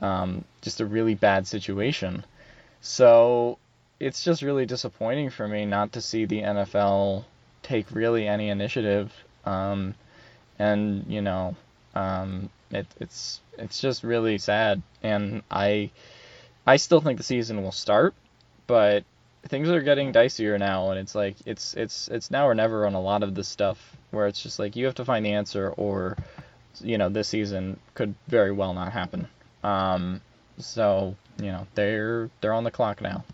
um, 0.00 0.44
just 0.60 0.80
a 0.80 0.86
really 0.86 1.14
bad 1.14 1.46
situation. 1.46 2.24
So 2.80 3.58
it's 3.98 4.24
just 4.24 4.42
really 4.42 4.66
disappointing 4.66 5.30
for 5.30 5.46
me 5.46 5.64
not 5.64 5.92
to 5.92 6.00
see 6.00 6.24
the 6.24 6.42
NFL 6.42 7.24
take 7.62 7.90
really 7.92 8.26
any 8.26 8.48
initiative. 8.48 9.12
Um, 9.44 9.94
and 10.58 11.04
you 11.08 11.22
know, 11.22 11.56
um, 11.94 12.50
it, 12.70 12.86
it's 13.00 13.40
it's 13.58 13.80
just 13.80 14.02
really 14.02 14.38
sad. 14.38 14.82
And 15.02 15.42
I 15.50 15.90
I 16.66 16.76
still 16.76 17.00
think 17.00 17.18
the 17.18 17.24
season 17.24 17.62
will 17.62 17.72
start, 17.72 18.14
but 18.66 19.04
things 19.48 19.68
are 19.68 19.80
getting 19.80 20.12
dicier 20.12 20.58
now, 20.58 20.90
and 20.90 20.98
it's 20.98 21.14
like 21.14 21.36
it's 21.46 21.74
it's 21.74 22.08
it's 22.08 22.30
now 22.30 22.46
or 22.46 22.54
never 22.54 22.86
on 22.86 22.94
a 22.94 23.00
lot 23.00 23.22
of 23.22 23.34
this 23.34 23.48
stuff 23.48 23.96
where 24.10 24.26
it's 24.26 24.42
just 24.42 24.58
like 24.58 24.76
you 24.76 24.84
have 24.86 24.94
to 24.96 25.04
find 25.04 25.24
the 25.24 25.32
answer, 25.32 25.70
or 25.76 26.16
you 26.80 26.98
know, 26.98 27.08
this 27.08 27.28
season 27.28 27.78
could 27.94 28.14
very 28.28 28.52
well 28.52 28.74
not 28.74 28.92
happen. 28.92 29.28
Um, 29.64 30.20
so 30.58 31.16
you 31.38 31.46
know 31.46 31.66
they're 31.74 32.30
they're 32.40 32.52
on 32.52 32.64
the 32.64 32.70
clock 32.70 33.00
now. 33.00 33.24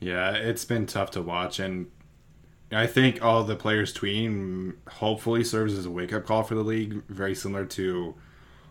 Yeah, 0.00 0.32
it's 0.32 0.64
been 0.64 0.86
tough 0.86 1.10
to 1.12 1.22
watch, 1.22 1.58
and 1.58 1.90
I 2.70 2.86
think 2.86 3.22
all 3.22 3.42
the 3.44 3.56
players 3.56 3.92
tweeting 3.92 4.74
hopefully 4.88 5.42
serves 5.42 5.74
as 5.74 5.86
a 5.86 5.90
wake 5.90 6.12
up 6.12 6.26
call 6.26 6.42
for 6.42 6.54
the 6.54 6.62
league, 6.62 7.02
very 7.08 7.34
similar 7.34 7.64
to 7.66 8.14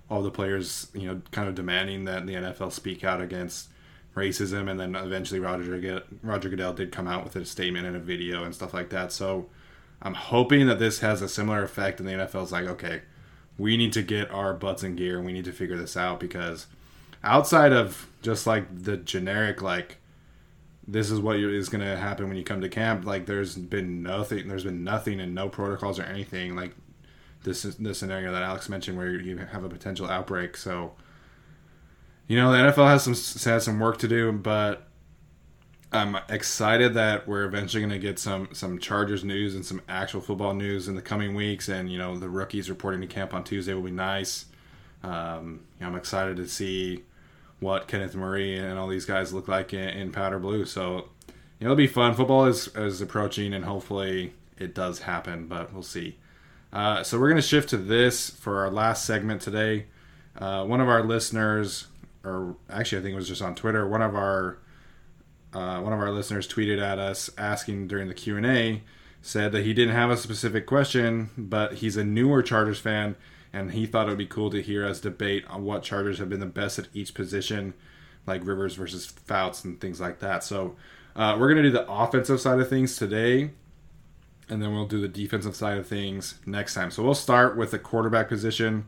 all 0.10 0.22
the 0.22 0.32
players, 0.32 0.88
you 0.94 1.08
know, 1.08 1.22
kind 1.32 1.50
of 1.50 1.56
demanding 1.56 2.06
that 2.06 2.26
the 2.26 2.34
NFL 2.34 2.72
speak 2.72 3.04
out 3.04 3.22
against 3.22 3.70
racism, 4.18 4.70
and 4.70 4.80
then 4.80 4.96
eventually 4.96 5.40
Roger 5.40 6.04
Roger 6.22 6.50
Goodell 6.50 6.74
did 6.74 6.92
come 6.92 7.08
out 7.08 7.24
with 7.24 7.36
a 7.36 7.46
statement 7.46 7.86
and 7.86 7.96
a 7.96 8.00
video 8.00 8.44
and 8.44 8.54
stuff 8.54 8.74
like 8.74 8.90
that. 8.90 9.12
So 9.12 9.48
I'm 10.02 10.16
hoping 10.16 10.68
that 10.68 10.80
this 10.80 11.00
has 11.00 11.22
a 11.22 11.30
similar 11.30 11.64
effect, 11.64 12.00
and 12.00 12.08
the 12.10 12.14
NFL's 12.14 12.52
like, 12.52 12.66
okay, 12.66 13.02
we 13.58 13.78
need 13.78 13.94
to 13.94 14.02
get 14.02 14.30
our 14.32 14.54
butts 14.54 14.84
in 14.84 14.96
gear, 14.96 15.18
and 15.18 15.26
we 15.26 15.34
need 15.34 15.46
to 15.46 15.54
figure 15.54 15.78
this 15.78 15.96
out 15.96 16.20
because 16.20 16.68
outside 17.24 17.72
of 17.72 18.08
just 18.22 18.46
like 18.46 18.84
the 18.84 18.98
generic 18.98 19.62
like 19.62 19.98
this 20.88 21.12
is 21.12 21.20
what 21.20 21.36
is 21.36 21.68
going 21.68 21.84
to 21.84 21.98
happen 21.98 22.28
when 22.28 22.38
you 22.38 22.44
come 22.44 22.62
to 22.62 22.70
camp. 22.70 23.06
Like 23.06 23.26
there's 23.26 23.56
been 23.56 24.02
nothing, 24.02 24.48
there's 24.48 24.64
been 24.64 24.84
nothing 24.84 25.20
and 25.20 25.36
no 25.36 25.50
protocols 25.50 26.00
or 26.00 26.04
anything 26.04 26.56
like 26.56 26.74
this 27.44 27.64
this 27.64 28.00
scenario 28.00 28.32
that 28.32 28.44
Alex 28.44 28.70
mentioned 28.70 28.98
where 28.98 29.10
you 29.10 29.38
have 29.38 29.64
a 29.64 29.70
potential 29.70 30.08
outbreak. 30.08 30.56
So 30.56 30.94
you 32.28 32.38
know 32.38 32.52
the 32.52 32.58
NFL 32.58 32.88
has 32.88 33.04
some 33.04 33.52
has 33.52 33.64
some 33.64 33.80
work 33.80 33.98
to 34.00 34.08
do, 34.08 34.32
but 34.32 34.88
I'm 35.92 36.18
excited 36.30 36.94
that 36.96 37.28
we're 37.28 37.46
eventually 37.46 37.82
going 37.82 37.94
to 37.94 38.00
get 38.00 38.20
some 38.20 38.50
some 38.52 38.80
Chargers 38.80 39.24
news 39.24 39.56
and 39.56 39.66
some 39.66 39.82
actual 39.88 40.20
football 40.20 40.54
news 40.54 40.88
in 40.88 40.96
the 40.96 41.02
coming 41.02 41.34
weeks. 41.34 41.70
And 41.70 41.92
you 41.92 41.98
know 41.98 42.18
the 42.18 42.30
rookies 42.30 42.70
reporting 42.70 43.02
to 43.02 43.08
camp 43.08 43.34
on 43.34 43.44
Tuesday 43.44 43.74
will 43.74 43.84
be 43.84 43.92
nice. 43.92 44.46
Um, 45.04 45.62
you 45.80 45.86
know, 45.86 45.92
I'm 45.92 45.96
excited 45.96 46.38
to 46.38 46.48
see 46.48 47.04
what 47.60 47.88
Kenneth 47.88 48.16
Murray 48.16 48.58
and 48.58 48.78
all 48.78 48.88
these 48.88 49.06
guys 49.06 49.34
look 49.34 49.48
like 49.48 49.74
in, 49.74 49.90
in 49.90 50.12
powder 50.12 50.40
blue. 50.40 50.66
So 50.66 51.10
you 51.60 51.66
know, 51.66 51.68
it'll 51.68 51.76
be 51.76 51.88
fun. 51.88 52.14
Football 52.14 52.46
is 52.46 52.68
is 52.76 53.00
approaching, 53.00 53.54
and 53.54 53.64
hopefully 53.64 54.34
it 54.58 54.76
does 54.76 55.00
happen, 55.00 55.48
but 55.48 55.74
we'll 55.74 55.84
see. 55.84 56.18
Uh, 56.74 57.02
so 57.02 57.18
we're 57.18 57.30
going 57.30 57.42
to 57.42 57.48
shift 57.48 57.70
to 57.70 57.78
this 57.78 58.30
for 58.30 58.60
our 58.60 58.70
last 58.70 59.06
segment 59.06 59.42
today. 59.42 59.86
Uh, 60.38 60.66
one 60.66 60.82
of 60.82 60.90
our 60.90 61.02
listeners, 61.02 61.88
or 62.28 62.58
actually 62.70 63.00
I 63.00 63.02
think 63.02 63.14
it 63.14 63.18
was 63.18 63.28
just 63.28 63.42
on 63.42 63.56
Twitter, 63.56 63.88
one 63.88 64.02
of 64.02 64.16
our 64.16 64.60
uh, 65.54 65.80
one 65.80 65.94
of 65.94 66.00
our 66.00 66.12
listeners 66.12 66.48
tweeted 66.48 66.82
at 66.82 67.00
us 67.00 67.30
asking 67.38 67.88
during 67.88 68.08
the 68.08 68.14
Q 68.14 68.38
and 68.38 68.46
A, 68.46 68.84
said 69.22 69.52
that 69.54 69.64
he 69.64 69.74
didn't 69.74 69.96
have 69.96 70.10
a 70.10 70.18
specific 70.18 70.66
question, 70.66 71.30
but 71.38 71.76
he's 71.76 71.98
a 71.98 72.04
newer 72.04 72.44
Chargers 72.44 72.80
fan 72.80 73.16
and 73.54 73.72
he 73.72 73.86
thought 73.86 74.08
it 74.08 74.10
would 74.10 74.18
be 74.18 74.26
cool 74.26 74.50
to 74.50 74.62
hear 74.62 74.86
us 74.86 75.00
debate 75.00 75.46
on 75.50 75.64
what 75.64 75.84
Chargers 75.84 76.20
have 76.20 76.30
been 76.30 76.40
the 76.40 76.46
best 76.46 76.78
at 76.78 76.88
each 76.94 77.14
position, 77.14 77.74
like 78.26 78.46
Rivers 78.46 78.76
versus 78.76 79.06
Fouts 79.06 79.64
and 79.64 79.80
things 79.80 80.00
like 80.00 80.20
that. 80.20 80.44
So 80.44 80.76
uh, 81.16 81.38
we're 81.40 81.50
gonna 81.50 81.64
do 81.64 81.72
the 81.72 81.90
offensive 81.90 82.40
side 82.40 82.60
of 82.60 82.70
things 82.70 82.96
today, 82.96 83.52
and 84.50 84.62
then 84.62 84.74
we'll 84.74 84.86
do 84.86 85.02
the 85.02 85.08
defensive 85.08 85.56
side 85.56 85.78
of 85.78 85.88
things 85.88 86.36
next 86.46 86.74
time. 86.74 86.92
So 86.92 87.04
we'll 87.04 87.16
start 87.16 87.58
with 87.58 87.72
the 87.72 87.80
quarterback 87.80 88.30
position. 88.30 88.86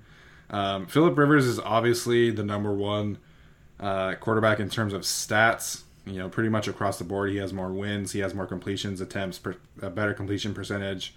Um, 0.50 0.88
Philip 0.88 1.18
Rivers 1.18 1.46
is 1.46 1.60
obviously 1.60 2.32
the 2.32 2.44
number 2.44 2.74
one 2.74 3.18
uh, 3.80 4.16
quarterback 4.16 4.60
in 4.60 4.70
terms 4.70 4.94
of 4.94 5.02
stats. 5.02 5.84
You 6.06 6.18
know, 6.18 6.30
pretty 6.30 6.50
much 6.50 6.68
across 6.68 6.98
the 6.98 7.04
board, 7.04 7.30
he 7.30 7.38
has 7.38 7.54
more 7.54 7.72
wins, 7.72 8.14
he 8.14 8.20
has 8.20 8.34
more 8.34 8.48
completions, 8.48 9.00
attempts, 9.00 9.38
per, 9.38 9.56
a 9.82 9.90
better 9.90 10.14
completion 10.14 10.54
percentage 10.54 11.14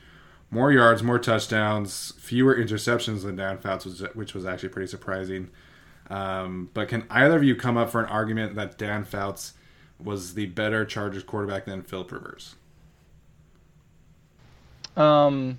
more 0.53 0.71
yards, 0.71 1.03
more 1.03 1.19
touchdowns, 1.19 2.13
fewer 2.19 2.55
interceptions 2.55 3.23
than 3.23 3.37
Dan 3.37 3.57
Fouts, 3.57 3.87
which 4.15 4.35
was 4.35 4.45
actually 4.45 4.69
pretty 4.69 4.87
surprising. 4.87 5.49
Um, 6.11 6.69
but 6.75 6.89
can 6.89 7.07
either 7.09 7.37
of 7.37 7.43
you 7.43 7.57
come 7.57 7.79
up 7.79 7.91
for 7.91 8.01
an 8.01 8.07
argument 8.11 8.55
that 8.57 8.77
Dan 8.77 9.05
Fouts 9.05 9.55
was 9.99 10.35
the 10.35 10.47
better 10.47 10.85
Chargers 10.85 11.23
quarterback 11.23 11.65
than 11.65 11.83
Philip 11.83 12.13
Rivers? 12.13 12.55
Um, 14.95 15.59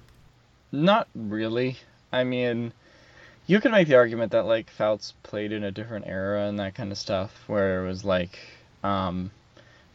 not 0.72 1.08
really. 1.16 1.78
I 2.12 2.24
mean, 2.24 2.72
you 3.46 3.60
can 3.60 3.72
make 3.72 3.88
the 3.88 3.96
argument 3.96 4.32
that 4.32 4.46
like 4.46 4.70
Fouts 4.70 5.14
played 5.24 5.52
in 5.52 5.64
a 5.64 5.72
different 5.72 6.08
era 6.08 6.48
and 6.48 6.60
that 6.60 6.76
kind 6.76 6.92
of 6.92 6.98
stuff, 6.98 7.32
where 7.48 7.84
it 7.84 7.88
was 7.88 8.06
like, 8.06 8.40
um, 8.84 9.32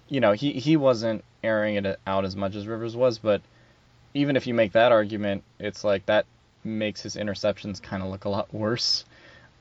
you 0.09 0.21
know, 0.21 0.33
he 0.33 0.53
he 0.53 0.77
wasn't 0.77 1.25
airing 1.43 1.77
it 1.77 1.99
out 2.07 2.25
as 2.25 2.37
much 2.37 2.55
as 2.55 2.67
Rivers 2.67 2.97
was, 2.97 3.19
but 3.19 3.41
even 4.15 4.37
if 4.37 4.47
you 4.47 4.55
make 4.55 4.73
that 4.73 4.93
argument, 4.93 5.45
it's 5.59 5.85
like 5.85 6.07
that 6.07 6.27
makes 6.65 7.03
his 7.03 7.17
interceptions 7.17 7.81
kind 7.81 8.03
of 8.03 8.11
look 8.11 8.25
a 8.25 8.29
lot 8.29 8.53
worse. 8.53 9.05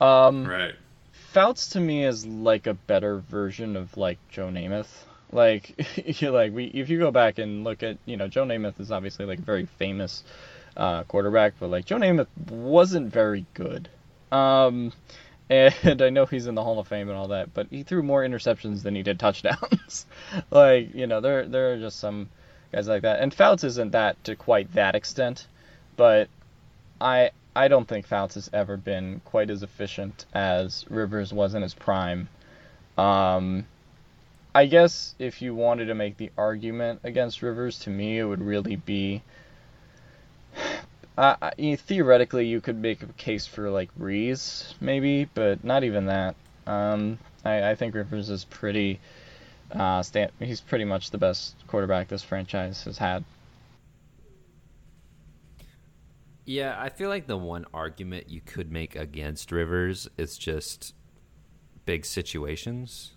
Um, 0.00 0.46
right. 0.46 0.74
Fouts 1.12 1.68
to 1.70 1.80
me 1.80 2.04
is 2.04 2.26
like 2.26 2.66
a 2.66 2.74
better 2.74 3.18
version 3.18 3.76
of 3.76 3.96
like 3.96 4.18
Joe 4.30 4.48
Namath. 4.48 5.04
Like 5.30 5.74
you 6.20 6.30
like 6.30 6.52
we 6.52 6.66
if 6.66 6.88
you 6.88 6.98
go 6.98 7.10
back 7.10 7.38
and 7.38 7.64
look 7.64 7.82
at 7.82 7.98
you 8.06 8.16
know 8.16 8.28
Joe 8.28 8.44
Namath 8.44 8.80
is 8.80 8.90
obviously 8.90 9.26
like 9.26 9.38
a 9.38 9.42
very 9.42 9.66
famous 9.66 10.24
uh, 10.76 11.04
quarterback, 11.04 11.54
but 11.58 11.70
like 11.70 11.84
Joe 11.84 11.96
Namath 11.96 12.28
wasn't 12.50 13.12
very 13.12 13.46
good. 13.54 13.88
Um, 14.30 14.92
and 15.50 16.02
I 16.02 16.10
know 16.10 16.26
he's 16.26 16.46
in 16.46 16.54
the 16.54 16.62
Hall 16.62 16.78
of 16.78 16.88
Fame 16.88 17.08
and 17.08 17.16
all 17.16 17.28
that, 17.28 17.54
but 17.54 17.68
he 17.70 17.82
threw 17.82 18.02
more 18.02 18.22
interceptions 18.22 18.82
than 18.82 18.94
he 18.94 19.02
did 19.02 19.18
touchdowns. 19.18 20.06
like 20.50 20.94
you 20.94 21.06
know 21.06 21.20
there 21.20 21.46
there 21.46 21.72
are 21.72 21.78
just 21.78 21.98
some 21.98 22.28
guys 22.72 22.88
like 22.88 23.02
that. 23.02 23.20
And 23.20 23.32
Fouts 23.32 23.64
isn't 23.64 23.92
that 23.92 24.22
to 24.24 24.36
quite 24.36 24.72
that 24.74 24.94
extent, 24.94 25.46
but 25.96 26.28
I 27.00 27.30
I 27.56 27.68
don't 27.68 27.88
think 27.88 28.06
Fouts 28.06 28.34
has 28.34 28.50
ever 28.52 28.76
been 28.76 29.20
quite 29.24 29.50
as 29.50 29.62
efficient 29.62 30.26
as 30.34 30.84
Rivers 30.90 31.32
was 31.32 31.54
in 31.54 31.62
his 31.62 31.74
prime. 31.74 32.28
Um, 32.96 33.66
I 34.54 34.66
guess 34.66 35.14
if 35.18 35.40
you 35.40 35.54
wanted 35.54 35.86
to 35.86 35.94
make 35.94 36.16
the 36.16 36.30
argument 36.36 37.00
against 37.04 37.42
Rivers, 37.42 37.78
to 37.80 37.90
me 37.90 38.18
it 38.18 38.24
would 38.24 38.42
really 38.42 38.76
be. 38.76 39.22
Uh, 41.18 41.50
theoretically, 41.78 42.46
you 42.46 42.60
could 42.60 42.80
make 42.80 43.02
a 43.02 43.06
case 43.14 43.44
for 43.44 43.70
like 43.70 43.90
Brees, 43.98 44.74
maybe, 44.80 45.24
but 45.24 45.64
not 45.64 45.82
even 45.82 46.06
that. 46.06 46.36
Um, 46.64 47.18
I, 47.44 47.70
I 47.70 47.74
think 47.74 47.96
Rivers 47.96 48.30
is 48.30 48.44
pretty. 48.44 49.00
Uh, 49.72 50.00
stand, 50.04 50.30
he's 50.38 50.60
pretty 50.60 50.84
much 50.84 51.10
the 51.10 51.18
best 51.18 51.56
quarterback 51.66 52.06
this 52.06 52.22
franchise 52.22 52.84
has 52.84 52.98
had. 52.98 53.24
Yeah, 56.44 56.76
I 56.78 56.88
feel 56.88 57.08
like 57.08 57.26
the 57.26 57.36
one 57.36 57.66
argument 57.74 58.30
you 58.30 58.40
could 58.40 58.70
make 58.70 58.94
against 58.94 59.50
Rivers 59.50 60.06
is 60.16 60.38
just 60.38 60.94
big 61.84 62.06
situations. 62.06 63.14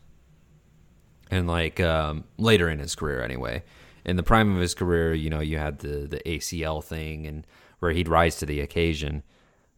And 1.30 1.48
like 1.48 1.80
um, 1.80 2.24
later 2.40 2.68
in 2.68 2.80
his 2.80 2.96
career 2.96 3.22
anyway. 3.22 3.62
In 4.04 4.16
the 4.16 4.24
prime 4.24 4.56
of 4.56 4.60
his 4.60 4.74
career, 4.74 5.14
you 5.14 5.30
know, 5.30 5.40
you 5.40 5.60
had 5.60 5.78
the 5.78 6.08
the 6.08 6.20
ACL 6.26 6.84
thing 6.84 7.28
and 7.28 7.46
where 7.82 7.92
he'd 7.92 8.08
rise 8.08 8.38
to 8.38 8.46
the 8.46 8.62
occasion. 8.62 9.24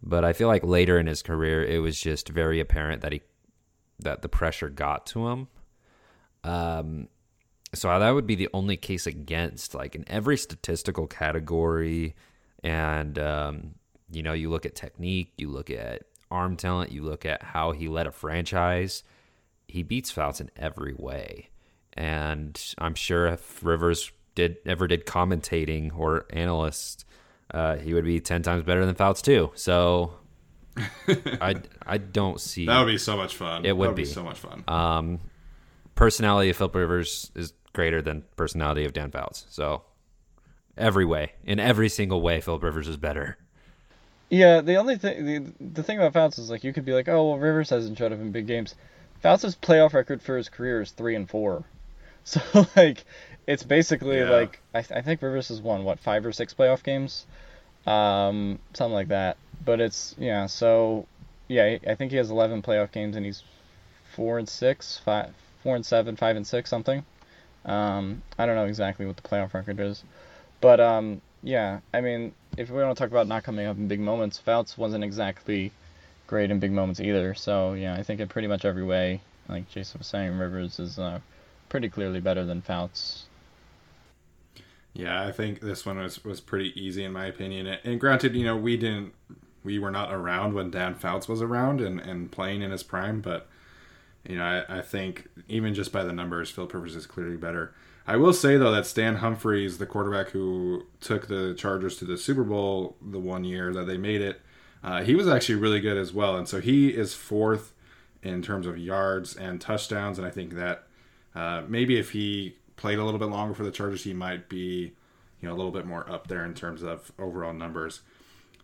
But 0.03 0.23
I 0.23 0.33
feel 0.33 0.47
like 0.47 0.63
later 0.63 0.99
in 0.99 1.07
his 1.07 1.23
career 1.23 1.63
it 1.63 1.79
was 1.79 1.99
just 1.99 2.29
very 2.29 2.59
apparent 2.59 3.01
that 3.01 3.11
he 3.11 3.21
that 3.99 4.21
the 4.21 4.29
pressure 4.29 4.69
got 4.69 5.07
to 5.07 5.27
him. 5.27 5.47
Um 6.43 7.07
so 7.73 7.87
that 7.97 8.11
would 8.11 8.27
be 8.27 8.35
the 8.35 8.49
only 8.53 8.77
case 8.77 9.07
against 9.07 9.73
like 9.73 9.95
in 9.95 10.03
every 10.07 10.37
statistical 10.37 11.07
category 11.07 12.15
and, 12.63 13.19
um, 13.19 13.75
you 14.11 14.23
know, 14.23 14.33
you 14.33 14.49
look 14.49 14.65
at 14.65 14.75
technique, 14.75 15.33
you 15.37 15.49
look 15.49 15.69
at 15.69 16.03
arm 16.31 16.55
talent, 16.55 16.91
you 16.91 17.03
look 17.03 17.25
at 17.25 17.43
how 17.43 17.71
he 17.71 17.87
led 17.87 18.07
a 18.07 18.11
franchise. 18.11 19.03
He 19.67 19.83
beats 19.83 20.11
Fouts 20.11 20.39
in 20.39 20.49
every 20.55 20.93
way. 20.93 21.49
And 21.93 22.59
I'm 22.77 22.95
sure 22.95 23.27
if 23.27 23.63
Rivers 23.63 24.11
did 24.35 24.57
ever 24.65 24.87
did 24.87 25.05
commentating 25.05 25.95
or 25.95 26.25
analyst, 26.31 27.05
uh, 27.51 27.77
he 27.77 27.93
would 27.93 28.05
be 28.05 28.19
ten 28.19 28.41
times 28.43 28.63
better 28.63 28.85
than 28.85 28.95
Fouts 28.95 29.21
too. 29.21 29.51
So 29.55 30.13
I 31.07 31.55
I 31.85 31.97
don't 31.97 32.39
see 32.39 32.65
that 32.65 32.79
would 32.79 32.91
be 32.91 32.97
so 32.97 33.15
much 33.15 33.35
fun. 33.35 33.65
It 33.65 33.75
would, 33.77 33.89
would 33.89 33.95
be. 33.95 34.03
be. 34.03 34.07
so 34.07 34.23
much 34.23 34.39
fun. 34.39 34.63
Um, 34.67 35.19
personality 35.95 36.49
of 36.49 36.57
Philip 36.57 36.75
Rivers 36.75 37.31
is 37.35 37.53
greater 37.73 38.01
than 38.01 38.23
personality 38.35 38.85
of 38.85 38.93
Dan 38.93 39.11
Fouts. 39.11 39.45
So 39.49 39.83
every 40.77 41.05
way, 41.05 41.33
in 41.43 41.59
every 41.59 41.89
single 41.89 42.21
way, 42.21 42.41
Philip 42.41 42.63
Rivers 42.63 42.87
is 42.87 42.97
better. 42.97 43.37
Yeah, 44.29 44.61
the 44.61 44.75
only 44.75 44.97
thing, 44.97 45.25
the, 45.25 45.53
the 45.59 45.83
thing 45.83 45.99
about 45.99 46.13
Fouts 46.13 46.39
is 46.39 46.49
like 46.49 46.63
you 46.63 46.73
could 46.73 46.85
be 46.85 46.93
like, 46.93 47.07
oh 47.07 47.29
well, 47.29 47.37
Rivers 47.37 47.69
hasn't 47.69 47.97
showed 47.97 48.11
up 48.11 48.19
in 48.19 48.31
big 48.31 48.47
games. 48.47 48.75
Fouts' 49.21 49.55
playoff 49.55 49.93
record 49.93 50.21
for 50.21 50.37
his 50.37 50.49
career 50.49 50.81
is 50.81 50.91
three 50.91 51.15
and 51.15 51.29
four, 51.29 51.63
so 52.23 52.41
like 52.75 53.05
it's 53.47 53.63
basically 53.63 54.19
Yeah. 54.19 54.29
like 54.29 54.59
I, 54.73 54.79
I 54.79 55.01
think 55.01 55.21
Rivers 55.21 55.49
has 55.49 55.61
won 55.61 55.83
what 55.83 55.99
five 55.99 56.25
or 56.25 56.31
six 56.31 56.53
playoff 56.53 56.83
games, 56.83 57.25
um, 57.85 58.59
something 58.73 58.93
like 58.93 59.09
that. 59.09 59.37
But 59.65 59.79
it's 59.81 60.15
yeah, 60.17 60.45
so 60.47 61.07
yeah, 61.47 61.77
I 61.87 61.95
think 61.95 62.11
he 62.11 62.17
has 62.17 62.31
eleven 62.31 62.61
playoff 62.61 62.91
games 62.91 63.15
and 63.15 63.25
he's 63.25 63.43
four 64.15 64.37
and 64.39 64.47
six, 64.47 64.99
five, 65.03 65.33
four 65.63 65.75
and 65.75 65.85
seven, 65.85 66.15
five 66.15 66.35
and 66.35 66.45
six, 66.45 66.69
something. 66.69 67.03
Um, 67.65 68.21
I 68.37 68.45
don't 68.45 68.55
know 68.55 68.65
exactly 68.65 69.05
what 69.05 69.15
the 69.15 69.21
playoff 69.21 69.53
record 69.53 69.79
is, 69.79 70.03
but 70.61 70.79
um, 70.79 71.21
yeah, 71.41 71.79
I 71.93 72.01
mean, 72.01 72.33
if 72.57 72.69
we 72.69 72.81
want 72.83 72.95
to 72.95 73.01
talk 73.01 73.09
about 73.11 73.27
not 73.27 73.43
coming 73.43 73.65
up 73.65 73.77
in 73.77 73.87
big 73.87 73.99
moments, 74.01 74.37
Fouts 74.37 74.77
wasn't 74.77 75.03
exactly 75.03 75.71
great 76.27 76.51
in 76.51 76.59
big 76.59 76.71
moments 76.71 76.99
either. 76.99 77.33
So 77.33 77.73
yeah, 77.73 77.95
I 77.95 78.03
think 78.03 78.19
in 78.19 78.27
pretty 78.27 78.47
much 78.47 78.65
every 78.65 78.83
way, 78.83 79.21
like 79.47 79.69
Jason 79.69 79.99
was 79.99 80.07
saying, 80.07 80.37
Rivers 80.37 80.79
is 80.79 80.99
uh, 80.99 81.19
pretty 81.69 81.89
clearly 81.89 82.19
better 82.19 82.45
than 82.45 82.61
Fouts. 82.61 83.25
Yeah, 84.93 85.23
I 85.23 85.31
think 85.31 85.59
this 85.59 85.85
one 85.85 85.97
was, 85.97 86.23
was 86.23 86.39
pretty 86.39 86.79
easy 86.79 87.03
in 87.03 87.11
my 87.11 87.25
opinion. 87.25 87.65
And 87.83 87.99
granted, 87.99 88.35
you 88.35 88.45
know, 88.45 88.55
we 88.55 88.77
didn't 88.77 89.13
we 89.63 89.79
were 89.79 89.91
not 89.91 90.13
around 90.13 90.53
when 90.53 90.69
Dan 90.69 90.93
Fouts 90.93 91.27
was 91.27 91.41
around 91.41 91.81
and, 91.81 91.99
and 91.99 92.31
playing 92.31 92.61
in 92.61 92.71
his 92.71 92.83
prime, 92.83 93.21
but 93.21 93.47
you 94.27 94.37
know, 94.37 94.43
I, 94.43 94.79
I 94.79 94.81
think 94.81 95.29
even 95.47 95.73
just 95.73 95.91
by 95.91 96.03
the 96.03 96.13
numbers, 96.13 96.49
Phil 96.49 96.67
Rivers 96.67 96.95
is 96.95 97.05
clearly 97.05 97.37
better. 97.37 97.73
I 98.05 98.17
will 98.17 98.33
say 98.33 98.57
though 98.57 98.71
that 98.71 98.85
Stan 98.85 99.15
Humphries, 99.15 99.77
the 99.77 99.85
quarterback 99.85 100.29
who 100.29 100.85
took 100.99 101.27
the 101.27 101.53
Chargers 101.57 101.97
to 101.97 102.05
the 102.05 102.17
Super 102.17 102.43
Bowl 102.43 102.97
the 103.01 103.19
one 103.19 103.43
year 103.45 103.73
that 103.73 103.87
they 103.87 103.97
made 103.97 104.21
it, 104.21 104.41
uh, 104.83 105.01
he 105.01 105.15
was 105.15 105.27
actually 105.27 105.55
really 105.55 105.79
good 105.79 105.97
as 105.97 106.13
well, 106.13 106.35
and 106.35 106.47
so 106.47 106.59
he 106.59 106.89
is 106.89 107.13
fourth 107.13 107.73
in 108.21 108.41
terms 108.41 108.67
of 108.67 108.77
yards 108.77 109.35
and 109.35 109.61
touchdowns. 109.61 110.17
And 110.17 110.27
I 110.27 110.29
think 110.29 110.55
that 110.55 110.83
uh, 111.33 111.63
maybe 111.67 111.97
if 111.97 112.11
he 112.11 112.57
played 112.83 112.99
a 112.99 113.05
little 113.05 113.17
bit 113.17 113.29
longer 113.29 113.53
for 113.53 113.63
the 113.63 113.71
Chargers, 113.71 114.03
he 114.03 114.13
might 114.13 114.49
be, 114.49 114.91
you 115.39 115.47
know, 115.47 115.53
a 115.53 115.55
little 115.55 115.71
bit 115.71 115.85
more 115.85 116.07
up 116.11 116.27
there 116.27 116.43
in 116.43 116.53
terms 116.53 116.83
of 116.83 117.13
overall 117.17 117.53
numbers. 117.53 118.01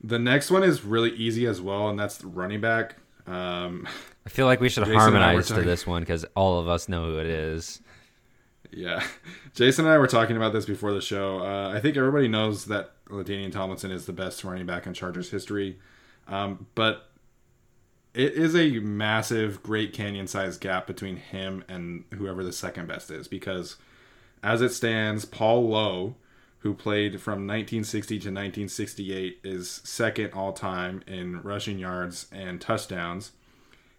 The 0.03 0.19
next 0.19 0.51
one 0.51 0.61
is 0.61 0.83
really 0.83 1.11
easy 1.11 1.45
as 1.45 1.61
well, 1.61 1.87
and 1.87 1.97
that's 1.97 2.17
the 2.17 2.27
running 2.27 2.59
back. 2.59 2.97
Um, 3.25 3.87
I 4.25 4.29
feel 4.29 4.45
like 4.45 4.59
we 4.59 4.67
should 4.67 4.83
Jason 4.83 4.99
harmonize 4.99 5.47
to 5.47 5.61
this 5.61 5.87
one 5.87 6.01
because 6.01 6.25
all 6.35 6.59
of 6.59 6.67
us 6.67 6.89
know 6.89 7.05
who 7.05 7.19
it 7.19 7.27
is. 7.27 7.79
Yeah, 8.71 9.01
Jason 9.53 9.85
and 9.85 9.93
I 9.93 9.97
were 9.97 10.07
talking 10.07 10.35
about 10.35 10.51
this 10.51 10.65
before 10.65 10.91
the 10.91 10.99
show. 10.99 11.39
Uh, 11.39 11.71
I 11.73 11.79
think 11.79 11.95
everybody 11.95 12.27
knows 12.27 12.65
that 12.65 12.91
LaDainian 13.07 13.53
Tomlinson 13.53 13.89
is 13.89 14.05
the 14.05 14.11
best 14.11 14.43
running 14.43 14.65
back 14.65 14.85
in 14.85 14.93
Chargers 14.93 15.31
history, 15.31 15.79
um, 16.27 16.67
but 16.75 17.09
it 18.13 18.33
is 18.33 18.53
a 18.53 18.79
massive 18.79 19.63
Great 19.63 19.93
Canyon 19.93 20.27
sized 20.27 20.59
gap 20.59 20.87
between 20.87 21.15
him 21.15 21.63
and 21.69 22.03
whoever 22.15 22.43
the 22.43 22.51
second 22.51 22.89
best 22.89 23.09
is. 23.11 23.29
Because 23.29 23.77
as 24.43 24.61
it 24.61 24.71
stands, 24.71 25.25
Paul 25.25 25.69
Lowe, 25.69 26.15
who 26.59 26.73
played 26.73 27.21
from 27.21 27.47
1960 27.47 28.15
to 28.15 28.27
1968, 28.29 29.39
is 29.43 29.81
second 29.83 30.33
all 30.33 30.53
time 30.53 31.01
in 31.07 31.41
rushing 31.41 31.79
yards 31.79 32.27
and 32.31 32.59
touchdowns. 32.59 33.31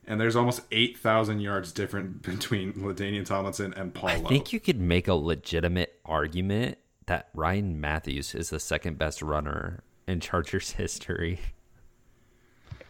And 0.07 0.21
there's 0.21 0.37
almost 0.37 0.63
8,000 0.73 1.41
yards 1.41 1.73
different 1.73 2.23
between 2.23 2.73
LaDainian 2.75 3.25
Tomlinson 3.25 3.75
and 3.75 3.95
Paul 3.95 4.11
Lowe. 4.11 4.15
I 4.15 4.19
Lowe. 4.19 4.29
think 4.29 4.53
you 4.53 4.61
could 4.61 4.81
make 4.81 5.09
a 5.09 5.15
legitimate 5.15 5.99
argument 6.05 6.79
that 7.07 7.29
Ryan 7.35 7.81
Mathews 7.81 8.35
is 8.35 8.51
the 8.51 8.61
second 8.61 8.99
best 8.99 9.21
runner 9.23 9.83
in 10.07 10.21
Chargers 10.21 10.71
history. 10.73 11.41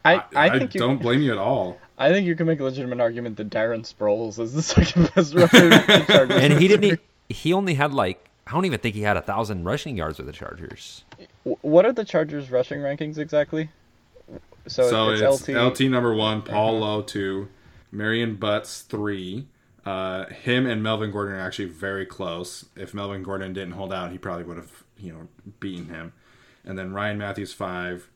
I, 0.04 0.24
I, 0.34 0.58
think 0.58 0.74
you, 0.74 0.80
don't 0.80 1.00
blame 1.00 1.20
you 1.20 1.32
at 1.32 1.38
all. 1.38 1.78
I 1.98 2.10
think 2.10 2.26
you 2.26 2.34
can 2.34 2.46
make 2.46 2.58
a 2.60 2.64
legitimate 2.64 3.00
argument 3.00 3.36
that 3.36 3.50
Darren 3.50 3.80
Sproles 3.80 4.38
is 4.38 4.54
the 4.54 4.62
second 4.86 5.10
best 5.14 5.34
runner 5.34 5.84
in 5.88 6.06
Chargers. 6.06 6.40
And 6.40 6.54
he 6.54 6.68
didn't. 6.68 7.00
He 7.30 7.52
only 7.52 7.74
had 7.74 7.94
like 7.94 8.28
I 8.46 8.52
don't 8.52 8.64
even 8.64 8.80
think 8.80 8.96
he 8.96 9.02
had 9.02 9.16
a 9.16 9.22
thousand 9.22 9.64
rushing 9.64 9.96
yards 9.96 10.18
with 10.18 10.26
the 10.26 10.32
Chargers. 10.32 11.04
What 11.44 11.86
are 11.86 11.92
the 11.92 12.04
Chargers 12.04 12.50
rushing 12.50 12.80
rankings 12.80 13.16
exactly? 13.16 13.70
So, 14.66 14.90
So 14.90 15.10
it's, 15.10 15.22
it's, 15.22 15.48
LT. 15.48 15.80
LT. 15.80 15.90
number 15.90 16.12
one, 16.14 16.42
Paul 16.42 16.80
Lowe 16.80 17.02
two, 17.02 17.48
Marion 17.92 18.34
Butts 18.36 18.82
three. 18.82 19.46
Uh, 19.86 20.26
him 20.26 20.66
and 20.66 20.82
Melvin 20.82 21.10
Gordon 21.10 21.34
are 21.34 21.40
actually 21.40 21.68
very 21.68 22.04
close. 22.04 22.66
If 22.76 22.92
Melvin 22.92 23.22
Gordon 23.22 23.52
didn't 23.52 23.72
hold 23.72 23.92
out, 23.92 24.12
he 24.12 24.18
probably 24.18 24.44
would 24.44 24.56
have 24.56 24.84
you 24.98 25.12
know 25.12 25.28
beaten 25.60 25.88
him. 25.88 26.12
And 26.64 26.76
then 26.76 26.92
Ryan 26.92 27.18
Mathews 27.18 27.52
five, 27.52 28.10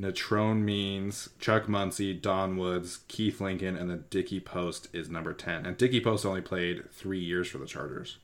Natrone 0.00 0.62
Means, 0.62 1.28
Chuck 1.38 1.68
Muncie, 1.68 2.14
Don 2.14 2.56
Woods, 2.56 3.00
Keith 3.08 3.40
Lincoln, 3.40 3.76
and 3.76 3.90
then 3.90 4.04
Dickie 4.10 4.40
Post 4.40 4.88
is 4.92 5.08
number 5.10 5.32
ten. 5.32 5.66
And 5.66 5.76
Dickie 5.76 6.00
Post 6.00 6.24
only 6.24 6.40
played 6.40 6.90
three 6.90 7.20
years 7.20 7.48
for 7.48 7.58
the 7.58 7.66
Chargers. 7.66 8.16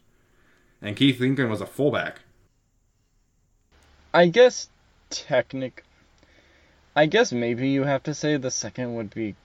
And 0.82 0.96
Keith 0.96 1.20
Lincoln 1.20 1.48
was 1.48 1.60
a 1.60 1.66
fullback. 1.66 2.20
I 4.12 4.26
guess 4.26 4.68
technic. 5.10 5.84
I 6.94 7.06
guess 7.06 7.32
maybe 7.32 7.68
you 7.70 7.84
have 7.84 8.02
to 8.02 8.14
say 8.14 8.36
the 8.36 8.50
second 8.50 8.96
would 8.96 9.14
be 9.14 9.36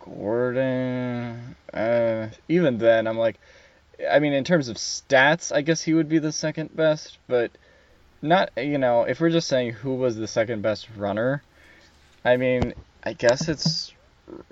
Gordon. 0.00 1.56
Uh, 1.72 2.28
even 2.48 2.78
then, 2.78 3.06
I'm 3.06 3.18
like, 3.18 3.38
I 4.10 4.18
mean, 4.18 4.32
in 4.32 4.44
terms 4.44 4.68
of 4.68 4.76
stats, 4.76 5.54
I 5.54 5.60
guess 5.60 5.82
he 5.82 5.94
would 5.94 6.08
be 6.08 6.18
the 6.18 6.32
second 6.32 6.74
best, 6.74 7.18
but 7.28 7.50
not. 8.22 8.50
You 8.56 8.78
know, 8.78 9.02
if 9.02 9.20
we're 9.20 9.30
just 9.30 9.48
saying 9.48 9.72
who 9.72 9.94
was 9.94 10.16
the 10.16 10.26
second 10.26 10.62
best 10.62 10.88
runner, 10.96 11.42
I 12.24 12.36
mean, 12.36 12.74
I 13.04 13.12
guess 13.12 13.48
it's 13.48 13.92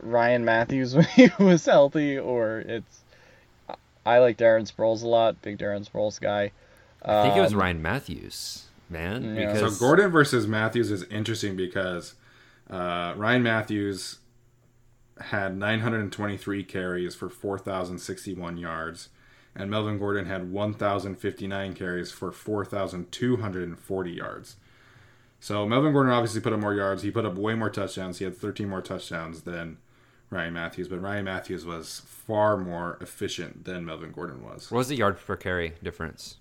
Ryan 0.03 0.45
Mathews 0.45 0.95
when 0.97 1.07
he 1.07 1.31
was 1.39 1.65
healthy, 1.65 2.19
or 2.19 2.61
it's. 2.61 3.04
I 4.07 4.19
like 4.19 4.37
Darren 4.39 4.71
Sproles 4.71 5.03
a 5.03 5.07
lot, 5.09 5.41
big 5.43 5.59
Darren 5.59 5.89
Sproles 5.89 6.21
guy. 6.21 6.53
I 7.03 7.23
think 7.25 7.37
it 7.37 7.41
was 7.41 7.53
Um, 7.53 7.61
Ryan 7.61 7.83
Mathews, 7.83 8.65
man. 8.89 9.37
yeah. 9.37 9.55
So 9.57 9.71
Gordon 9.71 10.11
versus 10.11 10.47
Mathews 10.47 10.91
is 10.91 11.03
interesting 11.05 11.55
because 11.57 12.15
uh, 12.71 13.15
Ryan 13.17 13.43
Mathews 13.43 14.19
had 15.21 15.57
923 15.57 16.65
carries 16.65 17.15
for 17.15 17.29
4,061 17.29 18.57
yards, 18.57 19.11
and 19.55 19.71
Melvin 19.71 19.99
Gordon 19.99 20.27
had 20.27 20.51
1,059 20.51 21.75
carries 21.75 22.11
for 22.11 22.33
4,240 22.33 24.11
yards. 24.11 24.57
So 25.41 25.67
Melvin 25.69 25.93
Gordon 25.93 26.13
obviously 26.13 26.41
put 26.41 26.53
up 26.55 26.61
more 26.61 26.75
yards. 26.75 27.03
He 27.03 27.11
put 27.11 27.27
up 27.27 27.35
way 27.35 27.55
more 27.55 27.71
touchdowns. 27.71 28.19
He 28.19 28.25
had 28.25 28.37
13 28.37 28.69
more 28.69 28.81
touchdowns 28.81 29.43
than 29.43 29.77
Ryan 30.35 30.53
Mathews, 30.53 30.89
but 30.89 31.01
Ryan 31.01 31.25
Mathews 31.25 31.65
was 31.65 32.03
far 32.07 32.57
more 32.57 32.99
efficient 33.01 33.65
than 33.65 33.85
Melvin 33.85 34.13
Gordon 34.13 34.43
was. 34.43 34.71
What 34.71 34.79
was 34.79 34.89
the 34.89 34.97
yard 34.97 35.19
per 35.19 35.37
carry 35.37 35.75
difference? 35.83 36.37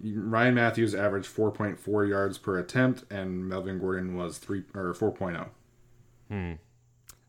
Ryan 0.00 0.54
Mathews 0.54 0.94
averaged 0.94 1.28
4.4 1.34 2.08
yards 2.08 2.38
per 2.38 2.58
attempt, 2.58 3.04
and 3.10 3.48
Melvin 3.48 3.80
Gordon 3.80 4.16
was 4.16 4.38
three 4.38 4.62
or 4.74 4.94
4.0. 4.94 5.48
Hmm. 6.28 6.52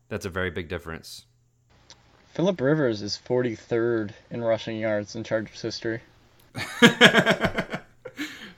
That's 0.08 0.26
a 0.26 0.30
very 0.30 0.50
big 0.50 0.68
difference. 0.68 1.24
Philip 2.32 2.60
Rivers 2.60 3.02
is 3.02 3.18
43rd 3.26 4.12
in 4.30 4.42
rushing 4.42 4.78
yards 4.78 5.16
in 5.16 5.24
Chargers 5.24 5.60
history. 5.60 6.00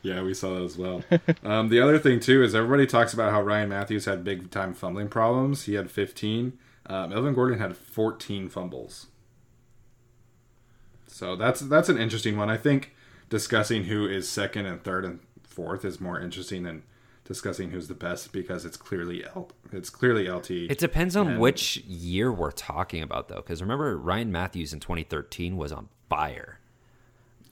yeah, 0.03 0.23
we 0.23 0.35
saw 0.35 0.55
that 0.55 0.63
as 0.65 0.77
well. 0.77 1.03
um, 1.45 1.69
the 1.69 1.81
other 1.81 1.99
thing 1.99 2.21
too 2.21 2.43
is 2.43 2.55
everybody 2.55 2.87
talks 2.87 3.15
about 3.15 3.31
how 3.33 3.41
Ryan 3.43 3.69
Mathews 3.69 4.05
had 4.05 4.25
big 4.25 4.51
time 4.51 4.75
fumbling 4.75 5.09
problems. 5.09 5.65
He 5.65 5.75
had 5.75 5.91
15. 5.91 6.59
Uh, 6.87 7.07
Melvin 7.07 7.35
Gordon 7.35 7.59
had 7.59 7.77
14 7.77 8.49
fumbles. 8.49 9.07
So 11.07 11.37
that's 11.37 11.61
that's 11.61 11.89
an 11.89 11.99
interesting 11.99 12.37
one. 12.37 12.51
I 12.51 12.57
think 12.57 12.95
discussing 13.29 13.85
who 13.85 14.07
is 14.07 14.29
second 14.29 14.67
and 14.67 14.83
third 14.83 15.05
and 15.05 15.21
fourth 15.43 15.85
is 15.85 16.01
more 16.01 16.19
interesting 16.21 16.63
than 16.63 16.83
discussing 17.25 17.71
who's 17.71 17.87
the 17.89 17.95
best 17.95 18.33
because 18.33 18.65
it's 18.65 18.77
clearly 18.77 19.25
L, 19.25 19.51
it's 19.73 19.91
clearly 19.91 20.29
LT. 20.29 20.51
It 20.51 20.79
depends 20.79 21.15
on 21.17 21.29
And- 21.29 21.41
which 21.41 21.77
year 21.79 22.33
we're 22.33 22.51
talking 22.51 23.03
about, 23.03 23.29
though, 23.29 23.37
because 23.37 23.61
remember 23.63 23.97
Ryan 23.97 24.33
Mathews 24.33 24.73
in 24.73 24.81
2013 24.81 25.57
was 25.57 25.71
on 25.71 25.89
fire, 26.09 26.59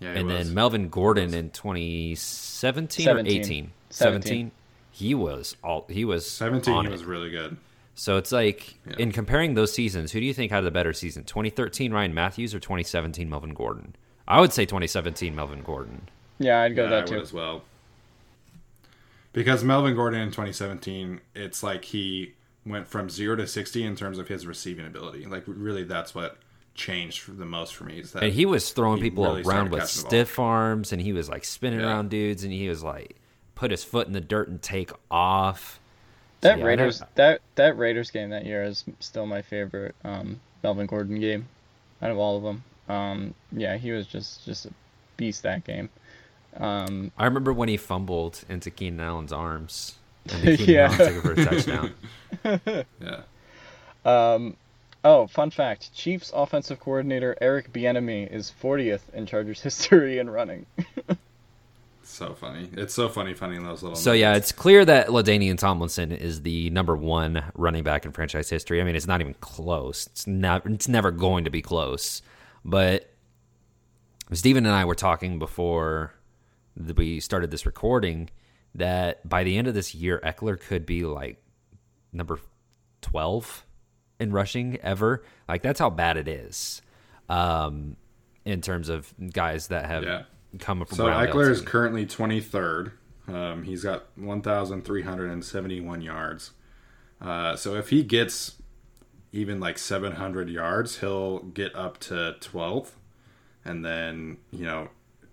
yeah, 0.00 0.10
and 0.12 0.26
was. 0.26 0.46
then 0.46 0.54
Melvin 0.54 0.88
Gordon 0.88 1.32
in 1.34 1.50
2017 1.50 3.08
or 3.08 3.18
18, 3.20 3.24
17. 3.24 3.72
17, 3.90 4.50
he 4.92 5.14
was 5.14 5.56
all 5.62 5.86
he 5.88 6.04
was 6.04 6.28
17 6.30 6.74
on 6.74 6.84
he 6.84 6.88
it. 6.90 6.92
was 6.92 7.04
really 7.04 7.30
good. 7.30 7.56
So 7.94 8.16
it's 8.16 8.32
like 8.32 8.74
Yeah. 8.86 8.94
in 8.98 9.12
comparing 9.12 9.54
those 9.54 9.72
seasons, 9.72 10.12
who 10.12 10.20
do 10.20 10.26
you 10.26 10.32
think 10.34 10.50
had 10.52 10.62
the 10.62 10.70
better 10.70 10.92
season? 10.92 11.24
2013 11.24 11.92
Ryan 11.92 12.14
Mathews 12.14 12.54
or 12.54 12.60
2017 12.60 13.28
Melvin 13.28 13.52
Gordon? 13.54 13.94
I 14.26 14.40
would 14.40 14.52
say 14.52 14.64
2017 14.64 15.34
Melvin 15.34 15.62
Gordon. 15.62 16.08
Yeah, 16.38 16.60
I'd 16.62 16.74
go 16.76 16.84
Yeah, 16.84 16.90
that 16.90 16.96
I 16.96 17.00
would 17.00 17.08
too. 17.08 17.20
as 17.20 17.32
well. 17.32 17.62
Because 19.32 19.62
Melvin 19.62 19.94
Gordon 19.94 20.20
in 20.20 20.28
2017, 20.28 21.20
it's 21.34 21.62
like 21.62 21.84
he 21.84 22.34
went 22.66 22.88
from 22.88 23.08
zero 23.10 23.36
to 23.36 23.46
60 23.46 23.84
in 23.84 23.96
terms 23.96 24.18
of 24.18 24.28
his 24.28 24.46
receiving 24.46 24.86
ability. 24.86 25.26
Like 25.26 25.44
really, 25.46 25.84
that's 25.84 26.14
what 26.14 26.38
changed 26.74 27.20
for 27.20 27.32
the 27.32 27.44
most 27.44 27.74
for 27.74 27.84
me. 27.84 27.98
Is 28.00 28.12
that 28.12 28.22
And 28.22 28.32
he 28.32 28.46
was 28.46 28.70
throwing 28.72 28.98
he 28.98 29.04
people 29.10 29.24
really 29.24 29.42
around 29.42 29.70
with 29.70 29.80
catching 29.80 29.98
the 29.98 30.02
ball. 30.04 30.10
stiff 30.10 30.38
arms, 30.38 30.92
and 30.92 31.00
he 31.02 31.12
was 31.12 31.28
like 31.28 31.44
spinning 31.44 31.80
Yeah. 31.80 31.86
around 31.86 32.10
dudes, 32.10 32.44
and 32.44 32.52
he 32.52 32.68
was 32.68 32.82
like 32.82 33.16
put 33.54 33.70
his 33.70 33.84
foot 33.84 34.06
in 34.06 34.12
the 34.12 34.20
dirt 34.20 34.48
and 34.48 34.60
take 34.62 34.90
off. 35.10 35.78
That 36.40 36.58
yeah, 36.58 36.64
Raiders 36.64 37.02
that 37.16 37.42
that 37.56 37.76
Raiders 37.76 38.10
game 38.10 38.30
that 38.30 38.46
year 38.46 38.62
is 38.64 38.84
still 39.00 39.26
my 39.26 39.42
favorite 39.42 39.94
um, 40.04 40.40
Melvin 40.62 40.86
Gordon 40.86 41.20
game 41.20 41.46
out 42.00 42.10
of 42.10 42.16
all 42.18 42.36
of 42.38 42.42
them. 42.42 42.64
Um, 42.88 43.34
yeah, 43.52 43.76
he 43.76 43.90
was 43.92 44.06
just 44.06 44.44
just 44.46 44.64
a 44.66 44.70
beast 45.18 45.42
that 45.42 45.64
game. 45.64 45.90
Um, 46.56 47.12
I 47.18 47.26
remember 47.26 47.52
when 47.52 47.68
he 47.68 47.76
fumbled 47.76 48.42
into 48.48 48.70
Keenan 48.70 49.00
Allen's 49.00 49.32
arms, 49.32 49.96
and 50.32 50.42
Keenan 50.58 50.66
Yeah. 50.68 50.86
Allen 50.86 50.98
took 50.98 51.16
it 51.16 51.20
for 51.22 51.32
a 51.32 51.44
touchdown. 51.44 51.94
Yeah. 53.00 53.22
um, 54.34 54.56
oh, 55.04 55.26
fun 55.26 55.50
fact: 55.50 55.92
Chiefs 55.94 56.30
offensive 56.34 56.80
coordinator 56.80 57.36
Eric 57.40 57.72
Bieniemy 57.72 58.30
is 58.30 58.52
40th 58.62 59.02
in 59.12 59.26
Chargers 59.26 59.60
history 59.62 60.18
in 60.18 60.30
running. 60.30 60.66
So 62.10 62.34
funny. 62.34 62.68
It's 62.72 62.92
so 62.92 63.08
funny 63.08 63.34
finding 63.34 63.62
those 63.62 63.82
little. 63.82 63.96
So 63.96 64.12
yeah, 64.12 64.34
it's 64.34 64.50
clear 64.50 64.84
that 64.84 65.08
LaDainian 65.08 65.56
Tomlinson 65.56 66.10
is 66.10 66.42
the 66.42 66.68
number 66.70 66.96
one 66.96 67.44
running 67.54 67.84
back 67.84 68.04
in 68.04 68.10
franchise 68.10 68.50
history. 68.50 68.80
I 68.80 68.84
mean, 68.84 68.96
it's 68.96 69.06
not 69.06 69.20
even 69.20 69.34
close. 69.34 70.08
It's 70.08 70.26
not. 70.26 70.66
It's 70.66 70.88
never 70.88 71.12
going 71.12 71.44
to 71.44 71.50
be 71.50 71.62
close. 71.62 72.20
But 72.64 73.10
Steven 74.32 74.66
and 74.66 74.74
I 74.74 74.84
were 74.84 74.96
talking 74.96 75.38
before 75.38 76.12
that 76.76 76.96
we 76.96 77.20
started 77.20 77.52
this 77.52 77.64
recording 77.64 78.28
that 78.74 79.26
by 79.26 79.44
the 79.44 79.56
end 79.56 79.68
of 79.68 79.74
this 79.74 79.94
year, 79.94 80.20
Ekeler 80.24 80.60
could 80.60 80.84
be 80.84 81.04
like 81.04 81.40
number 82.12 82.40
twelve 83.02 83.64
in 84.20 84.30
rushing 84.32 84.76
ever. 84.82 85.24
Like 85.48 85.62
that's 85.62 85.80
how 85.80 85.90
bad 85.90 86.16
it 86.16 86.28
is. 86.28 86.82
Um, 87.28 87.96
in 88.44 88.60
terms 88.60 88.88
of 88.88 89.12
guys 89.32 89.68
that 89.68 89.86
have 89.86 90.02
Yeah. 90.04 90.22
come 90.58 90.84
from 90.84 90.96
So 90.96 91.06
Ekeler 91.06 91.50
is 91.50 91.60
currently 91.60 92.06
23rd. 92.06 92.92
Um, 93.28 93.62
he's 93.64 93.82
got 93.84 94.06
1,371 94.16 96.00
yards. 96.00 96.52
Uh, 97.20 97.54
so 97.56 97.74
if 97.76 97.90
he 97.90 98.02
gets 98.02 98.56
even 99.32 99.60
like 99.60 99.78
700 99.78 100.48
yards, 100.48 101.00
he'll 101.00 101.40
get 101.40 101.74
up 101.76 101.98
to 102.00 102.34
12th. 102.40 102.92
And 103.64 103.84
then, 103.84 104.38
you 104.50 104.64
know, 104.64 104.88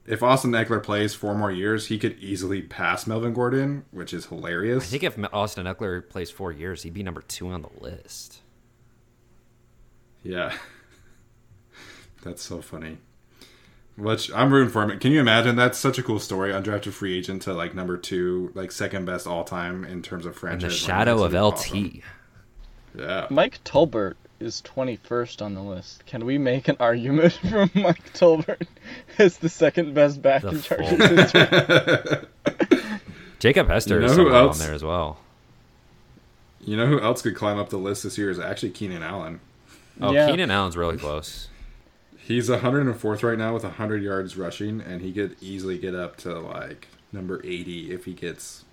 if 0.06 0.22
Austin 0.22 0.52
Ekeler 0.52 0.84
plays 0.84 1.16
four 1.16 1.34
more 1.34 1.52
years, 1.52 1.88
he 1.88 1.98
could 1.98 2.18
easily 2.20 2.62
pass 2.62 3.08
Melvin 3.08 3.34
Gordon, 3.34 3.86
which 3.92 4.14
is 4.14 4.28
hilarious. 4.28 4.84
I 4.84 4.88
think 4.98 5.04
if 5.04 5.18
Austin 5.34 5.66
Ekeler 5.66 6.08
plays 6.08 6.30
four 6.30 6.52
years, 6.52 6.84
he'd 6.84 6.94
be 6.94 7.04
number 7.04 7.22
two 7.22 7.48
on 7.50 7.62
the 7.64 7.70
list. 7.82 8.42
Yeah. 10.24 10.56
That's 12.24 12.42
so 12.44 12.62
funny. 12.62 12.98
Which 13.96 14.32
I'm 14.34 14.52
rooting 14.54 14.70
for 14.72 14.84
him. 14.84 15.00
Can 15.00 15.12
you 15.12 15.20
imagine? 15.20 15.56
That's 15.56 15.78
such 15.78 15.98
a 15.98 16.04
cool 16.04 16.20
story. 16.20 16.52
Undrafted 16.52 16.92
free 16.94 17.18
agent 17.18 17.42
to 17.44 17.54
like 17.54 17.74
number 17.74 17.98
two, 17.98 18.52
like 18.54 18.72
second 18.72 19.06
best 19.06 19.26
all 19.26 19.44
time 19.44 19.84
in 19.84 20.02
terms 20.04 20.26
of 20.26 20.34
In 20.34 20.40
franchise. 20.40 20.72
the 20.72 20.78
shadow 20.78 21.24
of 21.24 21.34
LT. 21.34 21.54
awesome. 21.54 22.02
Yeah. 22.98 23.28
Mike 23.30 23.64
Tolbert 23.64 24.14
is 24.40 24.62
21st 24.64 25.42
on 25.42 25.56
the 25.56 25.62
list. 25.64 26.06
Can 26.06 26.26
we 26.26 26.38
make 26.38 26.68
an 26.68 26.78
argument 26.80 27.34
from 27.50 27.72
Mike 27.74 28.14
Tolbert 28.14 28.68
as 29.18 29.38
the 29.38 29.50
second 29.50 29.96
best 29.96 30.22
back 30.22 30.44
The 30.44 30.50
in 30.50 30.58
full- 30.60 30.78
Chargers 30.78 31.32
history? 31.32 32.28
Jacob 33.40 33.68
Hester 33.68 33.96
You 33.96 34.00
know 34.02 34.06
is 34.06 34.12
who 34.12 34.18
somewhere 34.18 34.36
on 34.36 34.48
else? 34.48 34.60
there 34.60 34.74
as 34.74 34.84
well. 34.84 35.20
You 36.62 36.76
know 36.78 36.86
who 36.88 37.00
else 37.00 37.22
could 37.22 37.36
climb 37.36 37.58
up 37.58 37.70
the 37.70 37.78
list 37.78 38.04
this 38.04 38.18
year 38.18 38.30
is 38.30 38.40
actually 38.40 38.72
Keenan 38.72 39.02
Allen. 39.04 39.40
Oh, 40.02 40.12
Yeah. 40.12 40.30
Keenan 40.30 40.52
Allen's 40.52 40.78
really 40.78 40.98
close. 40.98 41.48
He's 42.18 42.50
104th 42.50 43.24
right 43.24 43.38
now 43.38 43.54
with 43.54 43.64
100 43.64 44.04
yards 44.04 44.36
rushing, 44.36 44.82
and 44.82 45.02
he 45.02 45.14
could 45.14 45.38
easily 45.42 45.78
get 45.78 45.96
up 45.96 46.18
to 46.18 46.38
like 46.40 46.88
number 47.14 47.40
80 47.44 47.92
if 47.92 48.04
he 48.06 48.14
gets 48.14 48.66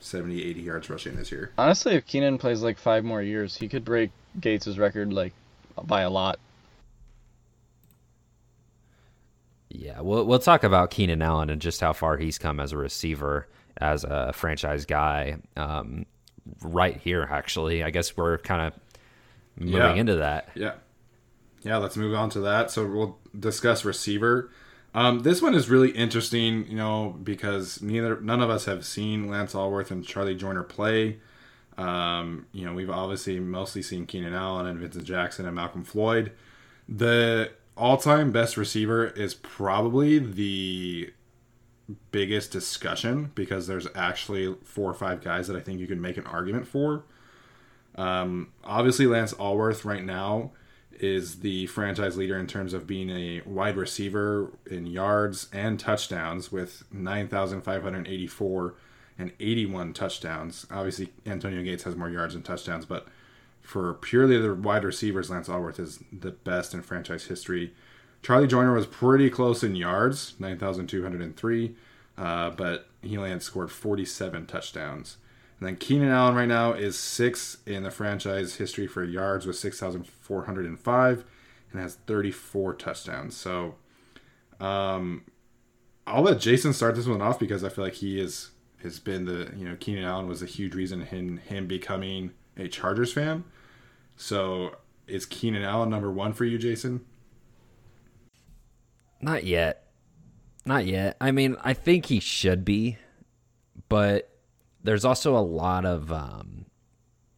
70, 0.00 0.44
80 0.44 0.60
yards 0.60 0.90
rushing 0.90 1.16
this 1.16 1.32
year. 1.32 1.52
Honestly, 1.56 1.94
if 1.94 2.06
Keenan 2.06 2.36
plays 2.38 2.62
like 2.62 2.78
five 2.78 3.02
more 3.04 3.22
years, 3.22 3.56
he 3.56 3.68
could 3.68 3.84
break 3.84 4.10
Gates' 4.40 4.76
record 4.76 5.12
like 5.12 5.32
by 5.84 6.02
a 6.02 6.10
lot. 6.10 6.38
Yeah, 9.70 10.00
we'll 10.02 10.24
we'll 10.26 10.38
talk 10.38 10.64
about 10.64 10.90
Keenan 10.90 11.22
Allen 11.22 11.48
and 11.48 11.60
just 11.60 11.80
how 11.80 11.94
far 11.94 12.18
he's 12.18 12.36
come 12.36 12.60
as 12.60 12.72
a 12.72 12.76
receiver, 12.76 13.48
as 13.78 14.04
a 14.04 14.32
franchise 14.34 14.84
guy. 14.84 15.36
Um, 15.56 16.04
right 16.62 16.98
here, 16.98 17.26
actually, 17.30 17.82
I 17.82 17.88
guess 17.90 18.14
we're 18.14 18.36
kind 18.38 18.60
of 18.66 18.74
moving 19.56 19.74
Yeah. 19.74 19.94
into 19.94 20.16
that. 20.16 20.48
Yeah. 20.54 20.74
Yeah, 21.62 21.76
let's 21.76 21.96
move 21.96 22.14
on 22.14 22.28
to 22.30 22.40
that. 22.40 22.70
So 22.70 22.86
we'll 22.86 23.18
discuss 23.38 23.84
receiver. 23.84 24.50
Um, 24.94 25.20
this 25.20 25.40
one 25.40 25.54
is 25.54 25.70
really 25.70 25.90
interesting, 25.90 26.66
you 26.68 26.76
know, 26.76 27.16
because 27.22 27.80
neither 27.80 28.20
none 28.20 28.42
of 28.42 28.50
us 28.50 28.64
have 28.66 28.84
seen 28.84 29.28
Lance 29.28 29.54
Alworth 29.54 29.90
and 29.90 30.04
Charlie 30.04 30.34
Joiner 30.34 30.62
play. 30.64 31.18
Um, 31.78 32.46
you 32.52 32.66
know, 32.66 32.74
we've 32.74 32.90
obviously 32.90 33.40
mostly 33.40 33.80
seen 33.80 34.04
Keenan 34.06 34.34
Allen 34.34 34.66
and 34.66 34.78
Vincent 34.78 35.04
Jackson 35.04 35.46
and 35.46 35.54
Malcolm 35.54 35.84
Floyd. 35.84 36.32
The 36.88 37.52
all-time 37.76 38.32
best 38.32 38.58
receiver 38.58 39.06
is 39.06 39.32
probably 39.32 40.18
the 40.18 41.12
biggest 42.10 42.50
discussion 42.52 43.30
because 43.34 43.66
there's 43.66 43.86
actually 43.94 44.54
four 44.64 44.90
or 44.90 44.94
five 44.94 45.22
guys 45.22 45.48
that 45.48 45.56
I 45.56 45.60
think 45.60 45.80
you 45.80 45.86
can 45.86 46.00
make 46.00 46.16
an 46.18 46.26
argument 46.26 46.66
for. 46.66 47.04
Um, 47.96 48.52
obviously, 48.64 49.06
Lance 49.06 49.34
Alworth 49.34 49.84
right 49.84 50.04
now 50.04 50.52
is 50.98 51.40
the 51.40 51.66
franchise 51.66 52.16
leader 52.16 52.38
in 52.38 52.46
terms 52.46 52.72
of 52.72 52.86
being 52.86 53.10
a 53.10 53.42
wide 53.44 53.76
receiver 53.76 54.52
in 54.70 54.86
yards 54.86 55.48
and 55.52 55.78
touchdowns 55.78 56.52
with 56.52 56.84
9,584 56.92 58.74
and 59.18 59.32
81 59.40 59.92
touchdowns. 59.92 60.66
Obviously, 60.70 61.08
Antonio 61.26 61.62
Gates 61.62 61.82
has 61.84 61.96
more 61.96 62.08
yards 62.08 62.34
and 62.34 62.44
touchdowns, 62.44 62.86
but 62.86 63.08
for 63.60 63.94
purely 63.94 64.38
the 64.38 64.54
wide 64.54 64.84
receivers, 64.84 65.30
Lance 65.30 65.48
Alworth 65.48 65.78
is 65.78 66.00
the 66.12 66.30
best 66.30 66.74
in 66.74 66.82
franchise 66.82 67.24
history. 67.24 67.72
Charlie 68.22 68.46
Joiner 68.46 68.72
was 68.72 68.86
pretty 68.86 69.28
close 69.30 69.64
in 69.64 69.74
yards, 69.74 70.34
9,203, 70.38 71.74
uh, 72.16 72.50
but 72.50 72.88
he 73.02 73.16
only 73.16 73.38
scored 73.40 73.70
47 73.70 74.46
touchdowns. 74.46 75.16
And 75.62 75.68
then 75.68 75.76
Keenan 75.76 76.08
Allen 76.08 76.34
right 76.34 76.48
now 76.48 76.72
is 76.72 76.98
sixth 76.98 77.64
in 77.68 77.84
the 77.84 77.90
franchise 77.92 78.56
history 78.56 78.88
for 78.88 79.04
yards 79.04 79.46
with 79.46 79.54
6,405 79.54 81.24
and 81.70 81.80
has 81.80 81.94
34 81.94 82.74
touchdowns. 82.74 83.36
So 83.36 83.76
um, 84.58 85.22
I'll 86.04 86.22
let 86.22 86.40
Jason 86.40 86.72
start 86.72 86.96
this 86.96 87.06
one 87.06 87.22
off 87.22 87.38
because 87.38 87.62
I 87.62 87.68
feel 87.68 87.84
like 87.84 87.94
he 87.94 88.18
is 88.18 88.50
has 88.82 88.98
been 88.98 89.24
the 89.24 89.52
you 89.56 89.64
know 89.64 89.76
Keenan 89.78 90.02
Allen 90.02 90.26
was 90.26 90.42
a 90.42 90.46
huge 90.46 90.74
reason 90.74 91.02
in 91.12 91.36
him 91.36 91.68
becoming 91.68 92.32
a 92.56 92.66
Chargers 92.66 93.12
fan. 93.12 93.44
So 94.16 94.74
is 95.06 95.26
Keenan 95.26 95.62
Allen 95.62 95.90
number 95.90 96.10
one 96.10 96.32
for 96.32 96.44
you, 96.44 96.58
Jason? 96.58 97.04
Not 99.20 99.44
yet. 99.44 99.86
Not 100.66 100.86
yet. 100.86 101.16
I 101.20 101.30
mean, 101.30 101.56
I 101.62 101.72
think 101.72 102.06
he 102.06 102.18
should 102.18 102.64
be, 102.64 102.98
but 103.88 104.31
there's 104.82 105.04
also 105.04 105.36
a 105.36 105.40
lot 105.40 105.84
of 105.84 106.12
um, 106.12 106.66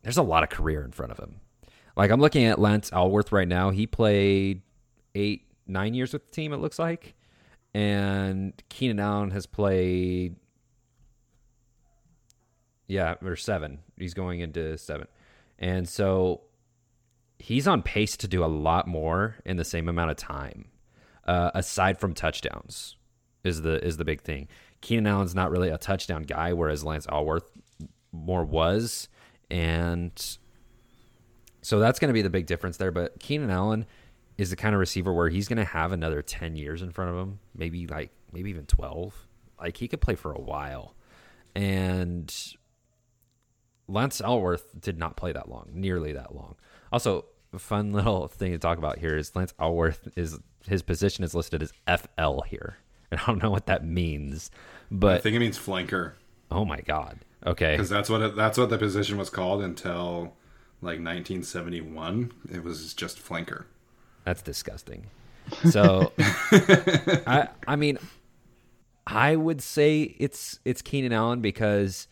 there's 0.02 0.16
a 0.16 0.22
lot 0.22 0.42
of 0.42 0.48
career 0.48 0.84
in 0.84 0.92
front 0.92 1.12
of 1.12 1.18
him. 1.18 1.40
Like 1.96 2.10
I'm 2.10 2.20
looking 2.20 2.44
at 2.44 2.58
Lance 2.58 2.90
Alworth 2.90 3.32
right 3.32 3.48
now. 3.48 3.70
He 3.70 3.86
played 3.86 4.62
eight, 5.14 5.46
nine 5.66 5.94
years 5.94 6.12
with 6.12 6.26
the 6.26 6.32
team. 6.32 6.52
It 6.52 6.58
looks 6.58 6.78
like, 6.78 7.14
and 7.72 8.52
Keenan 8.68 9.00
Allen 9.00 9.30
has 9.30 9.46
played, 9.46 10.36
yeah, 12.86 13.14
or 13.22 13.36
seven. 13.36 13.80
He's 13.96 14.14
going 14.14 14.40
into 14.40 14.76
seven, 14.78 15.06
and 15.58 15.88
so 15.88 16.42
he's 17.38 17.68
on 17.68 17.82
pace 17.82 18.16
to 18.18 18.28
do 18.28 18.44
a 18.44 18.46
lot 18.46 18.88
more 18.88 19.36
in 19.44 19.56
the 19.56 19.64
same 19.64 19.88
amount 19.88 20.10
of 20.10 20.16
time. 20.16 20.66
Uh, 21.26 21.50
aside 21.54 21.98
from 21.98 22.12
touchdowns, 22.12 22.96
is 23.44 23.62
the 23.62 23.82
is 23.84 23.96
the 23.98 24.04
big 24.04 24.22
thing. 24.22 24.48
Keenan 24.84 25.06
Allen's 25.06 25.34
not 25.34 25.50
really 25.50 25.70
a 25.70 25.78
touchdown 25.78 26.24
guy, 26.24 26.52
whereas 26.52 26.84
Lance 26.84 27.06
Alworth 27.06 27.46
more 28.12 28.44
was, 28.44 29.08
and 29.50 30.12
so 31.62 31.78
that's 31.80 31.98
going 31.98 32.10
to 32.10 32.12
be 32.12 32.20
the 32.20 32.28
big 32.28 32.44
difference 32.44 32.76
there. 32.76 32.90
But 32.90 33.18
Keenan 33.18 33.48
Allen 33.48 33.86
is 34.36 34.50
the 34.50 34.56
kind 34.56 34.74
of 34.74 34.78
receiver 34.78 35.10
where 35.10 35.30
he's 35.30 35.48
going 35.48 35.56
to 35.56 35.64
have 35.64 35.92
another 35.92 36.20
ten 36.20 36.54
years 36.54 36.82
in 36.82 36.90
front 36.90 37.10
of 37.12 37.16
him, 37.16 37.40
maybe 37.56 37.86
like 37.86 38.10
maybe 38.30 38.50
even 38.50 38.66
twelve. 38.66 39.26
Like 39.58 39.78
he 39.78 39.88
could 39.88 40.02
play 40.02 40.16
for 40.16 40.32
a 40.32 40.40
while, 40.40 40.94
and 41.54 42.30
Lance 43.88 44.20
Alworth 44.20 44.78
did 44.78 44.98
not 44.98 45.16
play 45.16 45.32
that 45.32 45.48
long, 45.48 45.70
nearly 45.72 46.12
that 46.12 46.34
long. 46.34 46.56
Also, 46.92 47.24
a 47.54 47.58
fun 47.58 47.92
little 47.94 48.28
thing 48.28 48.52
to 48.52 48.58
talk 48.58 48.76
about 48.76 48.98
here 48.98 49.16
is 49.16 49.34
Lance 49.34 49.54
Alworth 49.58 50.12
is 50.14 50.38
his 50.68 50.82
position 50.82 51.24
is 51.24 51.34
listed 51.34 51.62
as 51.62 51.72
FL 51.88 52.42
here. 52.42 52.76
I 53.14 53.26
don't 53.26 53.42
know 53.42 53.50
what 53.50 53.66
that 53.66 53.84
means, 53.84 54.50
but 54.90 55.16
I 55.16 55.20
think 55.20 55.36
it 55.36 55.40
means 55.40 55.58
flanker 55.58 56.12
oh 56.54 56.64
my 56.64 56.80
god. 56.80 57.18
Okay. 57.46 57.72
because 57.72 57.90
that's 57.90 58.08
what 58.08 58.22
it, 58.22 58.36
that's 58.36 58.56
what 58.56 58.70
the 58.70 58.78
position 58.78 59.18
was 59.18 59.28
called 59.28 59.62
until 59.62 60.34
like 60.80 60.98
1971. 60.98 62.32
It 62.50 62.64
was 62.64 62.94
just 62.94 63.22
flanker. 63.22 63.64
That's 64.24 64.40
disgusting. 64.40 65.06
So 65.70 66.12
I 66.18 67.48
I 67.66 67.76
mean 67.76 67.98
I 69.06 69.36
would 69.36 69.60
say 69.60 70.14
it's 70.18 70.60
it's 70.64 70.80
Keenan 70.80 71.12
Allen 71.12 71.40
because 71.40 72.08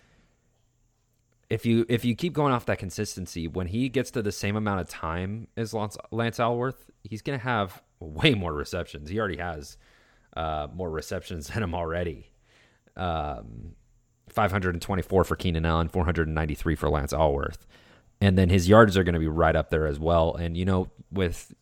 if 1.49 1.65
you 1.65 1.87
if 1.89 2.05
you 2.05 2.15
keep 2.15 2.35
going 2.35 2.53
off 2.53 2.67
that 2.67 2.79
consistency, 2.79 3.49
when 3.49 3.69
he 3.69 3.89
gets 3.89 4.11
to 4.13 4.23
the 4.23 4.33
same 4.33 4.57
amount 4.57 4.81
of 4.81 4.89
time 4.89 5.49
as 5.57 5.73
Lance, 5.73 5.97
Lance 6.11 6.39
Alworth, 6.39 6.91
he's 7.05 7.23
going 7.23 7.39
to 7.39 7.43
have 7.43 7.83
way 8.01 8.35
more 8.35 8.53
receptions. 8.53 9.09
He 9.09 9.19
already 9.19 9.39
has 9.39 9.79
uh, 10.37 10.69
more 10.75 10.91
receptions 10.91 11.47
than 11.53 11.63
him 11.63 11.75
already. 11.75 12.31
Um, 12.97 13.75
524 14.29 15.25
for 15.25 15.37
Keenan 15.37 15.67
Allen, 15.67 15.89
493 15.89 16.75
for 16.75 16.89
Lance 16.89 17.13
Alworth. 17.13 17.67
And 18.21 18.39
then 18.39 18.49
his 18.49 18.69
yards 18.69 18.97
are 18.97 19.05
going 19.05 19.15
to 19.15 19.21
be 19.21 19.29
right 19.29 19.57
up 19.57 19.71
there 19.71 19.87
as 19.87 19.99
well. 19.99 20.35
And, 20.35 20.57
you 20.57 20.65
know, 20.65 20.89
with 21.11 21.53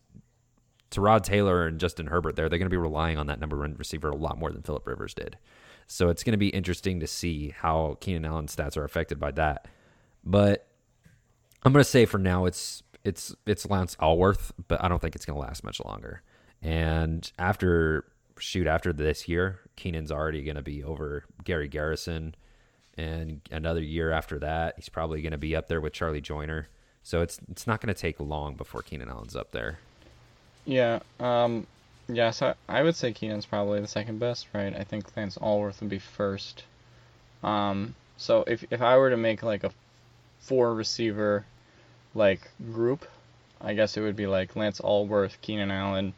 Tyrod 0.91 1.23
Taylor 1.23 1.65
and 1.65 1.79
Justin 1.79 2.07
Herbert 2.07 2.35
there, 2.35 2.47
they're 2.49 2.59
going 2.59 2.67
to 2.67 2.73
be 2.73 2.77
relying 2.77 3.17
on 3.17 3.27
that 3.27 3.39
number 3.39 3.57
one 3.57 3.75
receiver 3.77 4.09
a 4.09 4.15
lot 4.15 4.37
more 4.37 4.51
than 4.51 4.61
Philip 4.61 4.85
Rivers 4.87 5.13
did. 5.13 5.37
So 5.87 6.09
it's 6.09 6.23
going 6.23 6.33
to 6.33 6.37
be 6.37 6.49
interesting 6.49 6.99
to 6.99 7.07
see 7.07 7.49
how 7.49 7.97
Keenan 7.99 8.25
Allen's 8.25 8.55
stats 8.55 8.77
are 8.77 8.83
affected 8.83 9.19
by 9.19 9.31
that. 9.31 9.67
But 10.23 10.67
I'm 11.63 11.73
going 11.73 11.83
to 11.83 11.89
say 11.89 12.05
for 12.05 12.17
now 12.17 12.45
it's 12.45 12.83
it's 13.03 13.35
it's 13.45 13.65
Lance 13.69 13.97
Alworth, 13.99 14.51
but 14.67 14.83
I 14.83 14.87
don't 14.87 15.01
think 15.01 15.15
it's 15.15 15.25
going 15.25 15.35
to 15.35 15.41
last 15.41 15.63
much 15.63 15.83
longer. 15.83 16.21
And 16.61 17.29
after 17.39 18.05
shoot 18.41 18.67
after 18.67 18.91
this 18.91 19.27
year, 19.27 19.59
Keenan's 19.75 20.11
already 20.11 20.43
going 20.43 20.55
to 20.55 20.61
be 20.61 20.83
over 20.83 21.25
Gary 21.43 21.67
Garrison, 21.67 22.35
and 22.97 23.41
another 23.51 23.81
year 23.81 24.11
after 24.11 24.39
that, 24.39 24.75
he's 24.75 24.89
probably 24.89 25.21
going 25.21 25.31
to 25.31 25.37
be 25.37 25.55
up 25.55 25.67
there 25.67 25.81
with 25.81 25.93
Charlie 25.93 26.21
Joiner. 26.21 26.67
So 27.03 27.21
it's 27.21 27.39
it's 27.49 27.65
not 27.65 27.81
going 27.81 27.93
to 27.93 27.99
take 27.99 28.19
long 28.19 28.55
before 28.55 28.81
Keenan 28.81 29.09
Allen's 29.09 29.35
up 29.35 29.51
there. 29.51 29.79
Yeah, 30.65 30.99
um, 31.19 31.65
yeah, 32.07 32.31
so 32.31 32.53
I 32.67 32.83
would 32.83 32.95
say 32.95 33.13
Keenan's 33.13 33.45
probably 33.45 33.79
the 33.79 33.87
second 33.87 34.19
best, 34.19 34.47
right? 34.53 34.75
I 34.75 34.83
think 34.83 35.05
Lance 35.15 35.37
Alworth 35.37 35.81
would 35.81 35.89
be 35.89 35.99
first. 35.99 36.63
Um, 37.43 37.95
so 38.17 38.43
if 38.45 38.65
if 38.71 38.81
I 38.81 38.97
were 38.97 39.09
to 39.09 39.17
make 39.17 39.41
like 39.41 39.63
a 39.63 39.71
four 40.39 40.73
receiver 40.73 41.45
like 42.13 42.49
group, 42.71 43.07
I 43.59 43.73
guess 43.73 43.97
it 43.97 44.01
would 44.01 44.15
be 44.15 44.27
like 44.27 44.55
Lance 44.55 44.79
Alworth, 44.79 45.41
Keenan 45.41 45.71
Allen, 45.71 46.13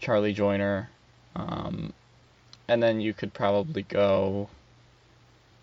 Charlie 0.00 0.34
Joiner, 0.34 0.90
um, 1.36 1.92
and 2.68 2.82
then 2.82 3.00
you 3.00 3.12
could 3.12 3.34
probably 3.34 3.82
go 3.82 4.48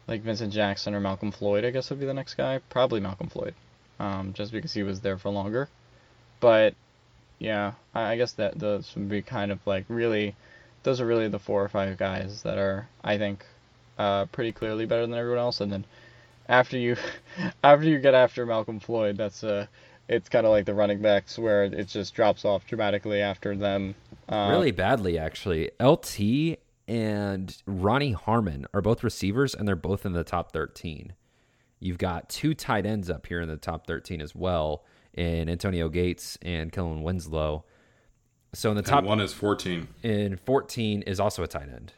like 0.08 0.22
Vincent 0.22 0.54
Jackson 0.54 0.94
or 0.94 1.00
Malcolm 1.00 1.32
Floyd. 1.32 1.66
I 1.66 1.72
guess 1.72 1.90
would 1.90 2.00
be 2.00 2.06
the 2.06 2.14
next 2.14 2.36
guy. 2.36 2.60
Probably 2.70 3.00
Malcolm 3.00 3.30
Floyd, 3.30 3.56
um, 4.00 4.34
just 4.34 4.52
because 4.52 4.74
he 4.74 4.84
was 4.84 5.02
there 5.02 5.18
for 5.18 5.30
longer. 5.30 5.70
But 6.40 6.76
yeah, 7.40 7.74
I 7.94 8.14
I 8.14 8.18
guess 8.18 8.34
that 8.34 8.60
those 8.60 8.94
would 8.96 9.10
be 9.10 9.22
kind 9.22 9.52
of 9.52 9.66
like 9.66 9.86
really, 9.90 10.36
those 10.84 11.02
are 11.02 11.06
really 11.06 11.28
the 11.28 11.40
four 11.40 11.64
or 11.64 11.70
five 11.70 11.98
guys 11.98 12.44
that 12.44 12.58
are 12.58 12.88
I 13.04 13.18
think 13.18 13.46
uh, 13.98 14.26
pretty 14.26 14.52
clearly 14.52 14.86
better 14.86 15.02
than 15.02 15.14
everyone 15.14 15.40
else. 15.40 15.62
And 15.62 15.72
then 15.72 15.86
after 16.48 16.78
you, 16.78 16.98
after 17.64 17.86
you 17.86 18.00
get 18.00 18.14
after 18.14 18.46
Malcolm 18.46 18.80
Floyd, 18.80 19.18
that's 19.18 19.44
uh, 19.44 19.68
it's 20.08 20.30
kind 20.30 20.46
of 20.46 20.52
like 20.52 20.66
the 20.66 20.74
running 20.74 21.02
backs 21.02 21.40
where 21.40 21.64
it 21.64 21.88
just 21.88 22.14
drops 22.14 22.44
off 22.44 22.68
dramatically 22.68 23.22
after 23.22 23.56
them. 23.56 23.96
Uh, 24.32 24.50
really 24.50 24.72
badly, 24.72 25.18
actually. 25.18 25.70
LT 25.80 26.60
and 26.88 27.62
Ronnie 27.66 28.14
Harmon 28.14 28.66
are 28.74 28.82
both 28.82 29.04
receivers, 29.04 29.54
and 29.54 29.68
they're 29.68 29.76
both 29.76 30.06
in 30.06 30.14
the 30.14 30.24
top 30.24 30.52
13. 30.52 31.14
You've 31.80 31.98
got 31.98 32.30
two 32.30 32.54
tight 32.54 32.86
ends 32.86 33.10
up 33.10 33.26
here 33.28 33.42
in 33.42 33.50
the 33.50 33.58
top 33.58 33.88
13 33.88 34.22
as 34.22 34.34
well, 34.36 34.86
in 35.14 35.50
Antonio 35.50 35.90
Gates 35.90 36.38
and 36.42 36.72
Kellen 36.72 37.04
Winslow. 37.04 37.66
So 38.54 38.70
in 38.70 38.78
the 38.78 38.84
top 38.84 39.00
And 39.00 39.08
one 39.08 39.20
is 39.20 39.34
14. 39.34 39.88
And 40.04 40.40
14 40.40 41.02
is 41.04 41.20
also 41.20 41.44
a 41.44 41.48
tight 41.48 41.70
end. 41.70 41.94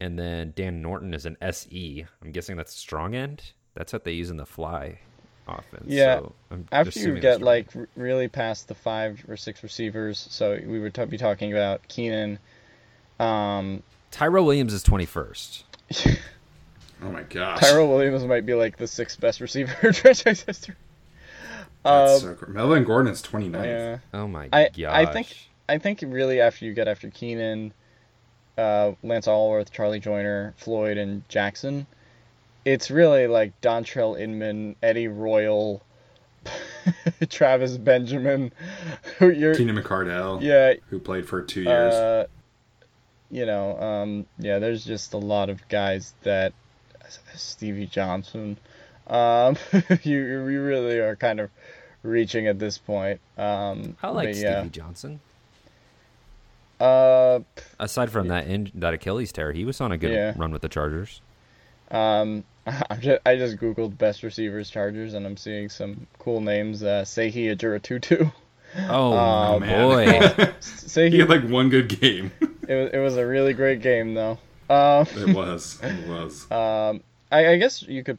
And 0.00 0.18
then 0.18 0.52
Dan 0.54 0.82
Norton 0.82 1.14
is 1.14 1.26
an 1.26 1.36
SE. 1.40 2.06
I'm 2.22 2.32
guessing 2.32 2.56
that's 2.56 2.74
strong 2.74 3.14
end. 3.14 3.52
That's 3.74 3.92
what 3.92 4.04
they 4.04 4.12
use 4.12 4.30
in 4.30 4.36
the 4.36 4.46
fly 4.46 5.00
offense. 5.48 5.84
Yeah. 5.86 6.18
So 6.20 6.32
I'm 6.50 6.66
after 6.72 6.98
you 7.00 7.18
get 7.20 7.42
like 7.42 7.68
r- 7.76 7.88
really 7.96 8.28
past 8.28 8.68
the 8.68 8.74
five 8.74 9.24
or 9.28 9.36
six 9.36 9.62
receivers, 9.62 10.26
so 10.30 10.58
we 10.66 10.78
would 10.80 10.94
t- 10.94 11.04
be 11.06 11.18
talking 11.18 11.52
about 11.52 11.86
Keenan. 11.88 12.38
Um, 13.20 13.82
Tyrell 14.10 14.44
Williams 14.44 14.72
is 14.72 14.82
21st. 14.84 15.62
Oh 17.02 17.10
my 17.10 17.22
gosh. 17.22 17.60
Tyrell 17.60 17.88
Williams 17.88 18.24
might 18.24 18.46
be 18.46 18.54
like 18.54 18.78
the 18.78 18.86
sixth 18.86 19.20
best 19.20 19.40
receiver 19.40 19.74
in 19.86 19.92
franchise 19.92 20.40
history. 20.42 20.74
That's 21.82 22.12
Um, 22.14 22.20
so 22.20 22.34
cool. 22.36 22.54
Melvin 22.54 22.84
Gordon 22.84 23.12
is 23.12 23.20
29th. 23.20 23.64
yeah. 23.64 23.98
Oh 24.14 24.26
my 24.26 24.48
I 24.52 24.68
gosh. 24.74 24.78
I 24.88 25.04
think 25.12 25.36
I 25.68 25.76
think 25.78 26.02
really 26.06 26.40
after 26.40 26.64
you 26.64 26.72
get 26.72 26.88
after 26.88 27.10
Keenan, 27.10 27.74
uh, 28.56 28.92
Lance 29.02 29.26
Alworth, 29.26 29.70
Charlie 29.70 30.00
Joiner, 30.00 30.54
Floyd, 30.56 30.96
and 30.96 31.28
Jackson, 31.28 31.86
it's 32.64 32.90
really 32.90 33.26
like 33.26 33.60
Dontrelle 33.60 34.18
Inman, 34.18 34.76
Eddie 34.82 35.08
Royal, 35.08 35.82
Travis 37.30 37.76
Benjamin, 37.76 38.52
who 39.18 39.30
you're 39.30 39.54
Keenan 39.54 39.76
McCardell, 39.76 40.40
yeah 40.42 40.74
who 40.88 40.98
played 40.98 41.26
for 41.28 41.42
two 41.42 41.62
years. 41.62 41.92
uh, 41.94 42.26
you 43.30 43.46
know 43.46 43.80
um 43.80 44.26
yeah 44.38 44.58
there's 44.58 44.84
just 44.84 45.14
a 45.14 45.18
lot 45.18 45.48
of 45.50 45.66
guys 45.68 46.12
that 46.22 46.52
Stevie 47.34 47.86
Johnson 47.86 48.56
um 49.06 49.56
you 50.02 50.18
you 50.48 50.62
really 50.62 50.98
are 50.98 51.16
kind 51.16 51.40
of 51.40 51.50
reaching 52.02 52.46
at 52.46 52.58
this 52.58 52.76
point 52.78 53.20
um 53.38 53.96
I 54.02 54.08
like 54.10 54.28
but 54.28 54.34
Stevie 54.36 54.48
yeah. 54.50 54.64
Johnson. 54.70 55.20
Uh, 56.80 57.40
Aside 57.78 58.10
from 58.10 58.28
that 58.28 58.46
in, 58.46 58.70
that 58.74 58.92
Achilles 58.94 59.32
tear, 59.32 59.52
he 59.52 59.64
was 59.64 59.80
on 59.80 59.92
a 59.92 59.96
good 59.96 60.10
Yeah. 60.12 60.34
run 60.36 60.50
with 60.50 60.60
the 60.62 60.68
Chargers. 60.68 61.20
Um, 61.90 62.44
I'm 62.66 63.00
just, 63.00 63.20
I 63.26 63.36
just 63.36 63.56
googled 63.58 63.96
best 63.98 64.22
receivers 64.22 64.70
Chargers 64.70 65.14
and 65.14 65.26
I'm 65.26 65.36
seeing 65.36 65.68
some 65.68 66.06
cool 66.18 66.40
names. 66.40 66.82
Uh, 66.82 67.02
Seyi 67.04 67.54
Ajirotutu. 67.54 68.32
Oh, 68.88 69.12
Oh, 69.56 69.58
man. 69.60 69.88
boy. 70.36 70.52
he 71.10 71.18
had 71.18 71.28
like 71.28 71.44
one 71.48 71.68
good 71.68 71.88
game. 72.00 72.32
it 72.66 72.74
was 72.74 72.90
it 72.92 72.98
was 72.98 73.16
a 73.16 73.26
really 73.26 73.52
great 73.52 73.80
game 73.82 74.14
though. 74.14 74.38
Um, 74.70 75.06
it 75.16 75.34
was. 75.34 75.78
It 75.82 76.08
was. 76.08 76.50
um, 76.50 77.02
I, 77.30 77.48
I 77.48 77.56
guess 77.58 77.82
you 77.82 78.02
could, 78.02 78.18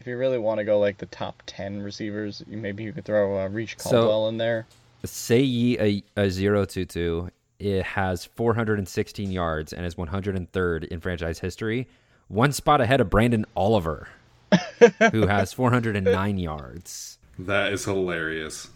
if 0.00 0.06
you 0.06 0.16
really 0.16 0.38
want 0.38 0.58
to 0.58 0.64
go 0.64 0.78
like 0.80 0.96
the 0.98 1.06
top 1.06 1.42
ten 1.46 1.82
receivers, 1.82 2.42
you 2.48 2.56
maybe 2.56 2.82
you 2.82 2.92
could 2.92 3.04
throw 3.04 3.38
uh, 3.44 3.48
Reche 3.48 3.76
So- 3.78 3.90
Caldwell 3.90 4.28
in 4.28 4.38
there. 4.38 4.66
Say 5.04 5.40
ye 5.40 5.78
a, 5.78 6.02
a 6.16 6.30
zero 6.30 6.64
two 6.64 6.86
two. 6.86 7.30
It 7.60 7.82
has 7.84 8.24
416 8.24 9.30
yards 9.30 9.72
and 9.72 9.84
is 9.86 9.94
103rd 9.94 10.84
in 10.88 11.00
franchise 11.00 11.38
history, 11.38 11.86
one 12.28 12.52
spot 12.52 12.80
ahead 12.80 13.00
of 13.00 13.08
Branden 13.10 13.44
Oliver, 13.56 14.08
who 15.12 15.26
has 15.26 15.52
409 15.52 16.38
yards. 16.38 17.18
That 17.38 17.72
is 17.72 17.84
hilarious. 17.84 18.68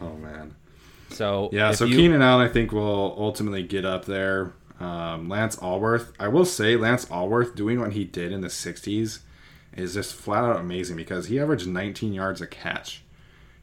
Oh 0.00 0.14
man. 0.16 0.54
So 1.10 1.50
Yeah, 1.52 1.72
so 1.72 1.84
you- 1.84 1.96
Keenan 1.96 2.22
Allen, 2.22 2.46
I 2.48 2.52
think, 2.52 2.72
will 2.72 3.14
ultimately 3.18 3.62
get 3.62 3.84
up 3.84 4.04
there. 4.04 4.52
Um, 4.78 5.28
Lance 5.28 5.56
Alworth, 5.56 6.12
I 6.18 6.28
will 6.28 6.46
say, 6.46 6.74
Lance 6.76 7.04
Alworth 7.10 7.54
doing 7.54 7.80
what 7.80 7.92
he 7.92 8.04
did 8.04 8.32
in 8.32 8.40
the 8.40 8.48
60s 8.48 9.18
is 9.76 9.92
just 9.94 10.14
flat 10.14 10.44
out 10.44 10.56
amazing 10.58 10.96
because 10.96 11.26
he 11.26 11.38
averaged 11.38 11.66
19 11.66 12.14
yards 12.14 12.40
a 12.40 12.46
catch 12.46 13.02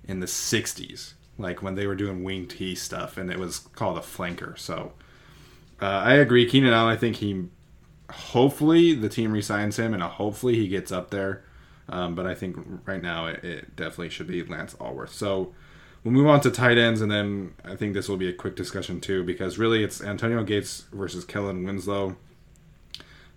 in 0.07 0.19
the 0.19 0.27
60s, 0.27 1.13
like 1.39 1.63
when 1.63 1.73
they 1.73 1.87
were 1.87 1.95
doing 1.95 2.23
wing 2.23 2.47
T 2.47 2.75
stuff, 2.75 3.17
and 3.17 3.31
it 3.31 3.39
was 3.39 3.57
called 3.59 3.97
a 3.97 4.01
flanker. 4.01 4.57
So 4.59 4.93
uh, 5.81 5.85
I 5.85 6.13
agree. 6.15 6.47
Keenan 6.47 6.71
Allen, 6.73 6.93
I 6.93 6.97
think 6.97 7.15
he, 7.15 7.45
hopefully, 8.11 8.93
the 8.93 9.09
team 9.09 9.31
resigns 9.31 9.77
him, 9.77 9.93
and 9.93 10.01
hopefully 10.03 10.55
he 10.55 10.67
gets 10.67 10.91
up 10.91 11.09
there. 11.09 11.43
Um, 11.89 12.15
but 12.15 12.25
I 12.27 12.35
think 12.35 12.57
right 12.85 13.01
now 13.01 13.27
it, 13.27 13.43
it 13.43 13.75
definitely 13.75 14.09
should 14.09 14.27
be 14.27 14.43
Lance 14.43 14.73
Alworth. 14.75 15.09
So 15.13 15.53
we'll 16.03 16.13
move 16.13 16.27
on 16.27 16.41
to 16.41 16.51
tight 16.51 16.77
ends, 16.77 16.99
and 17.01 17.09
then 17.11 17.53
I 17.63 17.75
think 17.75 17.93
this 17.93 18.09
will 18.09 18.17
be 18.17 18.27
a 18.27 18.33
quick 18.33 18.55
discussion 18.55 18.99
too, 18.99 19.23
because 19.23 19.57
really 19.57 19.83
it's 19.83 20.01
Antonio 20.01 20.43
Gates 20.43 20.85
versus 20.91 21.23
Kellen 21.23 21.63
Winslow. 21.63 22.17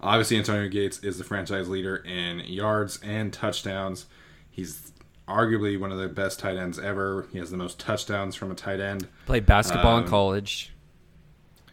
Obviously, 0.00 0.38
Antonio 0.38 0.68
Gates 0.68 0.98
is 1.00 1.18
the 1.18 1.24
franchise 1.24 1.68
leader 1.68 1.96
in 1.96 2.40
yards 2.40 2.98
and 3.04 3.32
touchdowns. 3.32 4.06
He's 4.50 4.92
arguably 5.28 5.78
one 5.78 5.92
of 5.92 5.98
the 5.98 6.08
best 6.08 6.40
tight 6.40 6.56
ends 6.56 6.78
ever. 6.78 7.28
He 7.30 7.38
has 7.38 7.50
the 7.50 7.56
most 7.56 7.78
touchdowns 7.78 8.34
from 8.34 8.50
a 8.50 8.54
tight 8.54 8.80
end. 8.80 9.06
played 9.26 9.46
basketball 9.46 9.98
in 9.98 10.04
Um, 10.04 10.10
college. 10.10 10.72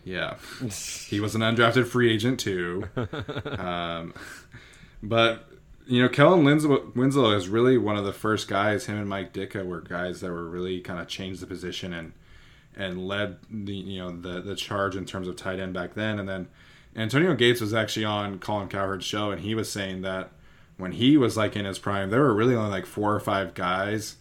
Yeah, 0.08 0.36
he 1.10 1.20
was 1.20 1.36
an 1.36 1.42
undrafted 1.42 1.86
free 1.86 2.10
agent 2.10 2.40
too. 2.40 2.88
um, 3.60 4.14
but 5.04 5.50
you 5.86 6.02
know, 6.02 6.08
Kellen 6.08 6.46
Winslow, 6.46 6.92
Winslow 6.96 7.32
is 7.32 7.50
really 7.50 7.78
one 7.78 7.98
of 7.98 8.06
the 8.06 8.14
first 8.14 8.48
guys. 8.48 8.86
Him 8.86 8.98
and 8.98 9.10
Mike 9.10 9.34
Ditka 9.34 9.66
were 9.66 9.82
guys 9.82 10.22
that 10.22 10.32
were 10.32 10.48
really 10.48 10.80
kind 10.80 11.02
of 11.02 11.10
changed 11.10 11.42
the 11.42 11.46
position 11.48 11.94
and 11.94 12.14
and 12.74 13.06
led 13.06 13.38
the 13.52 13.74
you 13.74 14.00
know 14.00 14.12
the 14.12 14.40
the 14.40 14.56
charge 14.56 14.96
in 14.96 15.06
terms 15.06 15.28
of 15.28 15.36
tight 15.36 15.60
end 15.60 15.74
back 15.74 15.94
then. 15.94 16.20
And 16.20 16.30
then 16.30 16.48
Antonio 16.96 17.36
Gates 17.36 17.60
was 17.60 17.74
actually 17.74 18.06
on 18.06 18.40
Colin 18.40 18.70
Cowherd's 18.70 19.06
show, 19.06 19.32
and 19.32 19.42
he 19.42 19.56
was 19.56 19.70
saying 19.70 20.04
that 20.04 20.32
when 20.78 20.94
he 20.94 21.18
was 21.18 21.36
like 21.36 21.58
in 21.58 21.66
his 21.66 21.80
prime, 21.80 22.12
there 22.12 22.22
were 22.22 22.34
really 22.34 22.56
only 22.56 22.72
like 22.72 22.86
four 22.86 23.14
or 23.14 23.20
five 23.20 23.54
guys 23.54 24.16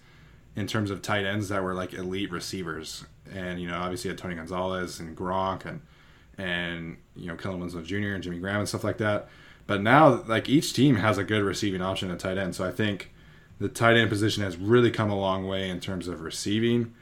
in 0.57 0.67
terms 0.67 0.91
of 0.91 1.03
tight 1.03 1.25
ends 1.25 1.49
that 1.51 1.63
were 1.63 1.75
like 1.75 1.93
elite 1.93 2.31
receivers. 2.31 3.05
And 3.33 3.61
you 3.61 3.69
know, 3.69 3.77
obviously 3.77 4.09
had 4.09 4.19
Tony 4.19 4.35
Gonzalez 4.35 4.99
and 4.99 5.17
Gronk 5.17 5.65
and 5.65 5.83
and 6.39 6.97
you 7.15 7.27
know 7.27 7.37
Kellen 7.37 7.61
Winslow 7.61 7.83
Jr. 7.83 8.15
and 8.15 8.23
Jimmy 8.23 8.39
Graham 8.39 8.61
and 8.61 8.69
stuff 8.69 8.85
like 8.85 8.99
that. 8.99 9.29
But 9.67 9.83
now, 9.83 10.23
like 10.25 10.49
each 10.49 10.73
team 10.73 10.97
has 10.97 11.19
a 11.19 11.25
good 11.25 11.43
receiving 11.43 11.83
option 11.83 12.11
at 12.11 12.19
tight 12.19 12.39
end, 12.39 12.55
so 12.55 12.65
I 12.65 12.71
think 12.71 13.13
the 13.59 13.69
tight 13.69 13.97
end 13.97 14.09
position 14.09 14.43
has 14.43 14.57
really 14.57 14.91
come 14.91 15.11
a 15.11 15.19
long 15.19 15.47
way 15.47 15.69
in 15.69 15.81
terms 15.81 16.09
of 16.09 16.21
receiving. 16.21 16.95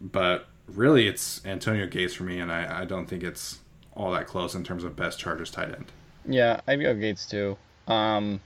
But 0.00 0.46
really, 0.66 1.06
it's 1.06 1.44
Antonio 1.46 1.86
Gates 1.86 2.14
for 2.14 2.24
me, 2.24 2.40
and 2.40 2.50
I, 2.50 2.82
I 2.82 2.84
don't 2.84 3.06
think 3.06 3.22
it's 3.22 3.60
all 3.94 4.10
that 4.12 4.26
close 4.26 4.54
in 4.54 4.64
terms 4.64 4.84
of 4.84 4.96
best 4.96 5.18
Chargers 5.18 5.50
tight 5.50 5.74
end. 5.74 5.86
Yeah, 6.26 6.60
I'd 6.66 6.80
go 6.80 6.92
Gates 6.94 7.26
too. 7.26 7.56
Um, 7.86 8.40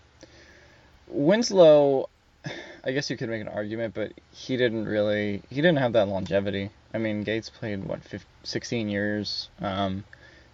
Winslow, 1.08 2.08
I 2.84 2.92
guess 2.92 3.10
you 3.10 3.16
could 3.16 3.28
make 3.28 3.40
an 3.40 3.48
argument, 3.48 3.94
but 3.94 4.12
he 4.32 4.56
didn't 4.56 4.86
really. 4.86 5.42
He 5.50 5.56
didn't 5.56 5.78
have 5.78 5.92
that 5.92 6.08
longevity. 6.08 6.70
I 6.94 6.98
mean, 6.98 7.22
Gates 7.22 7.50
played 7.50 7.84
what 7.84 8.02
15, 8.02 8.26
16 8.42 8.88
years, 8.88 9.48
um, 9.60 10.04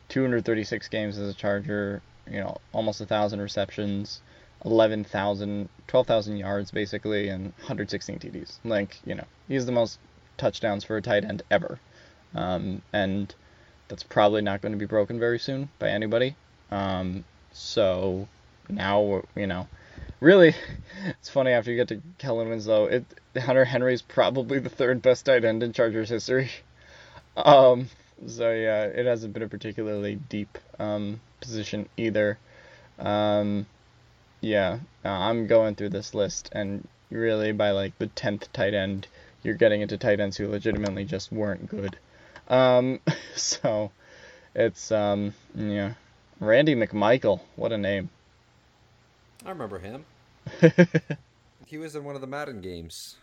236 0.09 0.89
games 0.89 1.19
as 1.19 1.31
a 1.31 1.35
Charger. 1.35 2.03
You 2.29 2.41
know, 2.41 2.57
almost 2.73 3.01
a 3.01 3.07
thousand 3.07 3.41
receptions, 3.41 4.21
11,000, 4.65 5.69
12,000 5.87 6.37
yards 6.37 6.73
basically, 6.73 7.29
and 7.29 7.53
116 7.59 8.19
TDs. 8.19 8.59
Like 8.65 8.99
you 9.05 9.15
know, 9.15 9.25
he's 9.47 9.67
the 9.67 9.73
most 9.73 9.99
touchdowns 10.37 10.85
for 10.85 10.97
a 10.97 11.03
tight 11.03 11.25
end 11.25 11.43
ever, 11.51 11.79
um, 12.35 12.83
and 12.93 13.33
that's 13.89 14.03
probably 14.03 14.43
not 14.43 14.61
going 14.61 14.73
to 14.73 14.79
be 14.79 14.87
broken 14.87 15.21
very 15.21 15.39
soon 15.39 15.69
by 15.79 15.91
anybody. 15.91 16.35
Um, 16.73 17.25
so 17.53 18.27
now 18.69 19.23
you 19.37 19.47
know, 19.47 19.69
really, 20.21 20.55
it's 21.07 21.29
funny 21.29 21.51
after 21.53 21.71
you 21.71 21.77
get 21.77 21.89
to 21.89 22.03
Kellen 22.19 22.49
Winslow, 22.49 22.87
it 22.87 23.05
Hunter 23.37 23.65
Henry's 23.65 24.03
probably 24.03 24.59
the 24.59 24.69
third 24.69 25.03
best 25.03 25.27
tight 25.27 25.45
end 25.45 25.63
in 25.63 25.73
Chargers 25.73 26.09
history. 26.09 26.51
Um, 27.37 27.89
so 28.27 28.51
yeah, 28.51 28.85
it 28.85 29.07
hasn't 29.07 29.35
been 29.35 29.43
a 29.43 29.49
particularly 29.49 30.17
deep 30.17 30.59
um, 30.79 31.21
position 31.41 31.89
either. 31.97 32.39
Um, 32.99 33.67
yeah, 34.41 34.79
uh, 35.05 35.09
I'm 35.09 35.47
going 35.47 35.75
through 35.75 35.91
this 35.91 36.15
list, 36.15 36.49
and 36.53 36.87
really 37.11 37.53
by 37.53 37.71
like 37.71 37.99
the 37.99 38.07
tenth 38.07 38.53
tight 38.53 38.75
end, 38.75 39.07
you're 39.43 39.55
getting 39.55 39.83
into 39.83 39.99
tight 39.99 40.21
ends 40.21 40.37
who 40.37 40.49
legitimately 40.49 41.05
just 41.05 41.31
weren't 41.31 41.69
good. 41.69 41.99
Um, 42.49 43.01
so 43.37 43.91
it's 44.55 44.91
um, 44.91 45.35
yeah, 45.55 45.95
Randy 46.41 46.75
McMichael, 46.75 47.41
what 47.57 47.73
a 47.73 47.79
name. 47.79 48.09
I 49.47 49.51
remember 49.51 49.79
him. 49.79 50.05
he 51.67 51.79
was 51.79 51.95
in 51.95 52.03
one 52.03 52.17
of 52.17 52.21
the 52.21 52.27
Madden 52.27 52.61
games. 52.61 53.17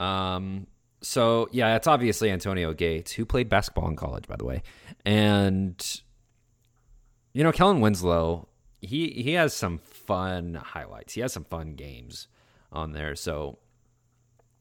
Um. 0.00 0.66
So 1.02 1.48
yeah, 1.52 1.76
it's 1.76 1.86
obviously 1.86 2.30
Antonio 2.30 2.72
Gates, 2.72 3.12
who 3.12 3.26
played 3.26 3.48
basketball 3.48 3.88
in 3.88 3.96
college, 3.96 4.26
by 4.26 4.36
the 4.36 4.44
way, 4.44 4.62
and 5.04 6.00
you 7.34 7.44
know 7.44 7.52
Kellen 7.52 7.80
Winslow. 7.80 8.48
He 8.80 9.10
he 9.10 9.32
has 9.32 9.52
some 9.52 9.78
fun 9.78 10.54
highlights. 10.54 11.12
He 11.14 11.20
has 11.20 11.32
some 11.32 11.44
fun 11.44 11.74
games 11.74 12.28
on 12.72 12.92
there. 12.92 13.14
So 13.16 13.58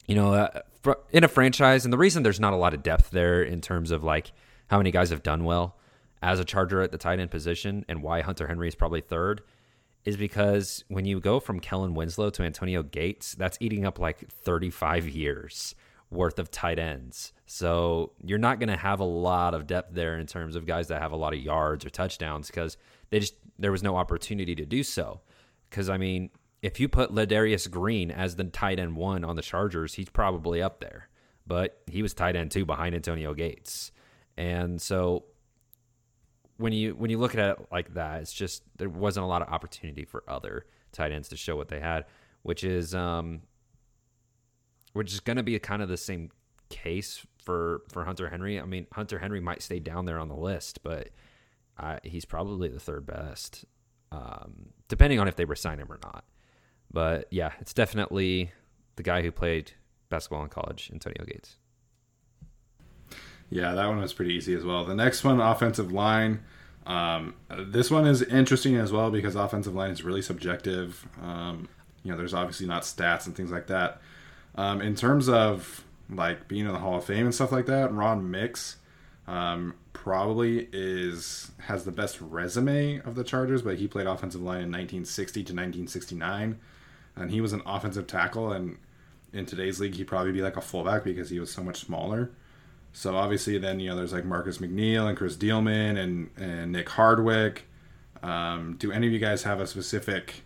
you 0.05 0.15
know, 0.15 0.33
uh, 0.33 0.95
in 1.11 1.23
a 1.23 1.27
franchise, 1.27 1.85
and 1.85 1.93
the 1.93 1.97
reason 1.97 2.23
there's 2.23 2.39
not 2.39 2.53
a 2.53 2.57
lot 2.57 2.73
of 2.73 2.83
depth 2.83 3.09
there 3.11 3.41
in 3.41 3.61
terms 3.61 3.91
of 3.91 4.03
like 4.03 4.31
how 4.67 4.77
many 4.77 4.91
guys 4.91 5.09
have 5.09 5.23
done 5.23 5.45
well 5.45 5.77
as 6.21 6.39
a 6.39 6.45
Charger 6.45 6.81
at 6.81 6.91
the 6.91 6.97
tight 6.97 7.19
end 7.19 7.31
position, 7.31 7.85
and 7.87 8.01
why 8.01 8.21
Hunter 8.21 8.47
Henry 8.47 8.67
is 8.67 8.75
probably 8.75 9.01
third, 9.01 9.41
is 10.05 10.17
because 10.17 10.83
when 10.87 11.05
you 11.05 11.19
go 11.19 11.39
from 11.39 11.59
Kellen 11.59 11.95
Winslow 11.95 12.29
to 12.31 12.43
Antonio 12.43 12.83
Gates, 12.83 13.33
that's 13.33 13.57
eating 13.59 13.85
up 13.85 13.99
like 13.99 14.29
35 14.29 15.09
years 15.09 15.75
worth 16.11 16.39
of 16.39 16.51
tight 16.51 16.79
ends. 16.79 17.33
So 17.45 18.11
you're 18.23 18.37
not 18.37 18.59
going 18.59 18.69
to 18.69 18.77
have 18.77 18.99
a 18.99 19.05
lot 19.05 19.53
of 19.53 19.67
depth 19.67 19.93
there 19.93 20.17
in 20.17 20.27
terms 20.27 20.55
of 20.55 20.65
guys 20.65 20.87
that 20.87 21.01
have 21.01 21.11
a 21.11 21.17
lot 21.17 21.33
of 21.33 21.39
yards 21.39 21.85
or 21.85 21.89
touchdowns 21.89 22.47
because 22.47 22.77
they 23.09 23.19
just 23.19 23.35
there 23.57 23.71
was 23.71 23.83
no 23.83 23.95
opportunity 23.95 24.55
to 24.55 24.65
do 24.65 24.83
so. 24.83 25.21
Because 25.69 25.89
I 25.89 25.97
mean, 25.97 26.29
if 26.61 26.79
you 26.79 26.87
put 26.87 27.11
Ladarius 27.11 27.69
Green 27.69 28.11
as 28.11 28.35
the 28.35 28.43
tight 28.45 28.79
end 28.79 28.95
one 28.95 29.23
on 29.23 29.35
the 29.35 29.41
Chargers, 29.41 29.95
he's 29.95 30.09
probably 30.09 30.61
up 30.61 30.79
there. 30.79 31.09
But 31.47 31.81
he 31.87 32.01
was 32.01 32.13
tight 32.13 32.35
end 32.35 32.51
two 32.51 32.65
behind 32.65 32.95
Antonio 32.95 33.33
Gates, 33.33 33.91
and 34.35 34.81
so 34.81 35.25
when 36.57 36.73
you 36.73 36.95
when 36.95 37.09
you 37.09 37.17
look 37.17 37.35
at 37.35 37.39
it 37.51 37.67
like 37.71 37.93
that, 37.93 38.21
it's 38.21 38.33
just 38.33 38.63
there 38.77 38.89
wasn't 38.89 39.23
a 39.23 39.27
lot 39.27 39.41
of 39.41 39.49
opportunity 39.49 40.05
for 40.05 40.23
other 40.27 40.65
tight 40.91 41.11
ends 41.11 41.29
to 41.29 41.37
show 41.37 41.55
what 41.55 41.67
they 41.67 41.79
had, 41.79 42.05
which 42.43 42.63
is 42.63 42.95
um, 42.95 43.41
which 44.93 45.13
is 45.13 45.19
going 45.19 45.37
to 45.37 45.43
be 45.43 45.57
kind 45.59 45.81
of 45.81 45.89
the 45.89 45.97
same 45.97 46.31
case 46.69 47.25
for 47.43 47.81
for 47.89 48.05
Hunter 48.05 48.29
Henry. 48.29 48.59
I 48.59 48.65
mean, 48.65 48.87
Hunter 48.93 49.19
Henry 49.19 49.39
might 49.39 49.61
stay 49.61 49.79
down 49.79 50.05
there 50.05 50.19
on 50.19 50.29
the 50.29 50.35
list, 50.35 50.83
but 50.83 51.09
uh, 51.77 51.99
he's 52.03 52.25
probably 52.25 52.69
the 52.69 52.79
third 52.79 53.05
best, 53.05 53.65
um, 54.11 54.69
depending 54.87 55.19
on 55.19 55.27
if 55.27 55.35
they 55.35 55.45
resign 55.45 55.79
him 55.79 55.91
or 55.91 55.99
not. 56.03 56.23
But 56.91 57.27
yeah, 57.31 57.51
it's 57.59 57.73
definitely 57.73 58.51
the 58.95 59.03
guy 59.03 59.21
who 59.21 59.31
played 59.31 59.73
basketball 60.09 60.43
in 60.43 60.49
college, 60.49 60.89
Antonio 60.93 61.25
Gates. 61.25 61.57
Yeah, 63.55 63.73
that 63.73 63.87
one 63.87 64.01
was 64.01 64.11
pretty 64.11 64.33
easy 64.33 64.53
as 64.53 64.65
well. 64.65 64.83
The 64.83 64.93
next 64.93 65.23
one, 65.23 65.39
offensive 65.39 65.89
line. 65.89 66.43
Um, 66.85 67.35
this 67.49 67.89
one 67.89 68.05
is 68.05 68.21
interesting 68.21 68.75
as 68.75 68.91
well 68.91 69.09
because 69.09 69.37
offensive 69.37 69.73
line 69.73 69.91
is 69.91 70.03
really 70.03 70.21
subjective. 70.21 71.07
Um, 71.21 71.69
you 72.03 72.11
know, 72.11 72.17
there's 72.17 72.33
obviously 72.33 72.67
not 72.67 72.81
stats 72.81 73.27
and 73.27 73.33
things 73.33 73.51
like 73.53 73.67
that. 73.67 74.01
Um, 74.55 74.81
in 74.81 74.93
terms 74.93 75.29
of 75.29 75.85
like 76.09 76.49
being 76.49 76.65
in 76.65 76.73
the 76.73 76.79
Hall 76.79 76.97
of 76.97 77.05
Fame 77.05 77.23
and 77.23 77.33
stuff 77.33 77.53
like 77.53 77.65
that, 77.67 77.93
Ron 77.93 78.29
Mix 78.29 78.75
um, 79.25 79.75
probably 79.93 80.67
is 80.73 81.51
has 81.59 81.85
the 81.85 81.93
best 81.93 82.19
resume 82.19 82.99
of 83.05 83.15
the 83.15 83.23
Chargers, 83.23 83.61
but 83.61 83.77
he 83.77 83.87
played 83.87 84.05
offensive 84.05 84.41
line 84.41 84.63
in 84.63 84.69
1960 84.69 85.33
to 85.39 85.53
1969, 85.53 86.59
and 87.15 87.31
he 87.31 87.39
was 87.39 87.53
an 87.53 87.61
offensive 87.65 88.05
tackle. 88.05 88.51
And 88.51 88.79
in 89.31 89.45
today's 89.45 89.79
league, 89.79 89.95
he'd 89.95 90.07
probably 90.07 90.33
be 90.33 90.41
like 90.41 90.57
a 90.57 90.61
fullback 90.61 91.05
because 91.05 91.29
he 91.29 91.39
was 91.39 91.53
so 91.53 91.63
much 91.63 91.85
smaller. 91.85 92.31
So 92.95 93.13
obviously, 93.17 93.57
then 93.57 93.81
you 93.81 93.89
know 93.89 93.97
there's 93.97 94.13
like 94.13 94.23
Marcus 94.23 94.59
McNeill 94.59 95.09
and 95.09 95.17
Kris 95.17 95.35
Dielman 95.35 95.97
and 95.97 96.29
and 96.37 96.71
Nick 96.71 96.87
Hardwick. 96.87 97.67
Um, 98.23 98.77
do 98.79 98.89
any 98.89 99.05
of 99.05 99.11
you 99.11 99.19
guys 99.19 99.43
have 99.43 99.59
a 99.59 99.67
specific 99.67 100.43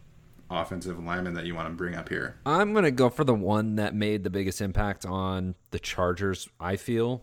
offensive 0.49 1.01
lineman 1.01 1.35
that 1.35 1.45
you 1.45 1.53
want 1.53 1.67
to 1.67 1.73
bring 1.75 1.93
up 1.93 2.09
here? 2.09 2.37
I'm 2.47 2.73
gonna 2.73 2.89
go 2.89 3.11
for 3.11 3.23
the 3.23 3.35
one 3.35 3.75
that 3.75 3.93
made 3.93 4.23
the 4.23 4.31
biggest 4.31 4.61
impact 4.61 5.05
on 5.05 5.53
the 5.69 5.77
Chargers. 5.77 6.49
I 6.59 6.75
feel, 6.75 7.21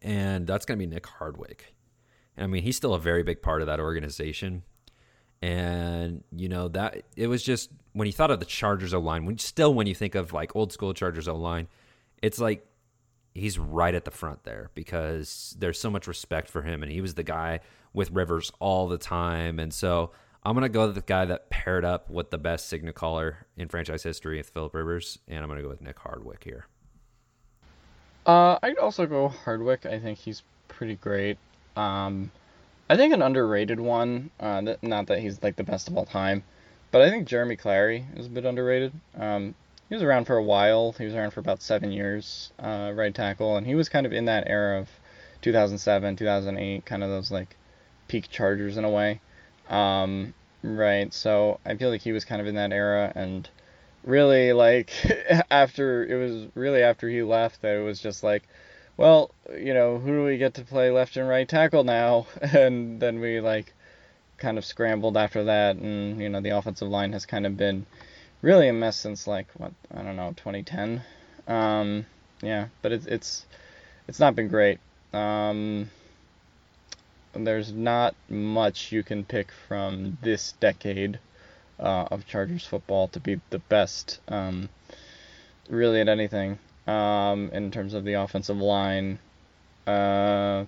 and 0.00 0.46
that's 0.46 0.64
gonna 0.64 0.78
be 0.78 0.86
Nick 0.86 1.06
Hardwick. 1.06 1.74
I 2.38 2.46
mean, 2.46 2.62
he's 2.62 2.76
still 2.76 2.94
a 2.94 3.00
very 3.00 3.24
big 3.24 3.42
part 3.42 3.60
of 3.60 3.66
that 3.66 3.80
organization. 3.80 4.62
And 5.42 6.22
you 6.36 6.48
know 6.48 6.68
that 6.68 7.02
it 7.16 7.26
was 7.26 7.42
just 7.42 7.70
when 7.92 8.06
you 8.06 8.12
thought 8.12 8.30
of 8.30 8.38
the 8.38 8.46
Chargers 8.46 8.94
O 8.94 9.00
line, 9.00 9.24
when 9.26 9.36
still 9.38 9.74
when 9.74 9.88
you 9.88 9.96
think 9.96 10.14
of 10.14 10.32
like 10.32 10.54
old 10.54 10.72
school 10.72 10.94
Chargers 10.94 11.26
O 11.26 11.34
line, 11.34 11.66
it's 12.22 12.38
like 12.38 12.64
he's 13.34 13.58
right 13.58 13.94
at 13.94 14.04
the 14.04 14.10
front 14.10 14.44
there 14.44 14.70
because 14.74 15.54
there's 15.58 15.80
so 15.80 15.90
much 15.90 16.06
respect 16.06 16.48
for 16.48 16.62
him, 16.62 16.82
and 16.82 16.90
he 16.90 17.00
was 17.00 17.14
the 17.14 17.22
guy 17.22 17.60
with 17.92 18.10
Rivers 18.10 18.52
all 18.60 18.88
the 18.88 18.98
time, 18.98 19.58
and 19.58 19.72
so 19.72 20.10
I'm 20.42 20.54
gonna 20.54 20.68
go 20.68 20.86
with 20.86 20.94
the 20.94 21.02
guy 21.02 21.24
that 21.26 21.50
paired 21.50 21.84
up 21.84 22.08
with 22.10 22.30
the 22.30 22.38
best 22.38 22.68
signal 22.68 22.92
caller 22.92 23.46
in 23.56 23.68
franchise 23.68 24.02
history 24.02 24.38
with 24.38 24.48
Philip 24.48 24.74
Rivers, 24.74 25.18
and 25.28 25.42
I'm 25.42 25.48
gonna 25.48 25.62
go 25.62 25.68
with 25.68 25.82
Nick 25.82 25.98
Hardwick 25.98 26.44
here. 26.44 26.66
Uh, 28.26 28.58
I'd 28.62 28.78
also 28.78 29.06
go 29.06 29.28
Hardwick. 29.28 29.86
I 29.86 29.98
think 29.98 30.18
he's 30.18 30.42
pretty 30.68 30.96
great. 30.96 31.38
Um, 31.76 32.30
I 32.88 32.96
think 32.96 33.14
an 33.14 33.22
underrated 33.22 33.80
one. 33.80 34.30
Uh, 34.38 34.74
not 34.82 35.06
that 35.06 35.20
he's 35.20 35.42
like 35.42 35.56
the 35.56 35.64
best 35.64 35.88
of 35.88 35.96
all 35.96 36.04
time, 36.04 36.42
but 36.90 37.02
I 37.02 37.10
think 37.10 37.28
Jeromey 37.28 37.58
Clary 37.58 38.04
is 38.16 38.26
a 38.26 38.30
bit 38.30 38.44
underrated. 38.44 38.92
Um, 39.16 39.54
he 39.90 39.94
was 39.96 40.04
around 40.04 40.24
for 40.24 40.36
a 40.36 40.42
while. 40.42 40.92
He 40.92 41.04
was 41.04 41.14
around 41.14 41.32
for 41.32 41.40
about 41.40 41.60
seven 41.60 41.90
years, 41.90 42.52
uh, 42.60 42.92
right 42.94 43.12
tackle, 43.12 43.56
and 43.56 43.66
he 43.66 43.74
was 43.74 43.88
kind 43.88 44.06
of 44.06 44.12
in 44.12 44.26
that 44.26 44.44
era 44.46 44.78
of 44.78 44.88
2007, 45.42 46.14
2008, 46.16 46.86
kind 46.86 47.02
of 47.02 47.10
those 47.10 47.32
like 47.32 47.56
peak 48.06 48.30
Chargers 48.30 48.76
in 48.76 48.84
a 48.84 48.90
way. 48.90 49.20
Um, 49.68 50.32
right. 50.62 51.12
So 51.12 51.58
I 51.66 51.74
feel 51.74 51.90
like 51.90 52.02
he 52.02 52.12
was 52.12 52.24
kind 52.24 52.40
of 52.40 52.46
in 52.46 52.54
that 52.54 52.72
era, 52.72 53.12
and 53.16 53.48
really 54.04 54.52
like 54.52 54.92
after 55.50 56.06
it 56.06 56.14
was 56.14 56.46
really 56.54 56.82
after 56.82 57.08
he 57.08 57.22
left 57.22 57.60
that 57.60 57.76
it 57.76 57.82
was 57.82 58.00
just 58.00 58.22
like 58.22 58.44
well 58.96 59.30
you 59.58 59.74
know 59.74 59.98
who 59.98 60.08
do 60.08 60.24
we 60.24 60.38
get 60.38 60.54
to 60.54 60.62
play 60.62 60.90
left 60.90 61.18
and 61.18 61.28
right 61.28 61.50
tackle 61.50 61.84
now 61.84 62.26
and 62.40 62.98
then 62.98 63.20
we 63.20 63.40
like 63.40 63.74
kind 64.38 64.56
of 64.56 64.64
scrambled 64.64 65.18
after 65.18 65.44
that 65.44 65.76
and 65.76 66.18
you 66.18 66.30
know 66.30 66.40
the 66.40 66.48
offensive 66.48 66.88
line 66.88 67.12
has 67.12 67.26
kind 67.26 67.44
of 67.44 67.58
been 67.58 67.84
really 68.42 68.68
a 68.68 68.72
mess 68.72 68.96
since 68.96 69.26
like 69.26 69.46
what 69.56 69.72
i 69.94 70.02
don't 70.02 70.16
know 70.16 70.30
2010 70.36 71.02
um, 71.48 72.06
yeah 72.42 72.68
but 72.82 72.92
it's 72.92 73.06
it's 73.06 73.46
it's 74.08 74.20
not 74.20 74.34
been 74.34 74.48
great 74.48 74.78
um, 75.12 75.90
there's 77.32 77.72
not 77.72 78.14
much 78.28 78.92
you 78.92 79.02
can 79.02 79.24
pick 79.24 79.50
from 79.68 80.18
this 80.22 80.52
decade 80.60 81.18
uh, 81.78 82.06
of 82.10 82.26
Chargers 82.26 82.66
football 82.66 83.08
to 83.08 83.20
be 83.20 83.40
the 83.50 83.58
best, 83.58 84.20
um, 84.28 84.68
really 85.68 86.00
at 86.00 86.08
anything 86.08 86.58
um, 86.86 87.50
in 87.52 87.70
terms 87.70 87.94
of 87.94 88.04
the 88.04 88.14
offensive 88.14 88.58
line. 88.58 89.18
Uh, 89.86 90.64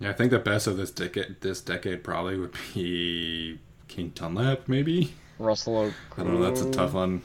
yeah, 0.00 0.10
I 0.10 0.12
think 0.12 0.30
the 0.30 0.38
best 0.38 0.66
of 0.66 0.76
this 0.76 0.90
decade, 0.90 1.40
this 1.40 1.60
decade 1.60 2.02
probably 2.02 2.38
would 2.38 2.54
be 2.74 3.58
King 3.88 4.12
Dunlap, 4.14 4.68
maybe. 4.68 5.12
Russell 5.38 5.74
Okung. 5.74 5.94
I 6.16 6.22
don't 6.24 6.40
know. 6.40 6.42
That's 6.42 6.60
a 6.60 6.70
tough 6.70 6.94
one. 6.94 7.22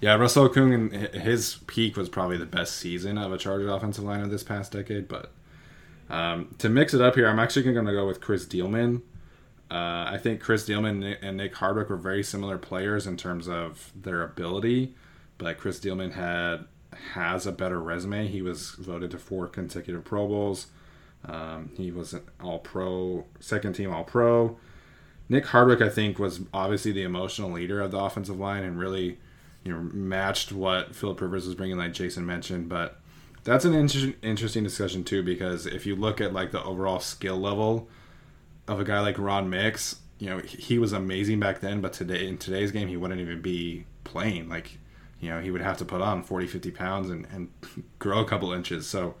yeah, 0.00 0.14
Russell 0.14 0.48
Okung 0.48 0.74
and 0.74 1.14
his 1.14 1.58
peak 1.66 1.96
was 1.96 2.08
probably 2.08 2.36
the 2.36 2.46
best 2.46 2.76
season 2.76 3.18
of 3.18 3.32
a 3.32 3.38
Chargers 3.38 3.70
offensive 3.70 4.04
line 4.04 4.20
of 4.20 4.30
this 4.30 4.42
past 4.42 4.72
decade. 4.72 5.08
But 5.08 5.32
um, 6.08 6.54
to 6.58 6.68
mix 6.68 6.94
it 6.94 7.00
up 7.00 7.14
here, 7.14 7.28
I'm 7.28 7.38
actually 7.38 7.62
going 7.72 7.86
to 7.86 7.92
go 7.92 8.06
with 8.06 8.20
Kris 8.20 8.46
Dielman. 8.46 9.02
Uh, 9.70 10.06
I 10.12 10.18
think 10.22 10.40
Kris 10.40 10.66
Dielman 10.66 11.16
and 11.22 11.38
Nick 11.38 11.54
Hardwick 11.56 11.90
were 11.90 11.96
very 11.96 12.22
similar 12.22 12.56
players 12.56 13.06
in 13.06 13.16
terms 13.16 13.48
of 13.48 13.92
their 14.00 14.22
ability, 14.22 14.94
but 15.38 15.58
Kris 15.58 15.80
Dielman 15.80 16.12
had 16.12 16.66
has 17.14 17.46
a 17.46 17.52
better 17.52 17.80
resume. 17.80 18.28
He 18.28 18.42
was 18.42 18.70
voted 18.70 19.10
to 19.10 19.18
four 19.18 19.48
consecutive 19.48 20.04
Pro 20.04 20.28
Bowls. 20.28 20.68
Um, 21.24 21.70
he 21.76 21.90
was 21.90 22.12
an 22.12 22.22
All 22.40 22.60
Pro, 22.60 23.24
second 23.40 23.74
team 23.74 23.92
All 23.92 24.04
Pro. 24.04 24.56
Nick 25.28 25.46
Hardwick, 25.46 25.80
I 25.80 25.88
think, 25.88 26.18
was 26.18 26.40
obviously 26.54 26.92
the 26.92 27.02
emotional 27.02 27.50
leader 27.50 27.80
of 27.80 27.90
the 27.90 27.98
offensive 27.98 28.38
line 28.38 28.62
and 28.62 28.78
really, 28.78 29.18
you 29.64 29.72
know, 29.72 29.80
matched 29.92 30.52
what 30.52 30.94
Philip 30.94 31.20
Rivers 31.20 31.46
was 31.46 31.54
bringing, 31.54 31.76
like 31.76 31.92
Jason 31.92 32.24
mentioned. 32.24 32.68
But 32.68 33.00
that's 33.44 33.64
an 33.64 33.74
inter- 33.74 34.14
interesting 34.22 34.62
discussion 34.62 35.04
too, 35.04 35.22
because 35.22 35.66
if 35.66 35.86
you 35.86 35.96
look 35.96 36.20
at 36.20 36.32
like 36.32 36.52
the 36.52 36.62
overall 36.62 37.00
skill 37.00 37.38
level 37.38 37.88
of 38.68 38.80
a 38.80 38.84
guy 38.84 39.00
like 39.00 39.18
Ron 39.18 39.50
Mix, 39.50 39.96
you 40.18 40.30
know, 40.30 40.38
he 40.38 40.78
was 40.78 40.92
amazing 40.92 41.40
back 41.40 41.60
then, 41.60 41.80
but 41.80 41.92
today 41.92 42.26
in 42.26 42.38
today's 42.38 42.70
game, 42.70 42.88
he 42.88 42.96
wouldn't 42.96 43.20
even 43.20 43.42
be 43.42 43.84
playing. 44.04 44.48
Like, 44.48 44.78
you 45.20 45.30
know, 45.30 45.40
he 45.40 45.50
would 45.50 45.60
have 45.60 45.76
to 45.78 45.84
put 45.84 46.00
on 46.00 46.22
40, 46.22 46.46
50 46.46 46.70
pounds 46.70 47.10
and, 47.10 47.26
and 47.32 47.48
grow 47.98 48.20
a 48.20 48.24
couple 48.24 48.52
inches. 48.52 48.86
So 48.86 49.16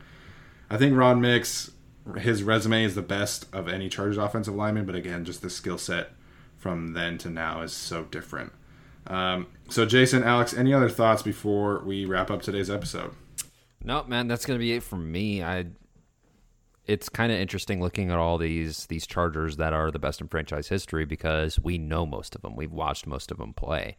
I 0.70 0.76
think 0.76 0.96
Ron 0.96 1.20
Mix, 1.20 1.70
his 2.18 2.42
resume 2.42 2.84
is 2.84 2.94
the 2.94 3.02
best 3.02 3.46
of 3.52 3.68
any 3.68 3.88
Chargers 3.88 4.18
offensive 4.18 4.54
lineman, 4.54 4.86
but 4.86 4.94
again, 4.94 5.24
just 5.24 5.42
the 5.42 5.50
skill 5.50 5.78
set 5.78 6.10
from 6.56 6.92
then 6.92 7.18
to 7.18 7.30
now 7.30 7.62
is 7.62 7.72
so 7.72 8.04
different. 8.04 8.52
Um, 9.06 9.46
so, 9.68 9.86
Jason, 9.86 10.24
Alex, 10.24 10.54
any 10.54 10.72
other 10.72 10.88
thoughts 10.88 11.22
before 11.22 11.82
we 11.84 12.04
wrap 12.04 12.30
up 12.30 12.42
today's 12.42 12.70
episode? 12.70 13.12
Nope, 13.82 14.08
man, 14.08 14.26
that's 14.26 14.44
to 14.46 14.58
be 14.58 14.72
it 14.72 14.82
for 14.82 14.96
me. 14.96 15.42
I 15.42 15.66
it's 16.86 17.08
kind 17.08 17.32
of 17.32 17.38
interesting 17.38 17.80
looking 17.80 18.10
at 18.10 18.18
all 18.18 18.38
these 18.38 18.86
these 18.86 19.06
Chargers 19.06 19.56
that 19.56 19.72
are 19.72 19.90
the 19.90 19.98
best 19.98 20.20
in 20.20 20.28
franchise 20.28 20.68
history 20.68 21.04
because 21.04 21.58
we 21.60 21.78
know 21.78 22.06
most 22.06 22.34
of 22.34 22.42
them. 22.42 22.56
We've 22.56 22.72
watched 22.72 23.06
most 23.06 23.30
of 23.30 23.38
them 23.38 23.52
play. 23.52 23.96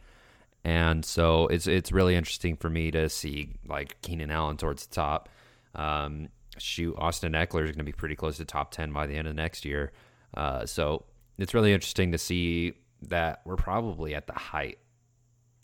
And 0.64 1.06
so 1.06 1.48
it's 1.48 1.68
it's 1.68 1.92
really 1.92 2.16
interesting 2.16 2.56
for 2.56 2.70
me 2.70 2.92
to 2.92 3.10
see 3.10 3.56
like 3.68 4.02
Keenan 4.02 4.32
Allen 4.32 4.58
towards 4.58 4.86
the 4.86 4.96
top. 4.96 5.30
Um, 5.76 6.30
shoot, 6.60 6.96
Austin 6.98 7.34
Ekeler 7.34 7.64
is 7.64 7.72
going 7.72 7.80
to 7.80 7.84
be 7.84 7.92
pretty 7.92 8.16
close 8.16 8.38
to 8.38 8.46
top 8.46 8.72
ten 8.72 8.92
by 8.92 9.08
the 9.08 9.16
end 9.16 9.28
of 9.28 9.36
next 9.36 9.66
year. 9.66 9.92
Uh, 10.36 10.66
so 10.66 11.06
it's 11.38 11.54
really 11.54 11.74
interesting 11.74 12.12
to 12.12 12.18
see 12.18 12.74
that 13.04 13.42
we're 13.46 13.56
probably 13.56 14.16
at 14.16 14.28
the 14.28 14.34
height 14.34 14.80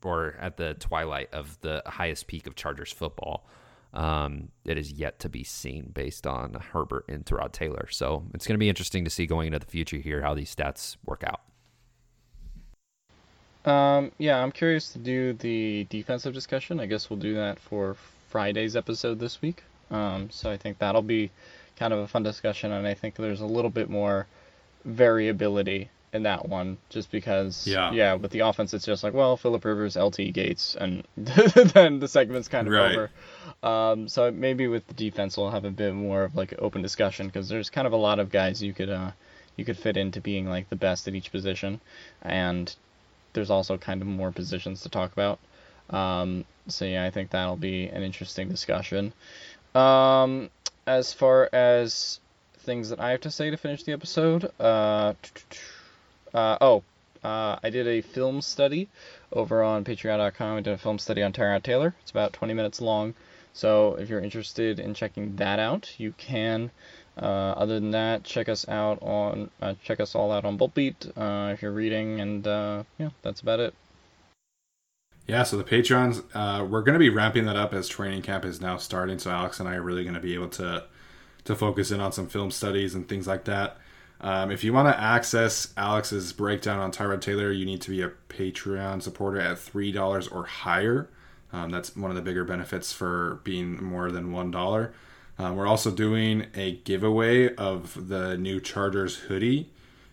or 0.04 0.36
at 0.39 0.58
the 0.58 0.74
twilight 0.76 1.34
of 1.34 1.60
the 1.62 1.82
highest 1.86 2.28
peak 2.28 2.48
of 2.48 2.56
Chargers 2.56 2.91
football 2.91 3.48
um, 3.94 4.50
it 4.66 4.78
is 4.78 4.91
yet 4.91 5.20
to 5.20 5.30
be 5.30 5.44
seen 5.44 5.91
based 5.94 6.26
on 6.26 6.56
Herbert 6.56 7.06
and 7.08 7.26
Tyrod 7.26 7.52
Taylor. 7.52 7.88
So 7.91 8.26
it's 8.34 8.48
going 8.48 8.56
to 8.56 8.60
be 8.60 8.70
interesting 8.70 9.04
to 9.04 9.10
see 9.10 9.26
going 9.26 9.48
into 9.48 9.60
the 9.60 9.68
future 9.68 9.98
here 9.98 10.22
how 10.22 10.34
these 10.34 10.54
stats 10.54 10.98
work 11.06 11.24
out. 11.24 11.41
Um, 13.72 14.12
yeah, 14.18 14.41
I'm 14.41 14.52
curious 14.52 14.91
to 14.94 15.00
do 15.00 15.34
the 15.34 15.86
defensive 15.89 16.34
discussion. 16.34 16.80
I 16.80 16.86
guess 16.86 17.10
we'll 17.10 17.20
do 17.20 17.36
that 17.36 17.60
for 17.60 17.96
Friday's 18.30 18.76
episode 18.76 19.20
this 19.20 19.41
week. 19.41 19.64
Um, 19.94 20.30
so 20.32 20.50
I 20.50 20.58
think 20.58 20.80
that'll 20.80 21.04
be 21.04 21.32
kind 21.78 21.94
of 21.94 22.00
a 22.00 22.08
fun 22.08 22.24
discussion, 22.24 22.72
and 22.72 22.86
I 22.86 22.96
think 22.96 23.16
there's 23.16 23.41
a 23.41 23.46
little 23.46 23.70
bit 23.70 23.89
more 23.89 24.28
variability 24.84 25.89
in 26.12 26.24
that 26.24 26.48
one, 26.48 26.78
just 26.89 27.12
because 27.12 27.66
yeah, 27.66 27.91
yeah, 27.91 28.14
with 28.16 28.32
the 28.32 28.39
offense 28.39 28.74
it's 28.74 28.86
just 28.86 29.04
like 29.04 29.14
well, 29.14 29.38
Philip 29.38 29.64
Rivers, 29.64 29.96
LT 29.96 30.34
Gates, 30.34 30.76
and 30.80 31.04
then 31.18 32.00
the 32.00 32.08
segment's 32.08 32.48
kind 32.48 32.68
of 32.68 32.74
right. 32.74 32.91
over. 32.91 33.12
Um, 33.64 34.08
so 34.08 34.32
maybe 34.32 34.68
with 34.68 34.86
the 34.88 34.94
defense 34.94 35.38
we'll 35.38 35.52
have 35.52 35.66
a 35.66 35.72
bit 35.72 35.94
more 35.94 36.24
of 36.24 36.36
like 36.36 36.54
open 36.60 36.82
discussion 36.82 37.28
because 37.28 37.48
there's 37.50 37.70
kind 37.70 37.88
of 37.88 37.94
a 37.94 37.98
lot 37.98 38.20
of 38.20 38.30
guys 38.32 38.62
you 38.62 38.74
could 38.74 38.89
uh, 38.89 39.12
you 39.56 39.66
could 39.66 39.78
fit 39.78 39.98
into 39.98 40.22
being 40.22 40.48
like 40.48 40.70
the 40.70 40.76
best 40.76 41.08
at 41.08 41.16
each 41.16 41.32
position, 41.32 41.82
and 42.22 42.76
there's 43.34 43.50
also 43.50 43.78
kind 43.78 44.02
of 44.02 44.08
more 44.08 44.32
positions 44.32 44.82
to 44.82 44.89
talk 44.89 45.12
about. 45.14 45.39
Um, 45.89 46.46
so 46.68 46.86
yeah, 46.86 47.04
I 47.04 47.10
think 47.10 47.32
that'll 47.32 47.58
be 47.58 47.88
an 47.88 48.04
interesting 48.04 48.50
discussion. 48.50 49.14
Um, 49.76 50.50
as 50.86 51.14
far 51.14 51.50
as 51.52 52.20
things 52.60 52.90
that 52.90 53.00
I 53.00 53.12
have 53.12 53.22
to 53.22 53.32
say 53.32 53.50
to 53.50 53.58
finish 53.58 53.84
the 53.84 53.94
episode, 53.94 54.52
uh, 54.60 55.14
uh, 56.34 56.58
oh, 56.62 56.84
uh, 57.24 57.58
I 57.64 57.70
did 57.70 57.88
a 57.88 58.02
film 58.02 58.42
study 58.42 58.90
over 59.32 59.64
on 59.64 59.84
Patreon.com. 59.84 60.58
I 60.58 60.62
did 60.62 60.74
a 60.74 60.78
film 60.78 61.00
study 61.00 61.24
on 61.24 61.34
Tyrod 61.34 61.64
Taylor. 61.64 61.96
It's 62.02 62.12
about 62.12 62.34
20 62.34 62.54
minutes 62.54 62.82
long. 62.82 63.14
So 63.54 63.96
if 63.96 64.10
you're 64.10 64.20
interested 64.20 64.80
in 64.80 64.94
checking 64.94 65.36
that 65.38 65.60
out, 65.60 65.94
you 65.98 66.14
can. 66.18 66.72
Uh, 67.16 67.54
other 67.56 67.80
than 67.80 67.92
that, 67.92 68.24
check 68.24 68.50
us 68.50 68.68
out 68.68 68.98
on 69.04 69.52
uh, 69.62 69.76
check 69.84 70.00
us 70.00 70.16
all 70.16 70.32
out 70.32 70.46
on 70.46 70.60
uh, 70.60 71.54
if 71.54 71.62
you're 71.62 71.72
reading, 71.72 72.20
and 72.20 72.48
uh, 72.48 72.84
yeah, 72.98 73.10
that's 73.22 73.42
about 73.42 73.60
it. 73.60 73.76
Yeah, 75.26 75.44
so 75.44 75.58
the 75.58 75.64
Patreons, 75.64 76.22
uh, 76.34 76.66
we're 76.66 76.82
going 76.82 76.94
to 76.94 77.00
be 77.00 77.10
ramping 77.10 77.46
that 77.46 77.56
up 77.56 77.74
as 77.74 77.88
training 77.88 78.24
camp 78.24 78.44
is 78.44 78.60
now 78.60 78.78
starting. 78.78 79.20
So 79.20 79.32
Alex 79.32 79.60
and 79.60 79.70
I 79.70 79.76
are 79.76 79.82
really 79.82 80.04
going 80.04 80.16
to 80.16 80.20
be 80.20 80.34
able 80.34 80.50
to 80.50 80.86
to 81.46 81.56
focus 81.56 81.92
in 81.92 82.00
on 82.00 82.12
some 82.14 82.28
film 82.28 82.52
studies 82.52 82.96
and 82.96 83.08
things 83.08 83.28
like 83.28 83.44
that. 83.46 83.78
Um, 84.22 84.50
if 84.50 84.64
you 84.64 84.72
want 84.72 84.88
to 84.88 84.98
access 84.98 85.74
Alex's 85.76 86.32
breakdown 86.32 86.80
on 86.80 86.92
Tyrod 86.92 87.20
Taylor, 87.20 87.52
you 87.52 87.66
need 87.66 87.82
to 87.82 87.90
be 87.90 88.02
a 88.02 88.12
Patreon 88.30 89.02
supporter 89.02 89.40
at 89.40 89.60
three 89.60 89.92
dollars 89.92 90.28
or 90.28 90.46
higher. 90.46 91.10
Um, 91.52 91.70
that's 91.70 91.96
one 91.96 92.10
of 92.10 92.16
the 92.16 92.22
bigger 92.22 92.44
benefits 92.46 92.92
for 92.94 93.42
being 93.44 93.82
more 93.84 94.12
than 94.12 94.32
one 94.32 94.52
dollar. 94.52 94.94
Um, 95.38 95.56
we're 95.56 95.68
also 95.68 95.92
doing 95.92 96.48
a 96.56 96.74
giveaway 96.84 97.54
of 97.56 98.08
the 98.10 98.38
new 98.38 98.62
Chargers 98.62 99.16
hoodie. 99.16 99.70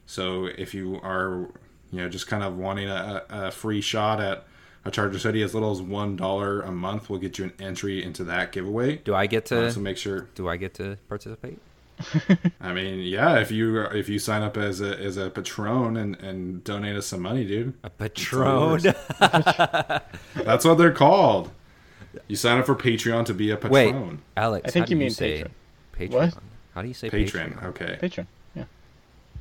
So 0.06 0.46
if 0.46 0.74
you 0.74 0.98
are, 1.02 1.48
you 1.92 2.00
know, 2.00 2.08
just 2.08 2.26
kind 2.26 2.42
of 2.42 2.56
wanting 2.56 2.88
a, 2.88 3.22
a 3.28 3.50
free 3.50 3.80
shot 3.80 4.20
at 4.20 4.44
a 4.84 4.90
Chargers 4.90 5.22
hoodie 5.24 5.42
as 5.42 5.52
little 5.54 5.70
as 5.72 5.82
one 5.82 6.16
dollar 6.16 6.62
a 6.62 6.70
month, 6.72 7.10
we'll 7.10 7.18
get 7.20 7.38
you 7.38 7.44
an 7.46 7.52
entry 7.60 8.02
into 8.02 8.24
that 8.24 8.52
giveaway. 8.52 8.96
Do 8.96 9.14
I 9.14 9.26
get 9.26 9.46
to? 9.46 9.66
Uh, 9.66 9.70
so 9.70 9.80
make 9.80 9.96
sure. 9.96 10.28
Do 10.34 10.48
I 10.48 10.56
get 10.56 10.74
to 10.74 10.96
participate? 11.08 11.58
I 12.62 12.72
mean, 12.72 13.00
yeah, 13.00 13.38
if 13.40 13.50
you 13.50 13.78
if 13.82 14.08
you 14.08 14.18
sign 14.18 14.42
up 14.42 14.56
as 14.56 14.80
a 14.80 14.98
as 14.98 15.18
a 15.18 15.28
patron 15.28 15.96
and 15.98 16.16
and 16.20 16.64
donate 16.64 16.96
us 16.96 17.06
some 17.06 17.20
money, 17.20 17.44
dude. 17.44 17.74
A 17.84 17.90
patron. 17.90 18.80
That's 19.20 20.64
what 20.64 20.78
they're 20.78 20.92
called. 20.92 21.50
You 22.26 22.36
sign 22.36 22.58
up 22.58 22.66
for 22.66 22.74
Patreon 22.74 23.26
to 23.26 23.34
be 23.34 23.50
a 23.50 23.56
patron. 23.56 23.72
Wait, 23.72 23.94
Alex. 24.36 24.66
I 24.66 24.70
think 24.70 24.82
how 24.84 24.86
do 24.86 24.90
you 24.92 24.96
mean 24.98 25.10
say 25.10 25.42
patron. 25.44 25.54
Patreon. 25.98 26.12
What? 26.34 26.34
How 26.74 26.82
do 26.82 26.88
you 26.88 26.94
say 26.94 27.10
Patron. 27.10 27.50
Patreon? 27.52 27.64
Okay. 27.66 27.98
Patreon. 28.00 28.26
Yeah. 28.54 28.64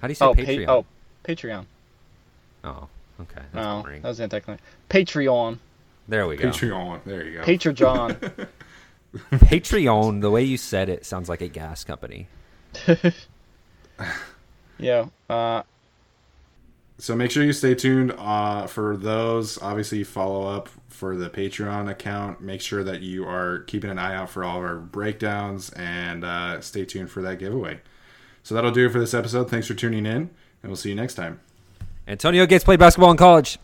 How 0.01 0.07
do 0.07 0.11
you 0.11 0.15
say 0.15 0.25
Oh, 0.25 0.33
pa- 0.35 0.41
Patreon? 0.41 0.67
oh, 0.67 0.85
Patreon. 1.23 1.65
Oh, 2.63 2.87
okay. 3.21 3.41
That's 3.53 3.55
No, 3.55 3.81
boring. 3.83 4.01
that 4.01 4.07
was 4.07 4.21
anticlimactic. 4.21 4.65
Patreon. 4.89 5.59
There 6.07 6.27
we 6.27 6.35
go. 6.37 6.47
Patreon. 6.49 7.03
There 7.05 7.25
you 7.25 7.33
go. 7.39 7.43
Patreon. 7.43 8.47
Patreon. 9.31 10.21
The 10.21 10.29
way 10.31 10.43
you 10.43 10.57
said 10.57 10.89
it 10.89 11.05
sounds 11.05 11.29
like 11.29 11.41
a 11.41 11.47
gas 11.47 11.83
company. 11.83 12.27
yeah. 14.77 15.05
Uh, 15.29 15.63
So 16.97 17.15
make 17.15 17.31
sure 17.31 17.43
you 17.43 17.53
stay 17.53 17.75
tuned 17.75 18.11
uh, 18.17 18.67
for 18.67 18.97
those. 18.97 19.57
Obviously, 19.61 20.03
follow 20.03 20.47
up 20.47 20.69
for 20.87 21.15
the 21.15 21.29
Patreon 21.29 21.89
account. 21.89 22.41
Make 22.41 22.61
sure 22.61 22.83
that 22.83 23.01
you 23.01 23.25
are 23.25 23.59
keeping 23.59 23.89
an 23.89 23.97
eye 23.99 24.15
out 24.15 24.29
for 24.29 24.43
all 24.43 24.57
of 24.57 24.63
our 24.63 24.75
breakdowns 24.77 25.69
and 25.71 26.23
uh, 26.25 26.59
stay 26.61 26.83
tuned 26.85 27.09
for 27.09 27.21
that 27.21 27.39
giveaway. 27.39 27.79
So 28.43 28.53
that'll 28.55 28.71
do 28.71 28.85
it 28.87 28.91
for 28.91 28.99
this 28.99 29.13
episode. 29.13 29.49
Thanks 29.49 29.67
for 29.67 29.75
tuning 29.75 30.05
in, 30.05 30.13
and 30.61 30.63
we'll 30.63 30.75
see 30.75 30.89
you 30.89 30.95
next 30.95 31.13
time. 31.15 31.39
Antonio 32.09 32.47
Gates 32.47 32.63
played 32.63 32.79
basketball 32.79 33.11
in 33.11 33.17
college. 33.17 33.59